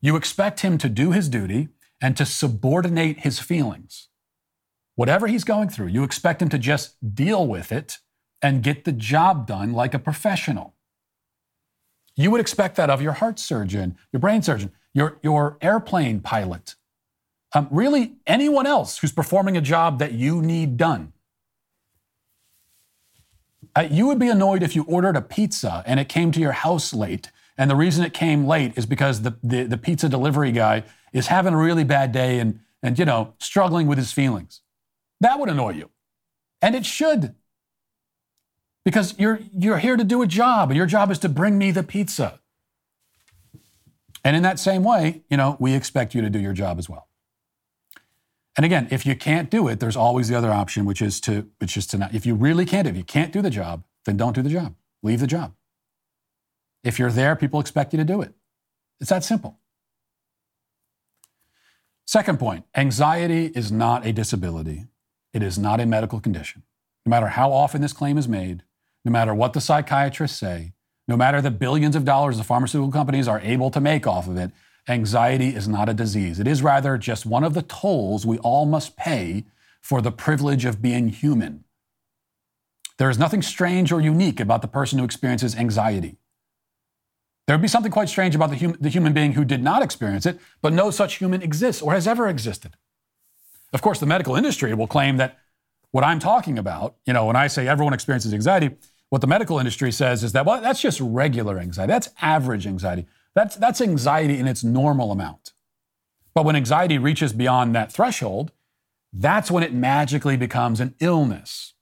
you 0.00 0.16
expect 0.16 0.60
him 0.60 0.76
to 0.78 0.88
do 0.88 1.12
his 1.12 1.28
duty 1.28 1.68
and 2.02 2.16
to 2.16 2.26
subordinate 2.26 3.20
his 3.20 3.38
feelings. 3.38 4.08
Whatever 4.96 5.28
he's 5.28 5.44
going 5.44 5.68
through, 5.68 5.88
you 5.88 6.02
expect 6.02 6.42
him 6.42 6.48
to 6.48 6.58
just 6.58 6.96
deal 7.14 7.46
with 7.46 7.70
it 7.70 7.98
and 8.42 8.62
get 8.62 8.84
the 8.84 8.92
job 8.92 9.46
done 9.46 9.72
like 9.72 9.94
a 9.94 9.98
professional. 9.98 10.74
You 12.16 12.30
would 12.30 12.40
expect 12.40 12.76
that 12.76 12.90
of 12.90 13.00
your 13.00 13.12
heart 13.12 13.38
surgeon, 13.38 13.96
your 14.12 14.20
brain 14.20 14.42
surgeon, 14.42 14.72
your, 14.92 15.18
your 15.22 15.56
airplane 15.60 16.20
pilot, 16.20 16.74
um, 17.54 17.68
really 17.70 18.16
anyone 18.26 18.66
else 18.66 18.98
who's 18.98 19.12
performing 19.12 19.56
a 19.56 19.60
job 19.60 19.98
that 19.98 20.12
you 20.12 20.42
need 20.42 20.76
done. 20.76 21.12
Uh, 23.76 23.86
you 23.90 24.06
would 24.06 24.18
be 24.18 24.28
annoyed 24.28 24.62
if 24.62 24.74
you 24.74 24.82
ordered 24.84 25.16
a 25.16 25.22
pizza 25.22 25.82
and 25.86 26.00
it 26.00 26.08
came 26.08 26.32
to 26.32 26.40
your 26.40 26.52
house 26.52 26.92
late. 26.92 27.30
And 27.56 27.70
the 27.70 27.76
reason 27.76 28.04
it 28.04 28.12
came 28.12 28.46
late 28.46 28.72
is 28.76 28.86
because 28.86 29.22
the, 29.22 29.36
the, 29.42 29.64
the 29.64 29.76
pizza 29.76 30.08
delivery 30.08 30.50
guy 30.50 30.82
is 31.12 31.28
having 31.28 31.54
a 31.54 31.58
really 31.58 31.84
bad 31.84 32.10
day 32.10 32.38
and, 32.38 32.60
and, 32.82 32.98
you 32.98 33.04
know, 33.04 33.34
struggling 33.38 33.86
with 33.86 33.98
his 33.98 34.12
feelings. 34.12 34.62
That 35.20 35.38
would 35.38 35.48
annoy 35.48 35.72
you. 35.72 35.90
And 36.62 36.74
it 36.74 36.86
should 36.86 37.34
because 38.84 39.18
you're, 39.18 39.40
you're 39.52 39.78
here 39.78 39.96
to 39.96 40.04
do 40.04 40.22
a 40.22 40.26
job, 40.26 40.70
and 40.70 40.76
your 40.76 40.86
job 40.86 41.10
is 41.10 41.18
to 41.20 41.28
bring 41.28 41.58
me 41.58 41.70
the 41.70 41.82
pizza. 41.82 42.40
And 44.24 44.36
in 44.36 44.42
that 44.42 44.58
same 44.58 44.84
way, 44.84 45.22
you 45.30 45.36
know, 45.36 45.56
we 45.58 45.74
expect 45.74 46.14
you 46.14 46.22
to 46.22 46.30
do 46.30 46.38
your 46.38 46.52
job 46.52 46.78
as 46.78 46.88
well. 46.88 47.08
And 48.56 48.66
again, 48.66 48.88
if 48.90 49.06
you 49.06 49.14
can't 49.16 49.50
do 49.50 49.68
it, 49.68 49.80
there's 49.80 49.96
always 49.96 50.28
the 50.28 50.34
other 50.34 50.50
option, 50.50 50.84
which 50.84 51.00
is 51.00 51.20
to, 51.22 51.48
which 51.58 51.76
is 51.76 51.86
to 51.88 51.98
not. 51.98 52.14
If 52.14 52.26
you 52.26 52.34
really 52.34 52.66
can't, 52.66 52.86
if 52.86 52.96
you 52.96 53.04
can't 53.04 53.32
do 53.32 53.40
the 53.40 53.50
job, 53.50 53.84
then 54.04 54.16
don't 54.16 54.34
do 54.34 54.42
the 54.42 54.50
job. 54.50 54.74
Leave 55.02 55.20
the 55.20 55.26
job. 55.26 55.54
If 56.82 56.98
you're 56.98 57.10
there, 57.10 57.36
people 57.36 57.60
expect 57.60 57.92
you 57.92 57.98
to 57.98 58.04
do 58.04 58.20
it. 58.20 58.34
It's 59.00 59.10
that 59.10 59.24
simple. 59.24 59.58
Second 62.06 62.38
point 62.38 62.64
anxiety 62.74 63.46
is 63.54 63.70
not 63.70 64.04
a 64.04 64.12
disability, 64.12 64.86
it 65.32 65.42
is 65.42 65.58
not 65.58 65.80
a 65.80 65.86
medical 65.86 66.20
condition. 66.20 66.64
No 67.06 67.10
matter 67.10 67.28
how 67.28 67.52
often 67.52 67.80
this 67.80 67.92
claim 67.92 68.18
is 68.18 68.28
made, 68.28 68.64
no 69.04 69.10
matter 69.10 69.34
what 69.34 69.52
the 69.52 69.60
psychiatrists 69.60 70.38
say, 70.38 70.72
no 71.08 71.16
matter 71.16 71.40
the 71.40 71.50
billions 71.50 71.96
of 71.96 72.04
dollars 72.04 72.38
the 72.38 72.44
pharmaceutical 72.44 72.92
companies 72.92 73.26
are 73.26 73.40
able 73.40 73.70
to 73.70 73.80
make 73.80 74.06
off 74.06 74.28
of 74.28 74.36
it, 74.36 74.50
anxiety 74.88 75.54
is 75.54 75.68
not 75.68 75.88
a 75.88 75.94
disease. 75.94 76.38
It 76.38 76.46
is 76.46 76.62
rather 76.62 76.98
just 76.98 77.26
one 77.26 77.44
of 77.44 77.54
the 77.54 77.62
tolls 77.62 78.26
we 78.26 78.38
all 78.38 78.66
must 78.66 78.96
pay 78.96 79.44
for 79.80 80.00
the 80.00 80.12
privilege 80.12 80.64
of 80.64 80.82
being 80.82 81.08
human. 81.08 81.64
There 82.98 83.10
is 83.10 83.18
nothing 83.18 83.42
strange 83.42 83.92
or 83.92 84.00
unique 84.00 84.40
about 84.40 84.62
the 84.62 84.68
person 84.68 84.98
who 84.98 85.04
experiences 85.04 85.56
anxiety. 85.56 86.18
There 87.46 87.56
would 87.56 87.62
be 87.62 87.66
something 87.66 87.90
quite 87.90 88.08
strange 88.08 88.36
about 88.36 88.50
the, 88.50 88.56
hum- 88.56 88.76
the 88.78 88.90
human 88.90 89.12
being 89.12 89.32
who 89.32 89.44
did 89.44 89.62
not 89.62 89.82
experience 89.82 90.26
it, 90.26 90.38
but 90.62 90.72
no 90.72 90.92
such 90.92 91.16
human 91.16 91.42
exists 91.42 91.82
or 91.82 91.94
has 91.94 92.06
ever 92.06 92.28
existed. 92.28 92.76
Of 93.72 93.82
course, 93.82 93.98
the 93.98 94.06
medical 94.06 94.36
industry 94.36 94.72
will 94.74 94.86
claim 94.86 95.16
that 95.16 95.39
what 95.92 96.04
I'm 96.04 96.18
talking 96.18 96.58
about, 96.58 96.96
you 97.04 97.12
know, 97.12 97.26
when 97.26 97.36
I 97.36 97.46
say 97.46 97.66
everyone 97.66 97.94
experiences 97.94 98.32
anxiety, 98.32 98.70
what 99.08 99.20
the 99.20 99.26
medical 99.26 99.58
industry 99.58 99.90
says 99.90 100.22
is 100.22 100.32
that, 100.32 100.46
well, 100.46 100.60
that's 100.60 100.80
just 100.80 101.00
regular 101.00 101.58
anxiety. 101.58 101.90
That's 101.90 102.10
average 102.22 102.66
anxiety. 102.66 103.06
That's, 103.34 103.56
that's 103.56 103.80
anxiety 103.80 104.38
in 104.38 104.46
its 104.46 104.62
normal 104.62 105.10
amount. 105.10 105.52
But 106.34 106.44
when 106.44 106.56
anxiety 106.56 106.96
reaches 106.96 107.32
beyond 107.32 107.74
that 107.74 107.92
threshold, 107.92 108.52
that's 109.12 109.50
when 109.50 109.64
it 109.64 109.72
magically 109.72 110.36
becomes 110.36 110.80
an 110.80 110.94
illness, 111.00 111.74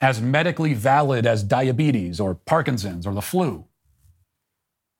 as 0.00 0.20
medically 0.20 0.74
valid 0.74 1.26
as 1.26 1.42
diabetes 1.42 2.20
or 2.20 2.34
Parkinson's 2.34 3.06
or 3.06 3.14
the 3.14 3.22
flu. 3.22 3.66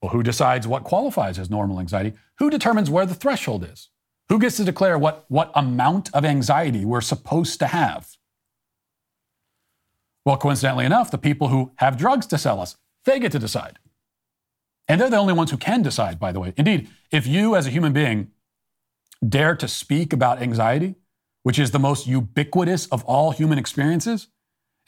Well, 0.02 0.10
who 0.10 0.24
decides 0.24 0.66
what 0.66 0.82
qualifies 0.82 1.38
as 1.38 1.48
normal 1.48 1.78
anxiety? 1.78 2.14
Who 2.38 2.50
determines 2.50 2.90
where 2.90 3.06
the 3.06 3.14
threshold 3.14 3.64
is? 3.64 3.90
Who 4.28 4.40
gets 4.40 4.56
to 4.56 4.64
declare 4.64 4.98
what, 4.98 5.24
what 5.28 5.52
amount 5.54 6.12
of 6.12 6.24
anxiety 6.24 6.84
we're 6.84 7.00
supposed 7.00 7.60
to 7.60 7.68
have? 7.68 8.16
Well, 10.26 10.36
coincidentally 10.36 10.84
enough, 10.84 11.12
the 11.12 11.18
people 11.18 11.48
who 11.48 11.70
have 11.76 11.96
drugs 11.96 12.26
to 12.26 12.36
sell 12.36 12.60
us, 12.60 12.76
they 13.04 13.20
get 13.20 13.30
to 13.32 13.38
decide. 13.38 13.78
And 14.88 15.00
they're 15.00 15.08
the 15.08 15.16
only 15.16 15.32
ones 15.32 15.52
who 15.52 15.56
can 15.56 15.82
decide, 15.82 16.18
by 16.18 16.32
the 16.32 16.40
way. 16.40 16.52
Indeed, 16.56 16.88
if 17.12 17.28
you 17.28 17.54
as 17.54 17.68
a 17.68 17.70
human 17.70 17.92
being 17.92 18.32
dare 19.26 19.54
to 19.54 19.68
speak 19.68 20.12
about 20.12 20.42
anxiety, 20.42 20.96
which 21.44 21.60
is 21.60 21.70
the 21.70 21.78
most 21.78 22.08
ubiquitous 22.08 22.86
of 22.86 23.04
all 23.04 23.30
human 23.30 23.56
experiences, 23.56 24.26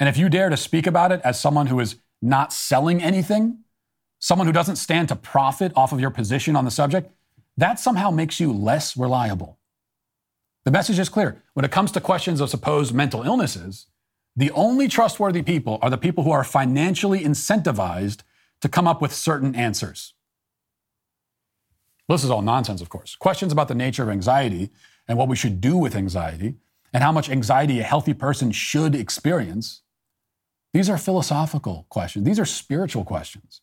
and 0.01 0.09
if 0.09 0.17
you 0.17 0.29
dare 0.29 0.51
to 0.51 0.57
speak 0.57 0.89
about 0.89 1.13
it 1.13 1.21
as 1.23 1.39
someone 1.39 1.69
who 1.69 1.79
is 1.79 1.97
not 2.21 2.53
selling 2.53 3.01
anything, 3.01 3.61
someone 4.19 4.47
who 4.49 4.53
doesn't 4.53 4.77
stand 4.77 5.09
to 5.09 5.17
profit 5.17 5.71
off 5.77 5.93
of 5.93 6.01
your 6.01 6.11
position 6.11 6.57
on 6.57 6.65
the 6.65 6.71
subject, 6.71 7.13
that 7.57 7.79
somehow 7.79 8.11
makes 8.11 8.41
you 8.41 8.53
less 8.53 8.97
reliable. 8.97 9.59
The 10.65 10.73
message 10.73 10.99
is 10.99 11.09
clear. 11.09 11.45
When 11.55 11.65
it 11.65 11.71
comes 11.71 11.93
to 11.93 12.01
questions 12.01 12.41
of 12.41 12.51
supposed 12.51 12.93
mental 12.93 13.23
illnesses, 13.23 13.87
The 14.39 14.53
only 14.53 14.87
trustworthy 14.87 15.43
people 15.43 15.81
are 15.83 15.91
the 15.91 15.99
people 15.99 16.23
who 16.23 16.31
are 16.31 16.45
financially 16.45 17.25
incentivized 17.25 18.21
to 18.61 18.69
come 18.69 18.87
up 18.87 19.03
with 19.03 19.13
certain 19.13 19.57
answers. 19.57 20.15
This 22.09 22.23
is 22.23 22.31
all 22.31 22.41
nonsense, 22.41 22.81
of 22.81 22.89
course. 22.89 23.17
Questions 23.17 23.53
about 23.53 23.67
the 23.67 23.75
nature 23.75 24.05
of 24.05 24.09
anxiety 24.09 24.71
and 25.09 25.19
what 25.19 25.27
we 25.27 25.35
should 25.35 25.61
do 25.61 25.77
with 25.77 25.97
anxiety 25.97 26.55
and 26.93 27.03
how 27.03 27.11
much 27.11 27.29
anxiety 27.29 27.81
a 27.81 27.83
healthy 27.83 28.15
person 28.15 28.53
should 28.53 28.95
experience. 28.95 29.83
These 30.73 30.89
are 30.89 30.99
philosophical 30.99 31.87
questions. 31.89 32.25
These 32.25 32.39
are 32.39 32.45
spiritual 32.45 33.03
questions. 33.03 33.61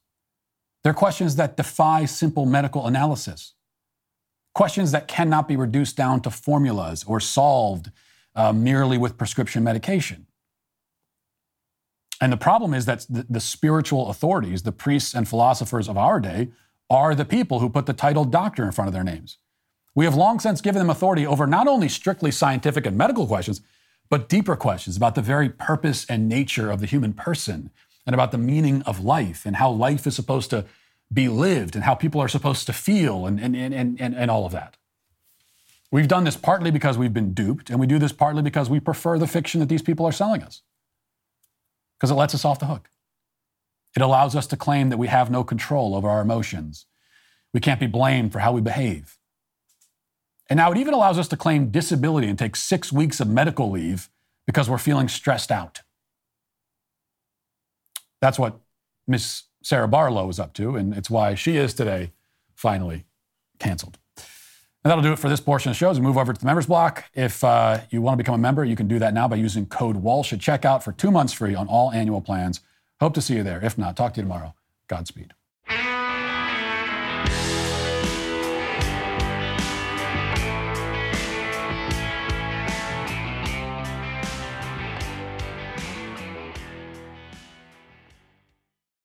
They're 0.84 0.94
questions 0.94 1.38
that 1.38 1.56
defy 1.56 2.04
simple 2.04 2.46
medical 2.46 2.86
analysis. 2.86 3.54
Questions 4.54 4.92
that 4.92 5.08
cannot 5.08 5.48
be 5.48 5.56
reduced 5.56 5.96
down 5.96 6.20
to 6.24 6.30
formulas 6.30 7.06
or 7.08 7.22
solved 7.22 7.92
uh, 8.36 8.52
merely 8.52 8.98
with 8.98 9.18
prescription 9.18 9.64
medication. 9.64 10.28
And 12.22 12.32
the 12.32 12.38
problem 12.38 12.74
is 12.74 12.86
that 12.86 13.06
the, 13.10 13.26
the 13.30 13.40
spiritual 13.40 14.10
authorities, 14.10 14.64
the 14.64 14.72
priests 14.72 15.14
and 15.14 15.28
philosophers 15.28 15.90
of 15.90 15.98
our 15.98 16.20
day, 16.20 16.50
are 16.90 17.16
the 17.16 17.26
people 17.26 17.60
who 17.60 17.70
put 17.70 17.86
the 17.86 17.94
title 17.94 18.26
doctor 18.26 18.64
in 18.64 18.72
front 18.72 18.88
of 18.88 18.94
their 18.94 19.04
names. 19.04 19.38
We 19.96 20.06
have 20.06 20.16
long 20.16 20.40
since 20.40 20.62
given 20.62 20.80
them 20.80 20.90
authority 20.90 21.26
over 21.26 21.48
not 21.48 21.68
only 21.68 21.90
strictly 21.90 22.32
scientific 22.32 22.86
and 22.86 22.98
medical 22.98 23.28
questions, 23.28 23.62
but 24.10 24.30
deeper 24.30 24.56
questions 24.56 24.98
about 24.98 25.16
the 25.16 25.22
very 25.22 25.50
purpose 25.50 26.06
and 26.08 26.30
nature 26.30 26.70
of 26.70 26.80
the 26.80 26.86
human 26.86 27.14
person 27.14 27.72
and 28.06 28.14
about 28.14 28.32
the 28.32 28.38
meaning 28.38 28.82
of 28.84 29.04
life 29.04 29.46
and 29.46 29.56
how 29.56 29.70
life 29.70 30.06
is 30.06 30.16
supposed 30.16 30.50
to 30.52 30.66
be 31.12 31.28
lived 31.28 31.76
and 31.76 31.84
how 31.86 31.96
people 31.96 32.22
are 32.22 32.28
supposed 32.28 32.66
to 32.68 32.74
feel 32.74 33.26
and, 33.26 33.40
and, 33.40 33.56
and, 33.56 33.74
and, 33.74 34.16
and 34.16 34.32
all 34.32 34.46
of 34.46 34.52
that. 34.52 34.78
We've 35.92 36.08
done 36.08 36.24
this 36.24 36.36
partly 36.36 36.72
because 36.72 36.98
we've 36.98 37.14
been 37.14 37.34
duped, 37.34 37.70
and 37.70 37.80
we 37.80 37.88
do 37.88 38.00
this 38.00 38.12
partly 38.12 38.42
because 38.42 38.70
we 38.70 38.80
prefer 38.80 39.18
the 39.18 39.28
fiction 39.28 39.60
that 39.60 39.70
these 39.70 39.82
people 39.82 40.06
are 40.06 40.12
selling 40.12 40.44
us, 40.44 40.62
because 42.06 42.12
it 42.12 42.20
lets 42.20 42.36
us 42.36 42.46
off 42.46 42.60
the 42.60 42.68
hook. 42.68 42.88
It 43.96 44.04
allows 44.04 44.36
us 44.36 44.46
to 44.48 44.56
claim 44.56 44.90
that 44.90 44.98
we 44.98 45.08
have 45.08 45.32
no 45.32 45.44
control 45.44 45.96
over 45.96 46.08
our 46.08 46.22
emotions. 46.22 46.86
We 47.52 47.60
can't 47.60 47.80
be 47.80 47.88
blamed 47.88 48.32
for 48.32 48.38
how 48.38 48.52
we 48.52 48.62
behave. 48.62 49.18
And 50.48 50.58
now 50.58 50.72
it 50.72 50.78
even 50.78 50.94
allows 50.94 51.18
us 51.18 51.28
to 51.30 51.36
claim 51.36 51.72
disability 51.72 52.28
and 52.28 52.38
take 52.38 52.56
six 52.56 52.94
weeks 52.94 53.20
of 53.20 53.28
medical 53.28 53.72
leave 53.72 54.12
because 54.46 54.70
we're 54.70 54.78
feeling 54.78 55.08
stressed 55.08 55.52
out. 55.52 55.82
That's 58.22 58.38
what 58.38 58.60
Miss 59.08 59.46
Sarah 59.64 59.88
Barlow 59.88 60.30
is 60.30 60.40
up 60.40 60.54
to, 60.54 60.76
and 60.76 60.94
it's 60.94 61.10
why 61.10 61.34
she 61.34 61.58
is 61.58 61.74
today 61.74 62.12
finally 62.54 63.06
canceled. 63.58 63.98
And 64.86 64.92
that'll 64.92 65.02
do 65.02 65.14
it 65.14 65.18
for 65.18 65.30
this 65.30 65.40
portion 65.40 65.72
of 65.72 65.76
the 65.76 65.80
show. 65.80 65.90
As 65.90 66.00
we 66.00 66.06
move 66.06 66.16
over 66.16 66.32
to 66.32 66.40
the 66.40 66.46
members 66.46 66.68
block, 66.68 67.06
if 67.16 67.44
uh, 67.44 67.80
you 67.90 68.04
want 68.04 68.14
to 68.14 68.18
become 68.18 68.36
a 68.36 68.38
member, 68.38 68.64
you 68.64 68.76
can 68.76 68.88
do 68.88 69.00
that 69.00 69.16
now 69.16 69.28
by 69.28 69.36
using 69.36 69.66
code 69.66 69.96
Walsh 69.96 70.32
at 70.32 70.38
checkout 70.38 70.84
for 70.84 70.92
two 70.92 71.10
months 71.10 71.34
free 71.34 71.56
on 71.56 71.68
all 71.68 71.92
annual 71.92 72.22
plans. 72.22 72.62
Hope 73.00 73.16
to 73.16 73.22
see 73.22 73.34
you 73.34 73.42
there. 73.42 73.60
If 73.66 73.80
not, 73.80 73.98
talk 73.98 74.14
to 74.14 74.20
you 74.20 74.26
tomorrow. 74.26 74.54
Godspeed. 74.88 75.34